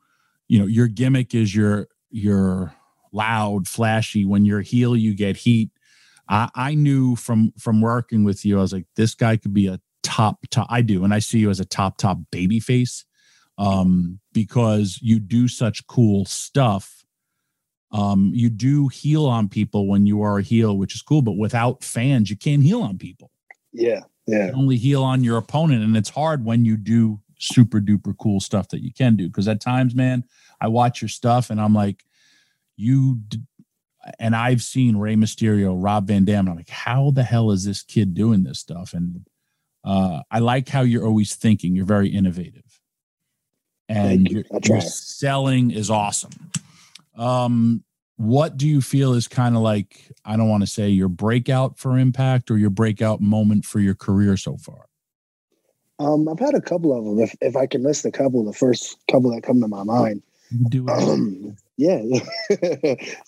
you 0.48 0.58
know, 0.58 0.66
your 0.66 0.88
gimmick 0.88 1.34
is 1.34 1.54
you're 1.54 1.88
you're 2.10 2.74
loud, 3.12 3.68
flashy. 3.68 4.24
When 4.24 4.44
you're 4.44 4.62
heel, 4.62 4.96
you 4.96 5.14
get 5.14 5.36
heat. 5.36 5.70
I, 6.28 6.48
I 6.54 6.74
knew 6.74 7.16
from 7.16 7.52
from 7.58 7.80
working 7.80 8.24
with 8.24 8.44
you, 8.44 8.58
I 8.58 8.62
was 8.62 8.72
like, 8.72 8.86
this 8.96 9.14
guy 9.14 9.36
could 9.36 9.54
be 9.54 9.66
a 9.66 9.80
top 10.02 10.46
top. 10.50 10.66
I 10.70 10.82
do, 10.82 11.04
and 11.04 11.14
I 11.14 11.18
see 11.18 11.38
you 11.38 11.50
as 11.50 11.60
a 11.60 11.64
top 11.64 11.98
top 11.98 12.18
baby 12.30 12.60
face 12.60 13.04
um, 13.58 14.20
because 14.32 14.98
you 15.02 15.20
do 15.20 15.48
such 15.48 15.86
cool 15.86 16.24
stuff. 16.24 17.04
Um, 17.90 18.32
you 18.34 18.50
do 18.50 18.88
heel 18.88 19.26
on 19.26 19.48
people 19.48 19.88
when 19.88 20.06
you 20.06 20.20
are 20.22 20.38
a 20.38 20.42
heel, 20.42 20.76
which 20.76 20.94
is 20.94 21.00
cool, 21.00 21.22
but 21.22 21.38
without 21.38 21.82
fans, 21.82 22.28
you 22.28 22.36
can't 22.36 22.62
heel 22.62 22.82
on 22.82 22.98
people. 22.98 23.30
Yeah, 23.72 24.00
yeah, 24.26 24.48
You 24.48 24.52
only 24.52 24.76
heel 24.76 25.02
on 25.02 25.24
your 25.24 25.38
opponent, 25.38 25.82
and 25.82 25.96
it's 25.96 26.10
hard 26.10 26.44
when 26.44 26.64
you 26.64 26.76
do 26.76 27.20
super 27.38 27.80
duper 27.80 28.16
cool 28.18 28.40
stuff 28.40 28.68
that 28.68 28.82
you 28.82 28.92
can 28.92 29.16
do. 29.16 29.26
Because 29.28 29.48
at 29.48 29.60
times, 29.60 29.94
man, 29.94 30.24
I 30.60 30.68
watch 30.68 31.00
your 31.00 31.08
stuff 31.08 31.50
and 31.50 31.60
I'm 31.60 31.74
like, 31.74 32.04
you. 32.76 33.20
D- 33.28 33.40
and 34.18 34.34
I've 34.34 34.62
seen 34.62 34.96
Rey 34.96 35.16
Mysterio, 35.16 35.76
Rob 35.76 36.06
Van 36.06 36.24
Dam, 36.24 36.40
and 36.40 36.50
I'm 36.50 36.56
like, 36.56 36.70
how 36.70 37.10
the 37.10 37.22
hell 37.22 37.50
is 37.50 37.64
this 37.64 37.82
kid 37.82 38.14
doing 38.14 38.42
this 38.42 38.58
stuff? 38.58 38.94
And 38.94 39.26
uh, 39.84 40.22
I 40.30 40.38
like 40.38 40.68
how 40.68 40.82
you're 40.82 41.06
always 41.06 41.34
thinking. 41.34 41.74
You're 41.74 41.84
very 41.84 42.08
innovative, 42.08 42.80
and 43.88 44.28
you. 44.28 44.44
your, 44.50 44.60
your 44.64 44.80
selling 44.80 45.70
is 45.70 45.90
awesome. 45.90 46.50
Um, 47.16 47.84
what 48.16 48.56
do 48.56 48.66
you 48.66 48.80
feel 48.80 49.12
is 49.12 49.28
kind 49.28 49.56
of 49.56 49.62
like 49.62 50.10
I 50.24 50.36
don't 50.36 50.48
want 50.48 50.62
to 50.62 50.66
say 50.66 50.88
your 50.88 51.08
breakout 51.08 51.78
for 51.78 51.98
Impact 51.98 52.50
or 52.50 52.58
your 52.58 52.70
breakout 52.70 53.20
moment 53.20 53.64
for 53.64 53.80
your 53.80 53.94
career 53.94 54.36
so 54.36 54.56
far? 54.56 54.86
Um, 55.98 56.28
I've 56.28 56.38
had 56.38 56.54
a 56.54 56.60
couple 56.60 56.96
of 56.96 57.04
them. 57.04 57.18
If 57.18 57.34
if 57.40 57.56
I 57.56 57.66
can 57.66 57.82
list 57.82 58.04
a 58.04 58.10
couple, 58.10 58.44
the 58.44 58.52
first 58.52 58.98
couple 59.10 59.34
that 59.34 59.42
come 59.42 59.60
to 59.60 59.68
my 59.68 59.82
mind. 59.82 60.22
Do 60.68 60.86
it. 60.88 60.90
Um, 60.90 61.56
yeah, 61.76 62.00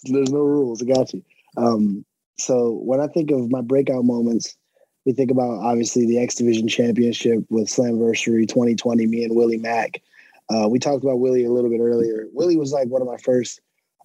there's 0.04 0.30
no 0.30 0.40
rules. 0.40 0.82
I 0.82 0.86
got 0.86 1.12
you. 1.12 1.22
Um, 1.56 2.04
so 2.38 2.80
when 2.84 3.00
I 3.00 3.06
think 3.06 3.30
of 3.30 3.50
my 3.50 3.60
breakout 3.60 4.04
moments, 4.04 4.56
we 5.04 5.12
think 5.12 5.30
about 5.30 5.60
obviously 5.60 6.06
the 6.06 6.18
X 6.18 6.36
Division 6.36 6.68
Championship 6.68 7.44
with 7.50 7.68
Slammiversary 7.68 8.48
2020. 8.48 9.06
Me 9.06 9.24
and 9.24 9.34
Willie 9.34 9.58
Mack. 9.58 10.00
Uh, 10.48 10.68
we 10.68 10.78
talked 10.78 11.04
about 11.04 11.20
Willie 11.20 11.44
a 11.44 11.50
little 11.50 11.70
bit 11.70 11.80
earlier. 11.80 12.26
Willie 12.32 12.56
was 12.56 12.72
like 12.72 12.88
one 12.88 13.02
of 13.02 13.08
my 13.08 13.18
first, 13.18 13.60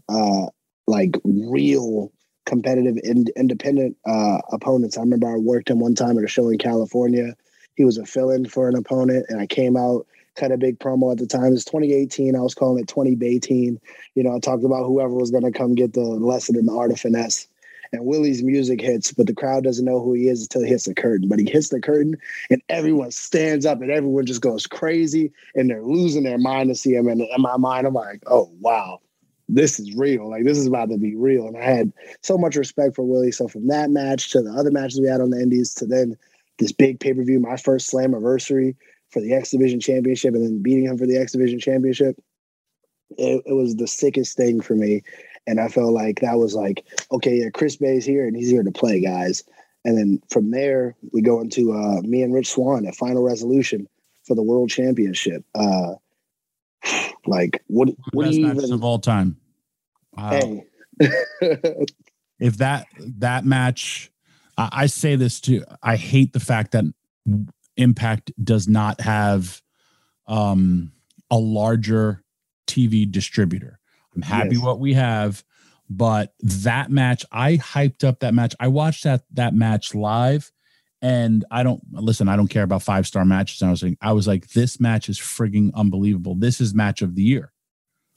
uh, 0.10 0.46
like 0.88 1.16
real 1.24 2.12
competitive 2.46 2.98
in, 3.04 3.26
independent 3.36 3.98
uh, 4.06 4.40
opponents. 4.52 4.98
I 4.98 5.02
remember 5.02 5.28
I 5.28 5.38
worked 5.38 5.70
him 5.70 5.80
one 5.80 5.96
time 5.96 6.18
at 6.18 6.24
a 6.24 6.28
show 6.28 6.50
in 6.50 6.58
California. 6.60 7.36
He 7.76 7.86
was 7.86 7.98
a 7.98 8.06
fill-in 8.06 8.46
for 8.46 8.68
an 8.68 8.76
opponent, 8.76 9.26
and 9.30 9.40
I 9.40 9.48
came 9.48 9.78
out 9.78 10.08
cut 10.36 10.52
a 10.52 10.58
big 10.58 10.80
promo 10.80 11.12
at 11.12 11.18
the 11.18 11.26
time. 11.26 11.46
It 11.46 11.52
was 11.52 11.66
2018. 11.66 12.36
I 12.36 12.42
was 12.42 12.54
calling 12.54 12.84
it 12.84 12.88
2018. 12.88 13.80
You 14.16 14.24
know, 14.24 14.36
I 14.36 14.40
talked 14.40 14.64
about 14.64 14.86
whoever 14.86 15.14
was 15.14 15.32
going 15.32 15.44
to 15.44 15.58
come 15.58 15.76
get 15.76 15.94
the 15.94 16.02
lesson 16.02 16.58
in 16.58 16.66
the 16.66 16.74
art 16.74 16.92
of 16.92 17.00
finesse. 17.00 17.48
And 17.92 18.06
Willie's 18.06 18.44
music 18.44 18.82
hits, 18.82 19.12
but 19.12 19.28
the 19.28 19.34
crowd 19.34 19.64
doesn't 19.64 19.86
know 19.86 20.02
who 20.02 20.14
he 20.14 20.28
is 20.28 20.42
until 20.42 20.64
he 20.64 20.70
hits 20.70 20.86
the 20.86 20.94
curtain. 20.94 21.30
But 21.30 21.40
he 21.40 21.50
hits 21.50 21.70
the 21.70 21.80
curtain, 21.80 22.18
and 22.50 22.62
everyone 22.68 23.12
stands 23.12 23.66
up, 23.66 23.82
and 23.82 23.92
everyone 23.92 24.26
just 24.26 24.42
goes 24.42 24.68
crazy, 24.68 25.32
and 25.54 25.70
they're 25.70 25.84
losing 25.84 26.24
their 26.24 26.40
mind 26.40 26.70
to 26.70 26.76
see 26.76 26.96
him. 26.96 27.08
And 27.08 27.22
in 27.22 27.42
my 27.42 27.58
mind, 27.58 27.88
I'm 27.88 27.94
like, 27.94 28.22
oh 28.26 28.52
wow, 28.60 29.00
this 29.48 29.80
is 29.80 29.96
real. 29.96 30.30
Like 30.30 30.44
this 30.44 30.58
is 30.58 30.68
about 30.68 30.90
to 30.90 30.98
be 30.98 31.16
real. 31.16 31.48
And 31.48 31.56
I 31.56 31.64
had 31.64 31.94
so 32.22 32.38
much 32.38 32.56
respect 32.56 32.96
for 32.96 33.04
Willie. 33.04 33.32
So 33.32 33.48
from 33.48 33.68
that 33.68 33.92
match 33.92 34.32
to 34.32 34.42
the 34.42 34.52
other 34.52 34.72
matches 34.72 35.00
we 35.00 35.08
had 35.08 35.22
on 35.22 35.30
the 35.30 35.40
Indies 35.40 35.74
to 35.76 35.86
then 35.86 36.18
this 36.60 36.72
big 36.72 37.00
pay 37.00 37.14
per 37.14 37.24
view, 37.24 37.40
my 37.40 37.58
first 37.58 37.92
Slammiversary 37.92 38.76
for 39.10 39.22
the 39.22 39.34
X 39.34 39.52
Division 39.52 39.80
Championship, 39.80 40.34
and 40.34 40.44
then 40.44 40.62
beating 40.62 40.86
him 40.86 40.98
for 40.98 41.06
the 41.06 41.18
X 41.18 41.34
Division 41.34 41.60
Championship. 41.60 42.16
It, 43.18 43.44
it 43.46 43.54
was 43.54 43.76
the 43.76 43.88
sickest 43.88 44.36
thing 44.36 44.62
for 44.62 44.76
me, 44.76 45.04
and 45.48 45.60
I 45.60 45.68
felt 45.68 45.94
like 45.94 46.22
that 46.22 46.38
was 46.38 46.56
like, 46.56 46.86
okay, 47.12 47.36
yeah, 47.36 47.50
Chris 47.54 47.76
Bey's 47.76 48.06
here, 48.06 48.28
and 48.28 48.36
he's 48.36 48.50
here 48.50 48.64
to 48.64 48.72
play, 48.72 49.02
guys. 49.02 49.44
And 49.84 49.98
then 49.98 50.22
from 50.30 50.50
there, 50.50 50.96
we 51.14 51.22
go 51.22 51.40
into 51.40 51.72
uh, 51.72 52.02
me 52.02 52.24
and 52.24 52.34
Rich 52.34 52.50
Swann 52.50 52.88
at 52.88 52.96
Final 52.96 53.22
Resolution 53.22 53.88
for 54.24 54.36
the 54.36 54.42
World 54.42 54.70
Championship. 54.70 55.46
Uh, 55.54 55.94
like, 57.26 57.64
what? 57.68 57.90
What 58.12 58.24
do 58.24 58.30
Best 58.30 58.38
you 58.38 58.48
matches 58.48 58.64
even? 58.64 58.74
of 58.74 58.84
all 58.84 59.00
time. 59.00 59.38
Wow. 60.14 60.32
Hey, 60.32 60.66
if 62.40 62.58
that 62.58 62.88
that 62.98 63.46
match 63.46 64.12
I, 64.58 64.70
I 64.72 64.86
say 64.88 65.16
this 65.16 65.40
too. 65.40 65.64
I 65.82 65.96
hate 65.96 66.34
the 66.34 66.40
fact 66.40 66.72
that 66.72 66.86
impact 67.78 68.32
does 68.44 68.68
not 68.68 69.02
have 69.02 69.62
um 70.28 70.92
a 71.30 71.38
larger 71.38 72.24
tv 72.68 73.10
distributor. 73.12 73.80
I'm 74.16 74.22
happy 74.22 74.56
Yes. 74.56 74.64
what 74.64 74.80
we 74.80 74.94
have 74.94 75.44
but 75.90 76.34
that 76.40 76.90
match 76.90 77.24
i 77.32 77.58
hyped 77.58 78.04
up 78.04 78.22
that 78.22 78.34
match. 78.34 78.56
I 78.60 78.70
watched 78.70 79.04
that 79.04 79.24
that 79.34 79.54
match 79.54 79.94
live 79.94 80.52
and 81.02 81.44
i 81.52 81.62
don't 81.62 81.82
listen 81.92 82.28
i 82.30 82.36
don't 82.36 82.48
care 82.48 82.64
about 82.64 82.82
five 82.82 83.06
star 83.06 83.26
matches. 83.26 83.62
I 83.62 83.70
was 83.70 83.84
like 83.84 83.98
i 84.02 84.14
was 84.14 84.26
like 84.28 84.48
this 84.52 84.80
match 84.80 85.10
is 85.10 85.20
frigging 85.20 85.72
unbelievable. 85.76 86.34
This 86.36 86.62
is 86.62 86.74
match 86.74 87.02
of 87.02 87.14
the 87.16 87.22
year. 87.24 87.52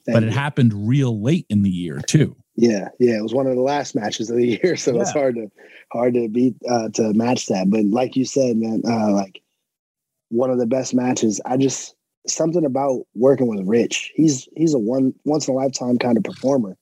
But 0.06 0.12
thank 0.12 0.24
it 0.24 0.26
you. 0.28 0.38
happened 0.38 0.88
real 0.88 1.20
late 1.20 1.46
in 1.50 1.62
the 1.62 1.70
year 1.70 2.00
too 2.00 2.36
Yeah, 2.60 2.88
yeah, 2.98 3.18
it 3.18 3.22
was 3.22 3.32
one 3.32 3.46
of 3.46 3.54
the 3.54 3.62
last 3.62 3.94
matches 3.94 4.28
of 4.30 4.36
the 4.36 4.46
year, 4.62 4.74
so 4.76 5.00
it's 5.00 5.10
Yeah. 5.14 5.20
hard 5.20 5.36
to 5.36 5.48
hard 5.92 6.14
to 6.14 6.28
beat 6.28 6.56
uh, 6.68 6.88
to 6.94 7.14
match 7.14 7.46
that. 7.46 7.70
But 7.70 7.84
like 7.84 8.16
you 8.16 8.24
said, 8.24 8.56
man, 8.56 8.82
uh, 8.84 9.12
like 9.12 9.40
one 10.30 10.50
of 10.50 10.58
the 10.58 10.66
best 10.66 10.92
matches. 10.92 11.40
I 11.46 11.56
just 11.56 11.94
something 12.26 12.64
about 12.64 13.06
working 13.14 13.46
with 13.46 13.64
Rich. 13.64 14.12
He's 14.16 14.48
he's 14.56 14.74
a 14.74 14.78
one 14.78 15.14
once 15.24 15.46
in 15.46 15.54
a 15.54 15.56
lifetime 15.56 15.98
kind 15.98 16.18
of 16.18 16.24
performer. 16.24 16.76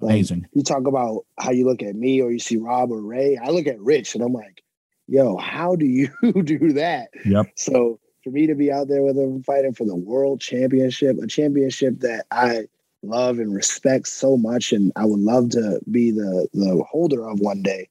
Like, 0.00 0.10
amazing 0.10 0.46
You 0.52 0.62
talk 0.62 0.86
about 0.86 1.24
how 1.38 1.52
you 1.52 1.64
look 1.64 1.82
at 1.82 1.96
me 1.96 2.20
or 2.20 2.30
you 2.30 2.38
see 2.38 2.58
Rob 2.58 2.92
or 2.92 3.00
Ray. 3.00 3.38
I 3.42 3.48
look 3.48 3.66
at 3.66 3.80
Rich 3.80 4.14
and 4.14 4.22
I'm 4.22 4.34
like, 4.34 4.62
yo, 5.06 5.38
how 5.38 5.74
do 5.74 5.86
you 5.86 6.10
do 6.42 6.74
that? 6.74 7.08
Yep. 7.24 7.46
So 7.56 7.98
for 8.22 8.30
me 8.30 8.46
to 8.46 8.54
be 8.54 8.70
out 8.70 8.88
there 8.88 9.02
with 9.02 9.16
him 9.16 9.42
fighting 9.42 9.72
for 9.72 9.86
the 9.86 9.96
world 9.96 10.42
championship, 10.42 11.16
a 11.22 11.26
championship 11.26 12.00
that 12.00 12.26
I 12.30 12.66
love 13.06 13.38
and 13.38 13.54
respect 13.54 14.08
so 14.08 14.36
much, 14.36 14.72
and 14.72 14.92
I 14.96 15.04
would 15.04 15.20
love 15.20 15.50
to 15.50 15.80
be 15.90 16.10
the 16.10 16.48
the 16.52 16.84
holder 16.88 17.28
of 17.28 17.40
one 17.40 17.62
day, 17.62 17.88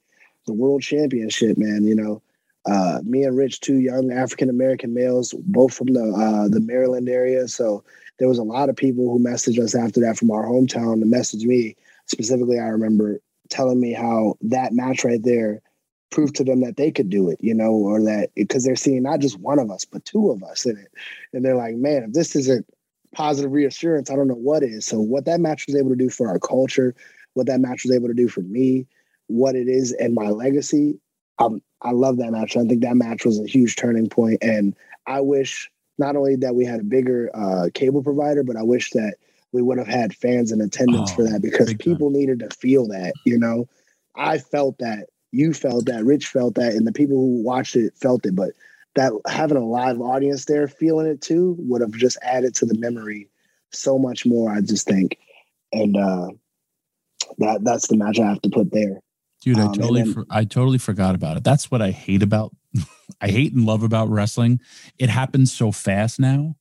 the 0.47 0.53
world 0.53 0.81
championship, 0.81 1.57
man. 1.57 1.83
You 1.83 1.95
know, 1.95 2.21
uh, 2.65 2.99
me 3.03 3.23
and 3.23 3.37
Rich, 3.37 3.61
two 3.61 3.79
young 3.79 4.11
African 4.11 4.49
American 4.49 4.93
males, 4.93 5.33
both 5.39 5.73
from 5.73 5.87
the 5.87 6.03
uh, 6.03 6.47
the 6.47 6.61
Maryland 6.61 7.09
area. 7.09 7.47
So 7.47 7.83
there 8.19 8.27
was 8.27 8.39
a 8.39 8.43
lot 8.43 8.69
of 8.69 8.75
people 8.75 9.09
who 9.09 9.19
messaged 9.19 9.59
us 9.59 9.75
after 9.75 9.99
that 10.01 10.17
from 10.17 10.31
our 10.31 10.45
hometown 10.45 10.99
to 10.99 11.05
message 11.05 11.45
me 11.45 11.75
specifically. 12.07 12.59
I 12.59 12.67
remember 12.67 13.19
telling 13.49 13.79
me 13.79 13.93
how 13.93 14.37
that 14.41 14.73
match 14.73 15.03
right 15.03 15.21
there 15.21 15.61
proved 16.09 16.35
to 16.35 16.43
them 16.43 16.61
that 16.61 16.77
they 16.77 16.91
could 16.91 17.09
do 17.09 17.29
it, 17.29 17.37
you 17.41 17.53
know, 17.53 17.71
or 17.71 18.01
that 18.03 18.29
because 18.35 18.63
they're 18.63 18.75
seeing 18.75 19.03
not 19.03 19.19
just 19.19 19.39
one 19.39 19.59
of 19.59 19.71
us, 19.71 19.83
but 19.83 20.05
two 20.05 20.29
of 20.29 20.43
us 20.43 20.65
in 20.65 20.77
it. 20.77 20.91
And 21.33 21.43
they're 21.43 21.55
like, 21.55 21.75
man, 21.75 22.03
if 22.03 22.13
this 22.13 22.35
isn't 22.35 22.65
positive 23.13 23.51
reassurance, 23.51 24.09
I 24.11 24.15
don't 24.15 24.27
know 24.27 24.33
what 24.35 24.63
is. 24.63 24.85
So, 24.85 24.99
what 24.99 25.25
that 25.25 25.39
match 25.39 25.65
was 25.67 25.75
able 25.75 25.89
to 25.89 25.95
do 25.95 26.09
for 26.09 26.27
our 26.27 26.39
culture, 26.39 26.95
what 27.33 27.47
that 27.47 27.61
match 27.61 27.83
was 27.85 27.95
able 27.95 28.07
to 28.07 28.13
do 28.13 28.27
for 28.27 28.41
me, 28.41 28.87
what 29.27 29.55
it 29.55 29.67
is 29.67 29.91
and 29.93 30.13
my 30.13 30.29
legacy, 30.29 30.99
um, 31.39 31.61
I 31.81 31.91
love 31.91 32.17
that 32.17 32.31
match. 32.31 32.55
I 32.55 32.63
think 32.65 32.81
that 32.81 32.95
match 32.95 33.25
was 33.25 33.39
a 33.39 33.47
huge 33.47 33.75
turning 33.75 34.09
point. 34.09 34.39
And 34.41 34.75
I 35.07 35.21
wish 35.21 35.69
not 35.97 36.15
only 36.15 36.35
that 36.37 36.55
we 36.55 36.65
had 36.65 36.79
a 36.79 36.83
bigger 36.83 37.29
uh, 37.33 37.69
cable 37.73 38.03
provider, 38.03 38.43
but 38.43 38.55
I 38.57 38.63
wish 38.63 38.91
that 38.91 39.15
we 39.51 39.61
would 39.61 39.77
have 39.77 39.87
had 39.87 40.15
fans 40.15 40.51
in 40.51 40.61
attendance 40.61 41.11
Oh, 41.11 41.15
for 41.15 41.23
that 41.23 41.41
because 41.41 41.67
big 41.67 41.79
time. 41.83 41.95
people 41.95 42.09
needed 42.09 42.39
to 42.39 42.49
feel 42.49 42.87
that, 42.87 43.13
you 43.23 43.37
know. 43.37 43.67
I 44.15 44.37
felt 44.37 44.77
that, 44.79 45.07
you 45.31 45.53
felt 45.53 45.85
that, 45.87 46.05
Rich 46.05 46.27
felt 46.27 46.55
that, 46.55 46.73
and 46.73 46.85
the 46.85 46.91
people 46.91 47.17
who 47.17 47.43
watched 47.43 47.75
it 47.75 47.93
felt 47.97 48.25
it. 48.25 48.35
But 48.35 48.51
that 48.95 49.11
having 49.27 49.57
a 49.57 49.65
live 49.65 49.99
audience 49.99 50.45
there 50.45 50.67
feeling 50.67 51.07
it 51.07 51.21
too 51.21 51.55
would 51.59 51.81
have 51.81 51.91
just 51.93 52.17
added 52.21 52.53
to 52.55 52.65
the 52.65 52.77
memory 52.77 53.29
so 53.71 53.97
much 53.97 54.25
more, 54.25 54.51
I 54.51 54.61
just 54.61 54.87
think. 54.87 55.17
And 55.71 55.97
uh 55.97 56.27
that 57.39 57.63
that's 57.63 57.87
the 57.87 57.97
match 57.97 58.19
I 58.19 58.27
have 58.27 58.41
to 58.43 58.49
put 58.49 58.71
there. 58.71 58.99
Dude, 59.41 59.57
I 59.57 59.63
Um, 59.65 59.73
totally, 59.73 60.03
then- 60.03 60.13
for, 60.13 60.25
I 60.29 60.45
totally 60.45 60.77
forgot 60.77 61.15
about 61.15 61.37
it. 61.37 61.43
That's 61.43 61.69
what 61.71 61.81
I 61.81 61.91
hate 61.91 62.23
about, 62.23 62.55
I 63.21 63.27
hate 63.29 63.53
and 63.53 63.65
love 63.65 63.83
about 63.83 64.09
wrestling. 64.09 64.59
It 64.99 65.09
happens 65.09 65.51
so 65.51 65.71
fast 65.71 66.19
now. 66.19 66.55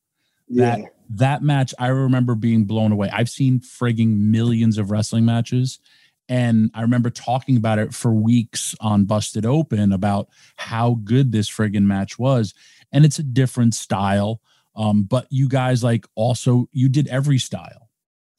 Yeah. 0.49 0.77
That 0.77 0.89
that 1.15 1.43
match, 1.43 1.75
I 1.79 1.89
remember 1.89 2.35
being 2.35 2.65
blown 2.65 2.91
away. 2.91 3.11
I've 3.11 3.29
seen 3.29 3.61
frigging 3.61 4.17
millions 4.31 4.79
of 4.79 4.91
wrestling 4.91 5.27
matches, 5.27 5.79
and 6.29 6.71
I 6.75 6.83
remember 6.83 7.11
talking 7.11 7.57
about 7.57 7.79
it 7.79 7.93
for 7.95 8.13
weeks 8.13 8.75
on 8.81 9.05
Busted 9.05 9.45
Open 9.45 9.93
about 9.93 10.29
how 10.57 10.99
good 11.05 11.33
this 11.33 11.51
friggin' 11.51 11.85
match 11.85 12.19
was. 12.19 12.55
And 12.93 13.05
it's 13.05 13.19
a 13.19 13.23
different 13.25 13.75
style, 13.75 14.41
um, 14.77 15.03
but 15.03 15.27
you 15.31 15.49
guys 15.49 15.83
like 15.83 16.07
also 16.15 16.69
you 16.73 16.89
did 16.89 17.09
every 17.09 17.39
style 17.39 17.91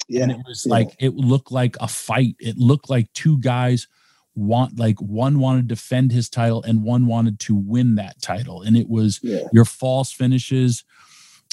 Yeah. 0.08 0.24
and 0.24 0.32
it 0.32 0.38
was 0.48 0.66
yeah. 0.66 0.72
like 0.72 0.96
it 1.00 1.16
looked 1.16 1.52
like 1.52 1.76
a 1.80 1.88
fight 1.88 2.36
it 2.40 2.58
looked 2.58 2.90
like 2.90 3.12
two 3.14 3.38
guys 3.40 3.88
want 4.36 4.80
like 4.80 5.00
one 5.00 5.40
wanted 5.40 5.70
to 5.70 5.76
defend 5.76 6.12
his 6.12 6.30
title 6.30 6.64
and 6.64 6.84
one 6.84 7.06
wanted 7.06 7.40
to 7.40 7.54
win 7.56 7.96
that 7.96 8.20
title 8.22 8.64
and 8.64 8.76
it 8.76 8.90
was 8.90 9.20
yeah. 9.22 9.42
your 9.52 9.66
false 9.66 10.12
finishes 10.12 10.84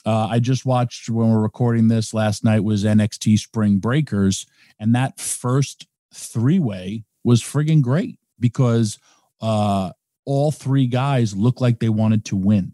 uh, 0.07 0.29
i 0.31 0.39
just 0.39 0.65
watched 0.65 1.11
when 1.11 1.29
we're 1.31 1.43
recording 1.43 1.89
this 1.89 2.15
last 2.15 2.43
night 2.43 2.65
was 2.65 2.85
nxt 2.85 3.39
spring 3.39 3.77
breakers 3.77 4.47
and 4.79 4.95
that 4.95 5.21
first 5.21 5.87
three 6.13 6.59
way 6.59 7.05
was 7.25 7.43
friggin' 7.43 7.83
great 7.83 8.19
because 8.39 8.99
uh 9.41 9.91
all 10.25 10.51
three 10.51 10.87
guys 10.87 11.35
looked 11.35 11.61
like 11.61 11.81
they 11.81 11.89
wanted 11.89 12.25
to 12.27 12.37
win 12.37 12.73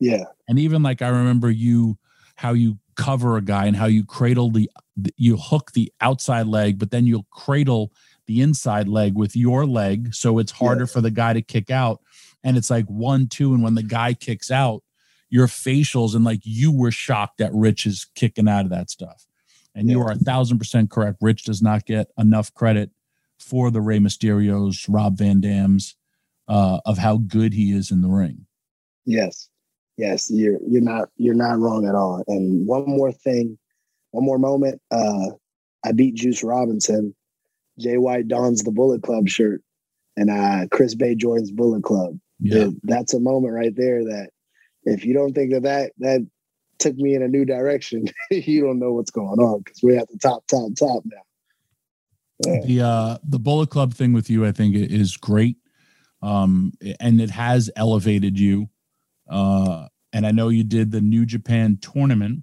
Yeah. 0.00 0.24
and 0.48 0.58
even 0.58 0.82
like 0.82 1.02
I 1.02 1.08
remember 1.08 1.50
you 1.50 1.98
how 2.36 2.52
you 2.52 2.78
cover 2.96 3.36
a 3.36 3.42
guy 3.42 3.66
and 3.66 3.76
how 3.76 3.86
you 3.86 4.04
cradle 4.04 4.50
the 4.50 4.70
you 5.16 5.36
hook 5.36 5.72
the 5.72 5.92
outside 6.00 6.46
leg, 6.46 6.78
but 6.78 6.90
then 6.92 7.06
you'll 7.06 7.26
cradle 7.30 7.92
the 8.26 8.40
inside 8.40 8.86
leg 8.88 9.14
with 9.16 9.34
your 9.34 9.66
leg, 9.66 10.14
so 10.14 10.38
it's 10.38 10.52
harder 10.52 10.86
for 10.86 11.00
the 11.00 11.10
guy 11.10 11.32
to 11.32 11.42
kick 11.42 11.68
out. 11.70 12.00
And 12.44 12.56
it's 12.56 12.70
like 12.70 12.86
one, 12.86 13.26
two, 13.26 13.52
and 13.54 13.62
when 13.62 13.74
the 13.74 13.82
guy 13.82 14.14
kicks 14.14 14.50
out, 14.52 14.82
your 15.30 15.48
facials 15.48 16.14
and 16.14 16.24
like 16.24 16.40
you 16.44 16.70
were 16.70 16.92
shocked 16.92 17.38
that 17.38 17.52
Rich 17.52 17.86
is 17.86 18.06
kicking 18.14 18.48
out 18.48 18.64
of 18.64 18.70
that 18.70 18.88
stuff. 18.88 19.26
And 19.74 19.90
you 19.90 20.00
are 20.00 20.12
a 20.12 20.16
thousand 20.16 20.58
percent 20.58 20.90
correct. 20.90 21.18
Rich 21.20 21.44
does 21.44 21.60
not 21.60 21.84
get 21.84 22.08
enough 22.16 22.52
credit 22.54 22.90
for 23.38 23.70
the 23.70 23.80
Rey 23.80 23.98
Mysterios, 23.98 24.86
Rob 24.88 25.18
Van 25.18 25.40
Dam's, 25.40 25.96
uh, 26.48 26.80
of 26.86 26.98
how 26.98 27.16
good 27.18 27.52
he 27.54 27.72
is 27.72 27.90
in 27.90 28.00
the 28.00 28.08
ring. 28.08 28.46
Yes. 29.04 29.48
Yes, 29.96 30.30
you're 30.30 30.58
you're 30.66 30.82
not 30.82 31.08
you're 31.16 31.34
not 31.34 31.58
wrong 31.58 31.86
at 31.86 31.94
all. 31.94 32.24
And 32.26 32.66
one 32.66 32.84
more 32.84 33.12
thing, 33.12 33.58
one 34.10 34.24
more 34.24 34.38
moment. 34.38 34.80
Uh 34.90 35.30
I 35.84 35.92
beat 35.92 36.14
Juice 36.16 36.42
Robinson. 36.42 37.14
Jay 37.78 37.98
White 37.98 38.28
dons 38.28 38.62
the 38.62 38.72
Bullet 38.72 39.02
Club 39.02 39.28
shirt 39.28 39.62
and 40.16 40.30
uh 40.30 40.66
Chris 40.70 40.94
Bey 40.94 41.14
joins 41.14 41.52
Bullet 41.52 41.84
Club. 41.84 42.18
Yeah. 42.40 42.64
Th- 42.64 42.74
That's 42.82 43.14
a 43.14 43.20
moment 43.20 43.54
right 43.54 43.74
there 43.74 44.02
that 44.04 44.30
if 44.84 45.04
you 45.04 45.14
don't 45.14 45.32
think 45.32 45.52
that 45.52 45.62
that 45.62 45.92
that 45.98 46.26
took 46.84 46.96
me 46.96 47.14
in 47.14 47.22
a 47.22 47.28
new 47.28 47.44
direction, 47.44 48.06
you 48.30 48.60
don't 48.62 48.78
know 48.78 48.92
what's 48.92 49.10
going 49.10 49.40
on 49.40 49.60
because 49.60 49.80
we're 49.82 49.98
at 49.98 50.08
the 50.08 50.18
top, 50.18 50.46
top, 50.46 50.70
top 50.78 51.02
now. 51.04 51.22
Yeah. 52.46 52.60
the 52.66 52.80
uh 52.80 53.18
the 53.22 53.38
bullet 53.38 53.70
club 53.70 53.94
thing 53.94 54.12
with 54.12 54.28
you 54.28 54.44
i 54.44 54.50
think 54.50 54.74
is 54.74 55.16
great 55.16 55.56
um 56.20 56.72
and 56.98 57.20
it 57.20 57.30
has 57.30 57.70
elevated 57.76 58.36
you 58.38 58.68
uh 59.30 59.86
and 60.12 60.26
i 60.26 60.32
know 60.32 60.48
you 60.48 60.64
did 60.64 60.90
the 60.90 61.00
new 61.00 61.24
japan 61.24 61.78
tournament 61.80 62.42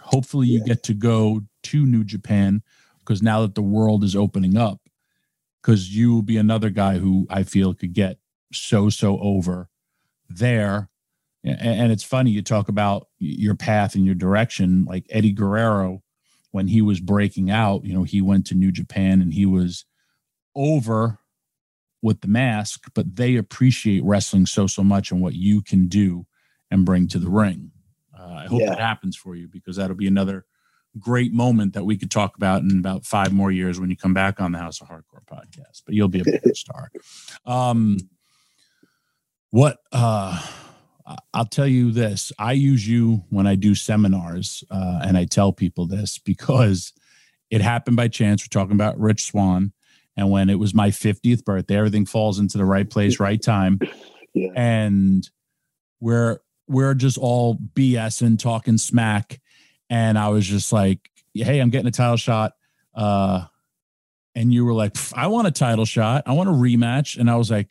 hopefully 0.00 0.46
you 0.46 0.58
Yeah. 0.58 0.64
get 0.74 0.82
to 0.84 0.94
go 0.94 1.40
to 1.62 1.86
new 1.86 2.04
japan 2.04 2.62
because 3.00 3.22
now 3.22 3.40
that 3.40 3.54
the 3.54 3.62
world 3.62 4.04
is 4.04 4.14
opening 4.14 4.58
up 4.58 4.80
because 5.62 5.96
you 5.96 6.12
will 6.14 6.22
be 6.22 6.36
another 6.36 6.68
guy 6.68 6.98
who 6.98 7.26
i 7.30 7.42
feel 7.44 7.72
could 7.72 7.94
get 7.94 8.18
so 8.52 8.90
so 8.90 9.18
over 9.20 9.70
there 10.28 10.90
and 11.46 11.92
it's 11.92 12.02
funny 12.02 12.30
you 12.30 12.42
talk 12.42 12.68
about 12.68 13.06
your 13.18 13.54
path 13.54 13.94
and 13.94 14.04
your 14.04 14.14
direction 14.14 14.84
like 14.84 15.06
eddie 15.10 15.32
guerrero 15.32 16.02
when 16.50 16.68
he 16.68 16.80
was 16.80 17.00
breaking 17.00 17.50
out, 17.50 17.84
you 17.84 17.92
know, 17.92 18.02
he 18.02 18.22
went 18.22 18.46
to 18.46 18.54
New 18.54 18.72
Japan 18.72 19.20
and 19.20 19.34
he 19.34 19.44
was 19.44 19.84
over 20.54 21.18
with 22.00 22.22
the 22.22 22.28
mask, 22.28 22.84
but 22.94 23.16
they 23.16 23.36
appreciate 23.36 24.02
wrestling 24.04 24.46
so, 24.46 24.66
so 24.66 24.82
much 24.82 25.10
and 25.10 25.20
what 25.20 25.34
you 25.34 25.60
can 25.60 25.86
do 25.86 26.26
and 26.70 26.86
bring 26.86 27.08
to 27.08 27.18
the 27.18 27.28
ring. 27.28 27.72
Uh, 28.18 28.32
I 28.32 28.46
hope 28.46 28.62
Yeah. 28.62 28.70
that 28.70 28.78
happens 28.78 29.16
for 29.16 29.36
you 29.36 29.48
because 29.48 29.76
that'll 29.76 29.96
be 29.96 30.06
another 30.06 30.46
great 30.98 31.32
moment 31.32 31.74
that 31.74 31.84
we 31.84 31.98
could 31.98 32.10
talk 32.10 32.36
about 32.36 32.62
in 32.62 32.78
about 32.78 33.04
five 33.04 33.32
more 33.34 33.52
years 33.52 33.78
when 33.78 33.90
you 33.90 33.96
come 33.96 34.14
back 34.14 34.40
on 34.40 34.52
the 34.52 34.58
House 34.58 34.80
of 34.80 34.88
Hardcore 34.88 35.26
podcast, 35.30 35.82
but 35.84 35.94
you'll 35.94 36.08
be 36.08 36.20
a 36.20 36.24
big 36.42 36.56
star. 36.56 36.90
Um, 37.44 37.98
what, 39.50 39.78
uh, 39.92 40.42
I'll 41.32 41.44
tell 41.46 41.66
you 41.66 41.92
this. 41.92 42.32
I 42.38 42.52
use 42.52 42.86
you 42.88 43.22
when 43.30 43.46
I 43.46 43.54
do 43.54 43.74
seminars, 43.74 44.64
uh, 44.70 45.00
and 45.04 45.16
I 45.16 45.24
tell 45.24 45.52
people 45.52 45.86
this 45.86 46.18
because 46.24 46.92
it 47.50 47.60
happened 47.60 47.96
by 47.96 48.08
chance. 48.08 48.42
We're 48.42 48.60
talking 48.60 48.74
about 48.74 48.98
Rich 48.98 49.26
Swann, 49.26 49.72
and 50.16 50.30
when 50.30 50.50
it 50.50 50.58
was 50.58 50.74
my 50.74 50.88
50th 50.90 51.44
birthday, 51.44 51.76
everything 51.76 52.06
falls 52.06 52.38
into 52.38 52.58
the 52.58 52.64
right 52.64 52.88
place, 52.88 53.20
right 53.20 53.40
time, 53.40 53.78
Yeah. 54.34 54.50
and 54.56 55.28
we're 56.00 56.38
we're 56.68 56.94
just 56.94 57.16
all 57.18 57.56
BSing, 57.74 58.38
talking 58.38 58.76
smack, 58.76 59.40
and 59.88 60.18
I 60.18 60.28
was 60.30 60.46
just 60.46 60.72
like, 60.72 61.08
"Hey, 61.32 61.60
I'm 61.60 61.70
getting 61.70 61.86
a 61.86 61.92
title 61.92 62.16
shot," 62.16 62.52
uh, 62.94 63.44
and 64.34 64.52
you 64.52 64.64
were 64.64 64.74
like, 64.74 64.96
"I 65.14 65.28
want 65.28 65.46
a 65.46 65.52
title 65.52 65.84
shot. 65.84 66.24
I 66.26 66.32
want 66.32 66.48
a 66.48 66.52
rematch," 66.52 67.16
and 67.18 67.30
I 67.30 67.36
was 67.36 67.50
like, 67.50 67.68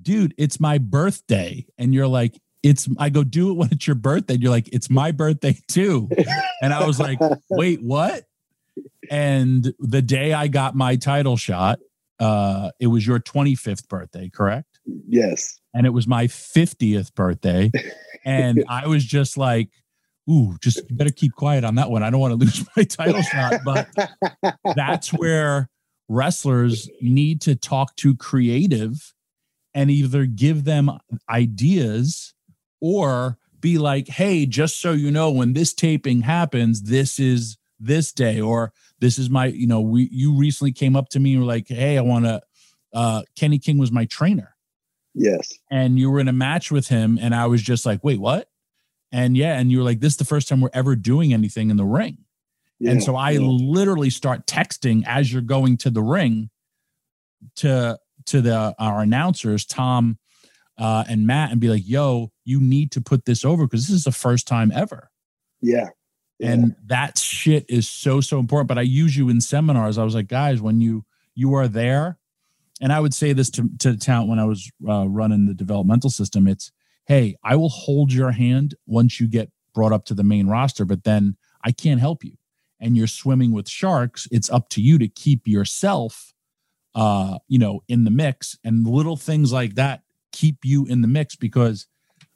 "Dude, 0.00 0.32
it's 0.38 0.60
my 0.60 0.78
birthday," 0.78 1.66
and 1.76 1.92
you're 1.92 2.06
like 2.06 2.38
it's 2.66 2.88
I 2.98 3.10
go 3.10 3.22
do 3.22 3.50
it 3.50 3.54
when 3.54 3.68
it's 3.70 3.86
your 3.86 3.94
birthday. 3.94 4.34
And 4.34 4.42
you're 4.42 4.50
like, 4.50 4.68
it's 4.72 4.90
my 4.90 5.12
birthday 5.12 5.56
too. 5.68 6.08
And 6.60 6.74
I 6.74 6.84
was 6.84 6.98
like, 6.98 7.20
wait, 7.50 7.80
what? 7.80 8.24
And 9.08 9.72
the 9.78 10.02
day 10.02 10.32
I 10.32 10.48
got 10.48 10.74
my 10.74 10.96
title 10.96 11.36
shot, 11.36 11.78
uh, 12.18 12.70
it 12.80 12.88
was 12.88 13.06
your 13.06 13.20
25th 13.20 13.88
birthday, 13.88 14.28
correct? 14.28 14.80
yes. 15.08 15.60
And 15.74 15.86
it 15.86 15.90
was 15.90 16.08
my 16.08 16.26
50th 16.26 17.14
birthday. 17.14 17.70
And 18.24 18.64
I 18.68 18.86
was 18.86 19.04
just 19.04 19.36
like, 19.36 19.68
ooh, 20.28 20.56
just 20.60 20.80
better 20.96 21.10
keep 21.10 21.34
quiet 21.34 21.64
on 21.64 21.74
that 21.76 21.90
one. 21.90 22.02
I 22.02 22.10
don't 22.10 22.20
want 22.20 22.32
to 22.32 22.36
lose 22.36 22.64
my 22.76 22.82
title 22.82 23.22
shot. 23.22 23.60
But 23.64 23.88
that's 24.74 25.12
where 25.12 25.68
wrestlers 26.08 26.88
need 27.00 27.42
to 27.42 27.54
talk 27.54 27.94
to 27.96 28.16
creative 28.16 29.12
and 29.74 29.90
either 29.90 30.24
give 30.24 30.64
them 30.64 30.90
ideas 31.28 32.34
or 32.80 33.38
be 33.60 33.78
like, 33.78 34.08
hey, 34.08 34.46
just 34.46 34.80
so 34.80 34.92
you 34.92 35.10
know, 35.10 35.30
when 35.30 35.52
this 35.52 35.72
taping 35.72 36.22
happens, 36.22 36.82
this 36.82 37.18
is 37.18 37.58
this 37.80 38.12
day, 38.12 38.40
or 38.40 38.72
this 39.00 39.18
is 39.18 39.28
my, 39.28 39.46
you 39.46 39.66
know, 39.66 39.80
we 39.80 40.08
you 40.12 40.36
recently 40.36 40.72
came 40.72 40.96
up 40.96 41.08
to 41.10 41.20
me 41.20 41.32
and 41.32 41.42
were 41.42 41.48
like, 41.48 41.68
hey, 41.68 41.98
I 41.98 42.02
want 42.02 42.24
to 42.24 42.42
uh 42.92 43.22
Kenny 43.36 43.58
King 43.58 43.78
was 43.78 43.92
my 43.92 44.04
trainer 44.06 44.56
yes. 45.16 45.54
and 45.70 45.98
you 45.98 46.10
were 46.10 46.20
in 46.20 46.28
a 46.28 46.32
match 46.32 46.70
with 46.70 46.88
him 46.88 47.18
and 47.20 47.34
I 47.34 47.46
was 47.46 47.62
just 47.62 47.84
like, 47.84 48.04
wait, 48.04 48.20
what? 48.20 48.48
And 49.10 49.36
yeah, 49.36 49.58
and 49.58 49.72
you 49.72 49.78
were 49.78 49.84
like, 49.84 50.00
this 50.00 50.12
is 50.12 50.18
the 50.18 50.24
first 50.24 50.48
time 50.48 50.60
we're 50.60 50.70
ever 50.72 50.94
doing 50.94 51.32
anything 51.32 51.70
in 51.70 51.76
the 51.76 51.84
ring. 51.84 52.18
and 52.92 53.02
so 53.02 53.16
I 53.16 53.30
yeah. 53.30 53.40
literally 53.40 54.10
start 54.10 54.46
texting 54.46 55.02
as 55.06 55.32
you're 55.32 55.42
going 55.42 55.78
to 55.78 55.90
the 55.90 56.02
ring 56.02 56.50
to 57.56 57.98
to 58.26 58.40
the 58.42 58.74
our 58.78 59.00
announcers, 59.00 59.64
Tom 59.64 60.18
uh, 60.78 61.04
and 61.08 61.26
Matt, 61.26 61.52
and 61.52 61.60
be 61.60 61.68
like, 61.68 61.86
"Yo, 61.86 62.32
you 62.44 62.60
need 62.60 62.92
to 62.92 63.00
put 63.00 63.24
this 63.24 63.44
over 63.44 63.66
because 63.66 63.86
this 63.86 63.96
is 63.96 64.04
the 64.04 64.12
first 64.12 64.46
time 64.46 64.72
ever." 64.74 65.10
yeah. 65.60 65.88
Yeah. 66.38 66.52
And 66.52 66.76
that 66.86 67.18
shit 67.18 67.64
is 67.68 67.88
so 67.88 68.20
so 68.20 68.38
important. 68.38 68.68
But 68.68 68.78
I 68.78 68.82
use 68.82 69.16
you 69.16 69.28
in 69.28 69.40
seminars. 69.40 69.96
I 69.96 70.04
was 70.04 70.14
like, 70.14 70.28
guys, 70.28 70.60
when 70.60 70.80
you 70.80 71.04
you 71.34 71.54
are 71.54 71.68
there, 71.68 72.18
and 72.80 72.92
I 72.92 73.00
would 73.00 73.14
say 73.14 73.32
this 73.32 73.50
to 73.50 73.68
to 73.78 73.92
the 73.92 73.96
talent 73.96 74.28
when 74.28 74.38
I 74.38 74.44
was 74.44 74.70
uh, 74.86 75.08
running 75.08 75.46
the 75.46 75.54
developmental 75.54 76.10
system. 76.10 76.46
It's 76.46 76.72
hey, 77.06 77.36
I 77.42 77.56
will 77.56 77.68
hold 77.68 78.12
your 78.12 78.32
hand 78.32 78.74
once 78.86 79.18
you 79.20 79.28
get 79.28 79.50
brought 79.74 79.92
up 79.92 80.04
to 80.06 80.14
the 80.14 80.24
main 80.24 80.46
roster, 80.46 80.84
but 80.84 81.04
then 81.04 81.36
I 81.64 81.72
can't 81.72 82.00
help 82.00 82.24
you. 82.24 82.36
And 82.80 82.96
you're 82.96 83.06
swimming 83.06 83.52
with 83.52 83.68
sharks. 83.68 84.28
It's 84.30 84.50
up 84.50 84.68
to 84.70 84.82
you 84.82 84.98
to 84.98 85.08
keep 85.08 85.46
yourself, 85.46 86.34
uh, 86.94 87.38
you 87.48 87.58
know, 87.58 87.82
in 87.88 88.04
the 88.04 88.10
mix. 88.10 88.58
And 88.64 88.86
little 88.86 89.16
things 89.16 89.52
like 89.52 89.76
that 89.76 90.02
keep 90.32 90.58
you 90.64 90.86
in 90.86 91.00
the 91.00 91.08
mix 91.08 91.36
because 91.36 91.86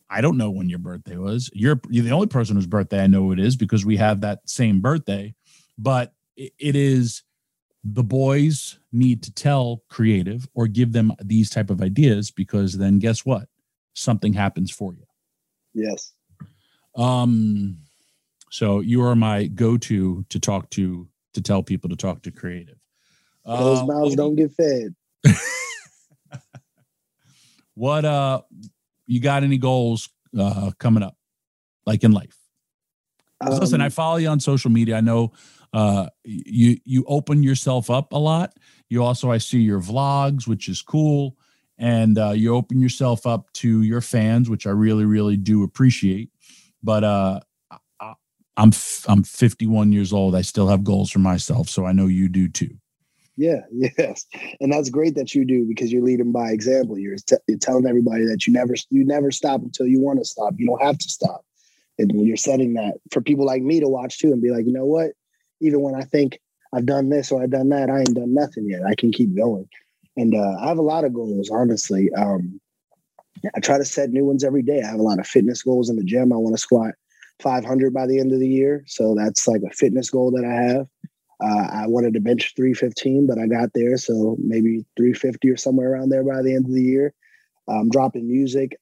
I 0.08 0.20
don't 0.20 0.36
know 0.36 0.50
when 0.50 0.68
your 0.68 0.78
birthday 0.78 1.16
was. 1.16 1.50
You're, 1.52 1.80
you're 1.88 2.04
the 2.04 2.10
only 2.10 2.26
person 2.26 2.56
whose 2.56 2.66
birthday 2.66 3.04
I 3.04 3.06
know 3.06 3.30
it 3.32 3.38
is 3.38 3.56
because 3.56 3.84
we 3.84 3.96
have 3.98 4.22
that 4.22 4.40
same 4.48 4.80
birthday. 4.80 5.34
But 5.78 6.12
it, 6.36 6.52
it 6.58 6.76
is 6.76 7.22
the 7.84 8.02
boys 8.02 8.78
need 8.92 9.22
to 9.22 9.32
tell 9.32 9.82
creative 9.88 10.48
or 10.54 10.66
give 10.66 10.92
them 10.92 11.12
these 11.24 11.48
type 11.48 11.70
of 11.70 11.80
ideas 11.80 12.30
because 12.30 12.76
then 12.76 12.98
guess 12.98 13.24
what? 13.24 13.48
Something 13.94 14.32
happens 14.32 14.70
for 14.70 14.92
you. 14.94 15.04
Yes. 15.74 16.12
Um, 16.96 17.78
so 18.50 18.80
you 18.80 19.02
are 19.02 19.14
my 19.14 19.46
go-to 19.46 20.24
to 20.28 20.40
talk 20.40 20.70
to 20.70 21.08
to 21.34 21.40
tell 21.40 21.62
people 21.62 21.88
to 21.88 21.96
talk 21.96 22.22
to 22.22 22.32
creative. 22.32 22.76
Those 23.46 23.78
Uh, 23.78 23.86
mouths 23.86 24.16
don't 24.16 24.34
get 24.34 24.52
fed. 24.52 24.94
What 27.80 28.04
uh, 28.04 28.42
you 29.06 29.20
got 29.20 29.42
any 29.42 29.56
goals 29.56 30.10
uh 30.38 30.70
coming 30.78 31.02
up, 31.02 31.16
like 31.86 32.04
in 32.04 32.12
life? 32.12 32.36
'Cause 33.42 33.58
listen, 33.58 33.80
Um, 33.80 33.86
I 33.86 33.88
follow 33.88 34.18
you 34.18 34.28
on 34.28 34.38
social 34.38 34.70
media. 34.70 34.98
I 34.98 35.00
know 35.00 35.32
uh 35.72 36.08
you 36.24 36.76
you 36.84 37.04
open 37.08 37.42
yourself 37.42 37.88
up 37.88 38.12
a 38.12 38.18
lot. 38.18 38.52
You 38.90 39.02
also 39.02 39.30
I 39.30 39.38
see 39.38 39.62
your 39.62 39.80
vlogs, 39.80 40.46
which 40.46 40.68
is 40.68 40.82
cool, 40.82 41.38
and 41.78 42.18
uh, 42.18 42.32
you 42.32 42.54
open 42.54 42.82
yourself 42.82 43.24
up 43.26 43.50
to 43.62 43.80
your 43.80 44.02
fans, 44.02 44.50
which 44.50 44.66
I 44.66 44.70
really 44.70 45.06
really 45.06 45.38
do 45.38 45.62
appreciate. 45.62 46.28
But 46.82 47.02
uh, 47.02 47.40
I, 47.98 48.12
I'm 48.58 48.68
f- 48.74 49.06
I'm 49.08 49.22
51 49.22 49.90
years 49.90 50.12
old. 50.12 50.34
I 50.34 50.42
still 50.42 50.68
have 50.68 50.84
goals 50.84 51.10
for 51.10 51.20
myself, 51.20 51.70
so 51.70 51.86
I 51.86 51.92
know 51.92 52.08
you 52.08 52.28
do 52.28 52.46
too. 52.50 52.76
Yeah, 53.40 53.62
yes, 53.72 54.26
and 54.60 54.70
that's 54.70 54.90
great 54.90 55.14
that 55.14 55.34
you 55.34 55.46
do 55.46 55.64
because 55.64 55.90
you're 55.90 56.04
leading 56.04 56.30
by 56.30 56.50
example. 56.50 56.98
You're, 56.98 57.16
t- 57.16 57.36
you're 57.48 57.56
telling 57.56 57.86
everybody 57.86 58.26
that 58.26 58.46
you 58.46 58.52
never 58.52 58.74
you 58.90 59.02
never 59.06 59.30
stop 59.30 59.62
until 59.62 59.86
you 59.86 59.98
want 59.98 60.18
to 60.18 60.26
stop. 60.26 60.52
You 60.58 60.66
don't 60.66 60.82
have 60.82 60.98
to 60.98 61.08
stop, 61.08 61.42
and 61.98 62.10
you're 62.26 62.36
setting 62.36 62.74
that 62.74 62.98
for 63.10 63.22
people 63.22 63.46
like 63.46 63.62
me 63.62 63.80
to 63.80 63.88
watch 63.88 64.18
too 64.18 64.30
and 64.30 64.42
be 64.42 64.50
like, 64.50 64.66
you 64.66 64.74
know 64.74 64.84
what? 64.84 65.12
Even 65.62 65.80
when 65.80 65.94
I 65.94 66.02
think 66.02 66.38
I've 66.74 66.84
done 66.84 67.08
this 67.08 67.32
or 67.32 67.42
I've 67.42 67.50
done 67.50 67.70
that, 67.70 67.88
I 67.88 68.00
ain't 68.00 68.14
done 68.14 68.34
nothing 68.34 68.68
yet. 68.68 68.82
I 68.86 68.94
can 68.94 69.10
keep 69.10 69.34
going, 69.34 69.66
and 70.18 70.34
uh, 70.34 70.56
I 70.60 70.68
have 70.68 70.78
a 70.78 70.82
lot 70.82 71.04
of 71.04 71.14
goals. 71.14 71.48
Honestly, 71.48 72.10
um, 72.12 72.60
I 73.56 73.60
try 73.60 73.78
to 73.78 73.86
set 73.86 74.10
new 74.10 74.26
ones 74.26 74.44
every 74.44 74.62
day. 74.62 74.82
I 74.82 74.90
have 74.90 75.00
a 75.00 75.02
lot 75.02 75.18
of 75.18 75.26
fitness 75.26 75.62
goals 75.62 75.88
in 75.88 75.96
the 75.96 76.04
gym. 76.04 76.30
I 76.30 76.36
want 76.36 76.56
to 76.56 76.60
squat 76.60 76.92
500 77.40 77.94
by 77.94 78.06
the 78.06 78.20
end 78.20 78.32
of 78.32 78.38
the 78.38 78.48
year. 78.48 78.84
So 78.86 79.14
that's 79.14 79.48
like 79.48 79.62
a 79.62 79.74
fitness 79.74 80.10
goal 80.10 80.30
that 80.32 80.44
I 80.44 80.52
have. 80.74 80.86
Uh, 81.42 81.68
I 81.72 81.86
wanted 81.86 82.14
to 82.14 82.20
bench 82.20 82.52
315, 82.54 83.26
but 83.26 83.38
I 83.38 83.46
got 83.46 83.70
there. 83.74 83.96
So 83.96 84.36
maybe 84.38 84.84
350 84.96 85.48
or 85.50 85.56
somewhere 85.56 85.92
around 85.92 86.10
there 86.10 86.24
by 86.24 86.42
the 86.42 86.54
end 86.54 86.66
of 86.66 86.74
the 86.74 86.82
year. 86.82 87.14
I'm 87.68 87.88
dropping 87.88 88.28
music 88.28 88.76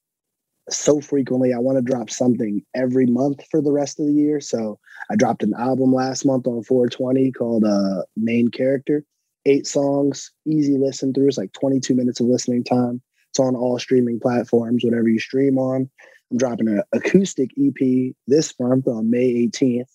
so 0.70 1.00
frequently. 1.00 1.52
I 1.52 1.58
want 1.58 1.76
to 1.76 1.82
drop 1.82 2.10
something 2.10 2.62
every 2.74 3.06
month 3.06 3.40
for 3.50 3.60
the 3.60 3.72
rest 3.72 4.00
of 4.00 4.06
the 4.06 4.12
year. 4.12 4.40
So 4.40 4.78
I 5.10 5.16
dropped 5.16 5.42
an 5.42 5.54
album 5.58 5.92
last 5.92 6.24
month 6.24 6.46
on 6.46 6.62
420 6.62 7.32
called 7.32 7.64
uh, 7.64 8.02
Main 8.16 8.48
Character. 8.48 9.04
Eight 9.46 9.66
songs, 9.66 10.30
easy 10.46 10.76
listen 10.76 11.14
through. 11.14 11.28
It's 11.28 11.38
like 11.38 11.52
22 11.52 11.94
minutes 11.94 12.20
of 12.20 12.26
listening 12.26 12.64
time. 12.64 13.00
It's 13.30 13.38
on 13.38 13.56
all 13.56 13.78
streaming 13.78 14.20
platforms, 14.20 14.84
whatever 14.84 15.08
you 15.08 15.18
stream 15.18 15.58
on. 15.58 15.88
I'm 16.30 16.36
dropping 16.36 16.68
an 16.68 16.82
acoustic 16.92 17.50
EP 17.58 18.14
this 18.26 18.54
month 18.60 18.86
on 18.86 19.10
May 19.10 19.46
18th. 19.46 19.88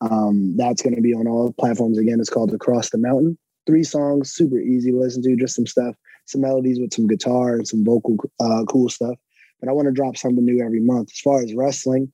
Um, 0.00 0.56
that's 0.56 0.82
going 0.82 0.94
to 0.94 1.02
be 1.02 1.14
on 1.14 1.26
all 1.26 1.52
platforms 1.58 1.98
again. 1.98 2.20
It's 2.20 2.30
called 2.30 2.52
Across 2.52 2.90
the 2.90 2.98
Mountain. 2.98 3.38
Three 3.66 3.84
songs, 3.84 4.32
super 4.32 4.58
easy 4.58 4.92
to 4.92 4.98
listen 4.98 5.22
to, 5.22 5.36
just 5.36 5.56
some 5.56 5.66
stuff, 5.66 5.96
some 6.26 6.42
melodies 6.42 6.78
with 6.78 6.92
some 6.92 7.06
guitar 7.06 7.54
and 7.54 7.66
some 7.66 7.84
vocal 7.84 8.16
uh, 8.40 8.64
cool 8.68 8.88
stuff. 8.88 9.16
But 9.60 9.68
I 9.68 9.72
want 9.72 9.86
to 9.86 9.92
drop 9.92 10.16
something 10.16 10.44
new 10.44 10.64
every 10.64 10.80
month. 10.80 11.10
As 11.12 11.20
far 11.20 11.42
as 11.42 11.54
wrestling, 11.54 12.12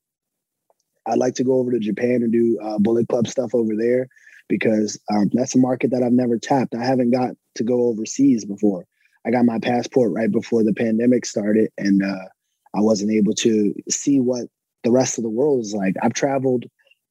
I'd 1.06 1.18
like 1.18 1.34
to 1.34 1.44
go 1.44 1.54
over 1.54 1.72
to 1.72 1.78
Japan 1.78 2.22
and 2.22 2.32
do 2.32 2.58
uh, 2.62 2.78
Bullet 2.78 3.08
Club 3.08 3.26
stuff 3.26 3.54
over 3.54 3.74
there 3.76 4.08
because 4.48 4.98
um, 5.12 5.30
that's 5.32 5.54
a 5.54 5.58
market 5.58 5.90
that 5.90 6.02
I've 6.02 6.12
never 6.12 6.38
tapped. 6.38 6.74
I 6.74 6.84
haven't 6.84 7.10
got 7.10 7.30
to 7.56 7.64
go 7.64 7.88
overseas 7.88 8.44
before. 8.44 8.86
I 9.26 9.30
got 9.30 9.44
my 9.44 9.58
passport 9.58 10.12
right 10.12 10.30
before 10.30 10.64
the 10.64 10.74
pandemic 10.74 11.26
started, 11.26 11.70
and 11.78 12.02
uh, 12.02 12.26
I 12.74 12.80
wasn't 12.80 13.12
able 13.12 13.34
to 13.34 13.74
see 13.88 14.20
what 14.20 14.46
the 14.84 14.90
rest 14.90 15.18
of 15.18 15.24
the 15.24 15.30
world 15.30 15.60
is 15.60 15.74
like. 15.74 15.94
I've 16.02 16.12
traveled 16.12 16.64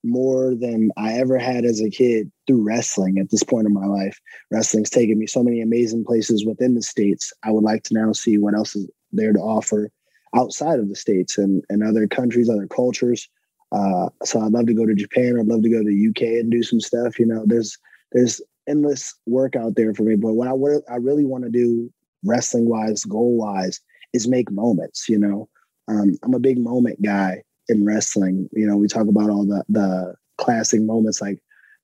more 0.03 0.55
than 0.55 0.89
I 0.97 1.13
ever 1.13 1.37
had 1.37 1.65
as 1.65 1.81
a 1.81 1.89
kid 1.89 2.31
through 2.47 2.63
wrestling 2.63 3.19
at 3.19 3.29
this 3.29 3.43
point 3.43 3.67
in 3.67 3.73
my 3.73 3.85
life. 3.85 4.19
Wrestling's 4.49 4.89
taken 4.89 5.19
me 5.19 5.27
so 5.27 5.43
many 5.43 5.61
amazing 5.61 6.05
places 6.05 6.45
within 6.45 6.75
the 6.75 6.81
States. 6.81 7.31
I 7.43 7.51
would 7.51 7.63
like 7.63 7.83
to 7.83 7.93
now 7.93 8.11
see 8.13 8.37
what 8.37 8.55
else 8.55 8.75
is 8.75 8.89
there 9.11 9.33
to 9.33 9.39
offer 9.39 9.91
outside 10.35 10.79
of 10.79 10.89
the 10.89 10.95
States 10.95 11.37
and, 11.37 11.63
and 11.69 11.83
other 11.83 12.07
countries, 12.07 12.49
other 12.49 12.67
cultures. 12.67 13.29
Uh, 13.71 14.09
so 14.23 14.41
I'd 14.41 14.51
love 14.51 14.67
to 14.67 14.73
go 14.73 14.85
to 14.85 14.95
Japan. 14.95 15.37
I'd 15.39 15.47
love 15.47 15.61
to 15.63 15.69
go 15.69 15.79
to 15.79 15.89
the 15.89 16.07
UK 16.09 16.39
and 16.39 16.51
do 16.51 16.63
some 16.63 16.79
stuff. 16.79 17.19
You 17.19 17.25
know, 17.25 17.43
there's 17.45 17.77
there's 18.11 18.41
endless 18.67 19.13
work 19.25 19.55
out 19.55 19.75
there 19.75 19.93
for 19.93 20.03
me. 20.03 20.15
But 20.15 20.33
what 20.33 20.47
I, 20.47 20.53
what 20.53 20.83
I 20.89 20.95
really 20.95 21.25
want 21.25 21.43
to 21.45 21.49
do 21.49 21.91
wrestling 22.25 22.67
wise, 22.67 23.05
goal 23.05 23.37
wise, 23.37 23.79
is 24.13 24.27
make 24.27 24.51
moments. 24.51 25.07
You 25.07 25.19
know, 25.19 25.49
um, 25.87 26.17
I'm 26.23 26.33
a 26.33 26.39
big 26.39 26.57
moment 26.57 27.01
guy 27.01 27.43
in 27.71 27.85
wrestling. 27.85 28.49
You 28.51 28.67
know, 28.67 28.77
we 28.77 28.87
talk 28.87 29.07
about 29.07 29.29
all 29.29 29.45
the 29.45 29.63
the 29.69 30.15
classic 30.37 30.81
moments. 30.81 31.21
Like 31.21 31.39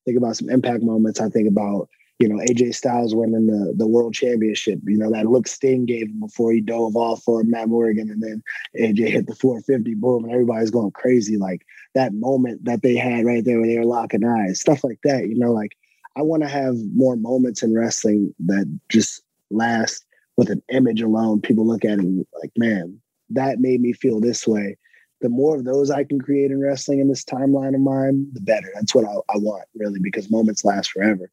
think 0.05 0.17
about 0.17 0.35
some 0.35 0.49
impact 0.49 0.83
moments. 0.83 1.19
I 1.19 1.29
think 1.29 1.47
about 1.47 1.89
you 2.19 2.27
know 2.27 2.37
AJ 2.37 2.75
Styles 2.75 3.15
winning 3.15 3.47
the 3.47 3.73
the 3.75 3.87
world 3.87 4.13
championship. 4.13 4.79
You 4.85 4.97
know 4.97 5.11
that 5.11 5.27
look 5.27 5.47
Sting 5.47 5.85
gave 5.85 6.09
him 6.09 6.19
before 6.19 6.51
he 6.51 6.61
dove 6.61 6.95
off 6.95 7.23
for 7.23 7.43
Matt 7.43 7.69
Morgan, 7.69 8.09
and 8.09 8.21
then 8.21 8.43
AJ 8.79 9.09
hit 9.09 9.27
the 9.27 9.35
450, 9.35 9.95
boom, 9.95 10.23
and 10.23 10.33
everybody's 10.33 10.71
going 10.71 10.91
crazy. 10.91 11.37
Like 11.37 11.65
that 11.95 12.13
moment 12.13 12.65
that 12.65 12.81
they 12.83 12.95
had 12.95 13.25
right 13.25 13.43
there 13.43 13.59
where 13.59 13.67
they 13.67 13.79
were 13.79 13.85
locking 13.85 14.25
eyes, 14.25 14.59
stuff 14.61 14.83
like 14.83 14.99
that. 15.03 15.27
You 15.27 15.37
know, 15.37 15.51
like 15.51 15.71
I 16.15 16.21
want 16.21 16.43
to 16.43 16.49
have 16.49 16.75
more 16.95 17.15
moments 17.15 17.63
in 17.63 17.73
wrestling 17.73 18.33
that 18.45 18.65
just 18.89 19.21
last 19.49 20.03
with 20.35 20.49
an 20.49 20.61
image 20.69 21.01
alone. 21.01 21.41
People 21.41 21.67
look 21.67 21.83
at 21.83 21.99
it 21.99 22.27
like, 22.41 22.51
man, 22.57 22.99
that 23.29 23.59
made 23.59 23.81
me 23.81 23.93
feel 23.93 24.19
this 24.19 24.47
way. 24.47 24.77
The 25.21 25.29
more 25.29 25.55
of 25.55 25.65
those 25.65 25.89
I 25.89 26.03
can 26.03 26.19
create 26.19 26.51
in 26.51 26.61
wrestling 26.61 26.99
in 26.99 27.07
this 27.07 27.23
timeline 27.23 27.73
of 27.73 27.81
mine, 27.81 28.27
the 28.33 28.41
better. 28.41 28.71
That's 28.75 28.93
what 28.93 29.05
I, 29.05 29.13
I 29.33 29.37
want, 29.37 29.63
really, 29.75 29.99
because 29.99 30.29
moments 30.29 30.63
last 30.63 30.91
forever. 30.91 31.31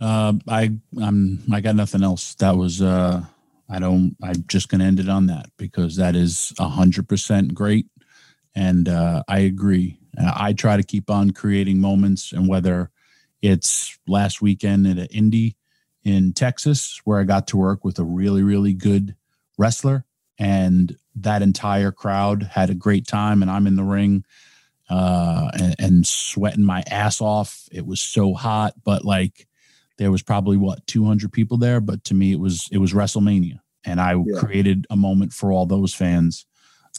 Uh, 0.00 0.34
I 0.48 0.72
I'm 1.00 1.42
I 1.50 1.60
got 1.60 1.76
nothing 1.76 2.02
else. 2.02 2.34
That 2.34 2.56
was 2.56 2.82
uh, 2.82 3.24
I 3.68 3.78
don't. 3.78 4.16
I'm 4.22 4.44
just 4.46 4.68
gonna 4.68 4.84
end 4.84 5.00
it 5.00 5.08
on 5.08 5.26
that 5.26 5.46
because 5.56 5.96
that 5.96 6.14
is 6.14 6.52
hundred 6.58 7.08
percent 7.08 7.54
great, 7.54 7.86
and 8.54 8.88
uh, 8.88 9.22
I 9.28 9.40
agree. 9.40 9.98
I 10.18 10.52
try 10.52 10.76
to 10.76 10.82
keep 10.82 11.10
on 11.10 11.30
creating 11.30 11.80
moments, 11.80 12.32
and 12.32 12.48
whether 12.48 12.90
it's 13.42 13.98
last 14.06 14.42
weekend 14.42 14.86
at 14.86 14.98
an 14.98 15.08
indie 15.08 15.56
in 16.04 16.32
Texas 16.32 17.00
where 17.04 17.20
I 17.20 17.24
got 17.24 17.46
to 17.48 17.56
work 17.56 17.84
with 17.84 17.98
a 17.98 18.04
really 18.04 18.42
really 18.42 18.74
good 18.74 19.16
wrestler, 19.56 20.04
and 20.38 20.96
that 21.16 21.42
entire 21.42 21.92
crowd 21.92 22.44
had 22.44 22.70
a 22.70 22.74
great 22.74 23.06
time, 23.06 23.42
and 23.42 23.50
I'm 23.50 23.66
in 23.66 23.76
the 23.76 23.84
ring. 23.84 24.24
Uh, 24.88 25.50
and, 25.54 25.74
and 25.80 26.06
sweating 26.06 26.62
my 26.62 26.80
ass 26.88 27.20
off. 27.20 27.68
It 27.72 27.84
was 27.84 28.00
so 28.00 28.34
hot, 28.34 28.74
but 28.84 29.04
like 29.04 29.48
there 29.98 30.10
was 30.10 30.22
probably 30.22 30.56
what 30.56 30.86
200 30.86 31.32
people 31.32 31.56
there 31.56 31.80
but 31.80 32.04
to 32.04 32.14
me 32.14 32.32
it 32.32 32.40
was 32.40 32.68
it 32.72 32.78
was 32.78 32.92
wrestlemania 32.92 33.58
and 33.84 34.00
i 34.00 34.14
yeah. 34.14 34.38
created 34.38 34.86
a 34.90 34.96
moment 34.96 35.32
for 35.32 35.52
all 35.52 35.66
those 35.66 35.94
fans 35.94 36.46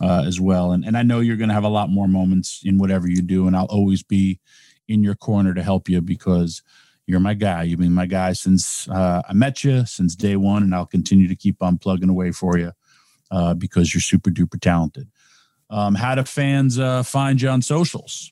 uh, 0.01 0.23
as 0.25 0.39
well 0.39 0.71
and, 0.71 0.85
and 0.85 0.97
i 0.97 1.01
know 1.01 1.19
you're 1.19 1.37
going 1.37 1.49
to 1.49 1.53
have 1.55 1.63
a 1.63 1.69
lot 1.69 1.89
more 1.89 2.07
moments 2.07 2.61
in 2.63 2.77
whatever 2.77 3.07
you 3.07 3.21
do 3.21 3.47
and 3.47 3.55
i'll 3.55 3.65
always 3.65 4.03
be 4.03 4.39
in 4.87 5.03
your 5.03 5.15
corner 5.15 5.53
to 5.53 5.63
help 5.63 5.89
you 5.89 6.01
because 6.01 6.61
you're 7.07 7.19
my 7.19 7.33
guy 7.33 7.63
you've 7.63 7.79
been 7.79 7.93
my 7.93 8.05
guy 8.05 8.31
since 8.31 8.87
uh, 8.89 9.21
i 9.27 9.33
met 9.33 9.63
you 9.63 9.85
since 9.85 10.15
day 10.15 10.35
one 10.35 10.61
and 10.61 10.75
i'll 10.75 10.85
continue 10.85 11.27
to 11.27 11.35
keep 11.35 11.61
on 11.63 11.77
plugging 11.77 12.09
away 12.09 12.31
for 12.31 12.57
you 12.57 12.71
uh, 13.31 13.53
because 13.53 13.93
you're 13.93 14.01
super 14.01 14.29
duper 14.29 14.59
talented 14.59 15.07
um, 15.69 15.95
how 15.95 16.15
do 16.15 16.23
fans 16.23 16.79
uh, 16.79 17.03
find 17.03 17.41
you 17.41 17.49
on 17.49 17.61
socials 17.61 18.31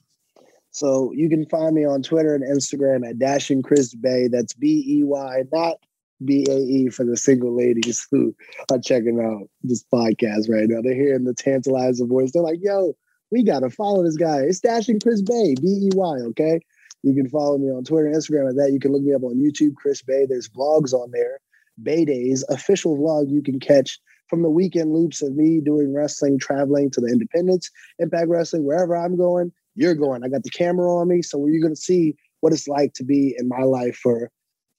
so 0.75 1.13
you 1.13 1.29
can 1.29 1.45
find 1.45 1.73
me 1.73 1.85
on 1.85 2.03
Twitter 2.03 2.35
and 2.35 2.43
Instagram 2.43 3.09
at 3.09 3.17
Dashing 3.17 3.61
Chris 3.61 3.95
Bey. 3.95 4.27
That's 4.27 4.53
B 4.53 4.83
E 4.85 5.03
Y, 5.05 5.43
not 5.53 5.77
B 6.25 6.45
A 6.49 6.57
E 6.57 6.89
for 6.89 7.05
the 7.05 7.15
single 7.15 7.55
ladies 7.55 8.05
who 8.11 8.35
are 8.69 8.79
checking 8.79 9.21
out 9.21 9.47
this 9.63 9.85
podcast 9.85 10.49
right 10.49 10.67
now. 10.67 10.81
They're 10.81 10.93
hearing 10.93 11.23
the 11.23 11.33
tantalizing 11.33 12.09
voice. 12.09 12.33
They're 12.33 12.43
like, 12.43 12.59
yo, 12.61 12.93
we 13.31 13.41
got 13.41 13.61
to 13.61 13.69
follow 13.69 14.03
this 14.03 14.17
guy. 14.17 14.39
It's 14.39 14.59
Dashing 14.59 14.99
Chris 14.99 15.21
Bey, 15.21 15.55
B 15.61 15.65
E 15.65 15.89
Y, 15.95 16.17
okay? 16.27 16.59
You 17.03 17.15
can 17.15 17.29
follow 17.29 17.57
me 17.57 17.69
on 17.69 17.85
Twitter 17.85 18.07
and 18.07 18.15
Instagram 18.15 18.49
at 18.49 18.57
that. 18.57 18.73
You 18.73 18.81
can 18.81 18.91
look 18.91 19.03
me 19.03 19.13
up 19.13 19.23
on 19.23 19.35
YouTube, 19.35 19.75
Chris 19.75 20.01
Bey. 20.01 20.25
There's 20.25 20.49
vlogs 20.49 20.91
on 20.91 21.09
there. 21.11 21.39
Bey 21.81 22.03
Days, 22.03 22.43
official 22.49 22.97
vlog 22.97 23.31
you 23.31 23.41
can 23.41 23.61
catch 23.61 23.97
from 24.27 24.41
the 24.41 24.49
weekend 24.49 24.93
loops 24.93 25.21
of 25.21 25.35
me 25.35 25.61
doing 25.61 25.93
wrestling, 25.93 26.39
traveling 26.39 26.89
to 26.91 27.01
the 27.01 27.07
independence, 27.07 27.69
impact 27.99 28.27
wrestling, 28.29 28.63
wherever 28.63 28.95
I'm 28.95 29.15
going 29.17 29.51
you're 29.75 29.93
going. 29.93 30.23
I 30.23 30.29
got 30.29 30.43
the 30.43 30.49
camera 30.49 30.93
on 30.93 31.07
me, 31.07 31.21
so 31.21 31.45
you're 31.45 31.61
to 31.75 31.81
see 31.81 32.15
what 32.39 32.53
it's 32.53 32.67
like 32.67 32.93
to 32.93 33.03
be 33.03 33.35
in 33.37 33.47
my 33.47 33.63
life 33.63 33.97
for 33.97 34.25
a 34.25 34.29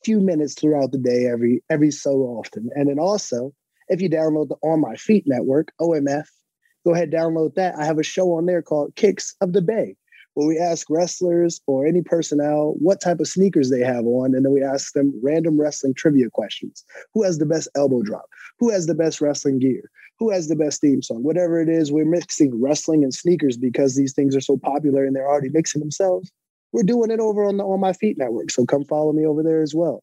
few 0.05 0.21
minutes 0.21 0.55
throughout 0.55 0.93
the 0.93 0.99
day, 0.99 1.27
every 1.27 1.63
every 1.71 1.91
so 1.91 2.13
often. 2.23 2.71
And 2.75 2.89
then 2.89 2.99
also, 2.99 3.53
if 3.89 4.01
you 4.01 4.09
download 4.09 4.49
the 4.49 4.57
On 4.63 4.81
My 4.81 4.97
Feet 4.97 5.25
network 5.27 5.73
(OMF), 5.81 6.27
go 6.85 6.95
ahead 6.95 7.11
download 7.11 7.55
that. 7.55 7.75
I 7.77 7.85
have 7.85 7.99
a 7.99 8.03
show 8.03 8.33
on 8.33 8.47
there 8.47 8.63
called 8.63 8.97
Kicks 8.97 9.35
of 9.41 9.53
the 9.53 9.63
Bay, 9.63 9.97
where 10.37 10.47
we 10.47 10.59
ask 10.59 10.89
wrestlers 10.89 11.61
or 11.67 11.87
any 11.87 12.03
personnel 12.03 12.75
what 12.79 13.01
type 13.01 13.21
of 13.21 13.27
sneakers 13.27 13.71
they 13.71 13.81
have 13.81 14.07
on, 14.07 14.35
and 14.35 14.45
then 14.45 14.53
we 14.53 14.63
ask 14.63 14.93
them 14.93 15.13
random 15.23 15.61
wrestling 15.61 15.95
trivia 15.95 16.31
questions. 16.31 16.85
Who 17.15 17.25
has 17.25 17.39
the 17.39 17.47
best 17.47 17.69
elbow 17.75 18.03
drop? 18.03 18.27
Who 18.59 18.71
has 18.71 18.87
the 18.87 18.95
best 18.95 19.21
wrestling 19.21 19.59
gear? 19.59 19.91
who 20.19 20.31
has 20.31 20.49
the 20.49 20.57
best 20.57 20.81
theme 20.81 21.03
song? 21.03 21.23
Whatever 21.23 21.61
it 21.61 21.69
is, 21.69 21.93
we're 21.93 22.07
mixing 22.07 22.61
wrestling 22.61 23.05
and 23.05 23.13
sneakers 23.13 23.57
because 23.57 23.95
these 23.95 24.13
things 24.13 24.35
are 24.35 24.41
so 24.41 24.57
popular 24.57 25.05
and 25.05 25.15
they're 25.15 25.29
already 25.29 25.51
mixing 25.51 25.81
themselves. 25.81 26.31
We're 26.73 26.83
doing 26.83 27.11
it 27.11 27.21
over 27.21 27.45
on 27.45 27.59
the 27.59 27.65
On 27.65 27.81
My 27.81 27.93
Feet 27.93 28.19
network, 28.19 28.51
so 28.51 28.65
come 28.65 28.85
follow 28.85 29.13
me 29.13 29.27
over 29.27 29.43
there 29.43 29.63
as 29.63 29.75
well. 29.75 30.03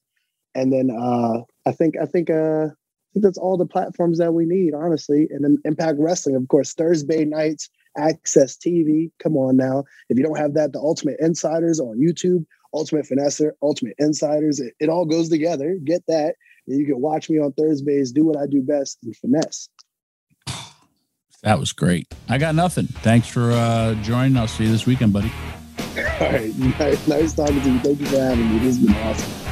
And 0.55 0.71
then 0.71 0.91
uh, 0.91 1.41
I 1.65 1.71
think 1.71 1.95
I 2.01 2.05
think 2.05 2.29
uh, 2.29 2.65
I 2.65 3.09
think 3.13 3.23
that's 3.23 3.37
all 3.37 3.57
the 3.57 3.65
platforms 3.65 4.17
that 4.19 4.33
we 4.33 4.45
need, 4.45 4.73
honestly. 4.73 5.27
And 5.31 5.43
then 5.43 5.57
Impact 5.65 5.97
Wrestling, 5.99 6.35
of 6.35 6.47
course, 6.47 6.73
Thursday 6.73 7.25
nights, 7.25 7.69
AXS 7.97 8.57
TV. 8.57 9.11
Come 9.21 9.37
on 9.37 9.57
now, 9.57 9.83
if 10.09 10.17
you 10.17 10.23
don't 10.23 10.37
have 10.37 10.53
that, 10.55 10.73
the 10.73 10.79
Ultimate 10.79 11.17
Insiders 11.19 11.79
on 11.79 11.99
YouTube, 11.99 12.45
Ultimate 12.73 13.05
Finesser, 13.05 13.51
Ultimate 13.61 13.95
Insiders. 13.99 14.59
It, 14.59 14.73
it 14.79 14.89
all 14.89 15.05
goes 15.05 15.29
together. 15.29 15.77
Get 15.83 16.03
that. 16.07 16.35
And 16.67 16.79
you 16.79 16.85
can 16.85 17.01
watch 17.01 17.29
me 17.29 17.39
on 17.39 17.53
Thursdays, 17.53 18.11
do 18.11 18.25
what 18.25 18.37
I 18.37 18.47
do 18.47 18.61
best, 18.61 18.99
and 19.03 19.15
finesse. 19.15 19.69
That 21.43 21.59
was 21.59 21.73
great. 21.73 22.07
I 22.29 22.37
got 22.37 22.55
nothing. 22.55 22.87
Thanks 22.87 23.27
for 23.27 23.51
uh, 23.51 23.95
joining. 23.95 24.37
I'll 24.37 24.47
see 24.47 24.63
you 24.63 24.71
this 24.71 24.85
weekend, 24.85 25.11
buddy. 25.11 25.31
All 25.97 26.31
right. 26.31 26.57
Nice, 26.57 27.07
nice 27.07 27.33
talking 27.33 27.61
to 27.61 27.69
you. 27.69 27.79
Thank 27.79 27.99
you 27.99 28.05
for 28.05 28.17
having 28.17 28.49
me. 28.49 28.59
This 28.59 28.77
has 28.77 28.85
been 28.85 28.95
awesome. 28.95 29.42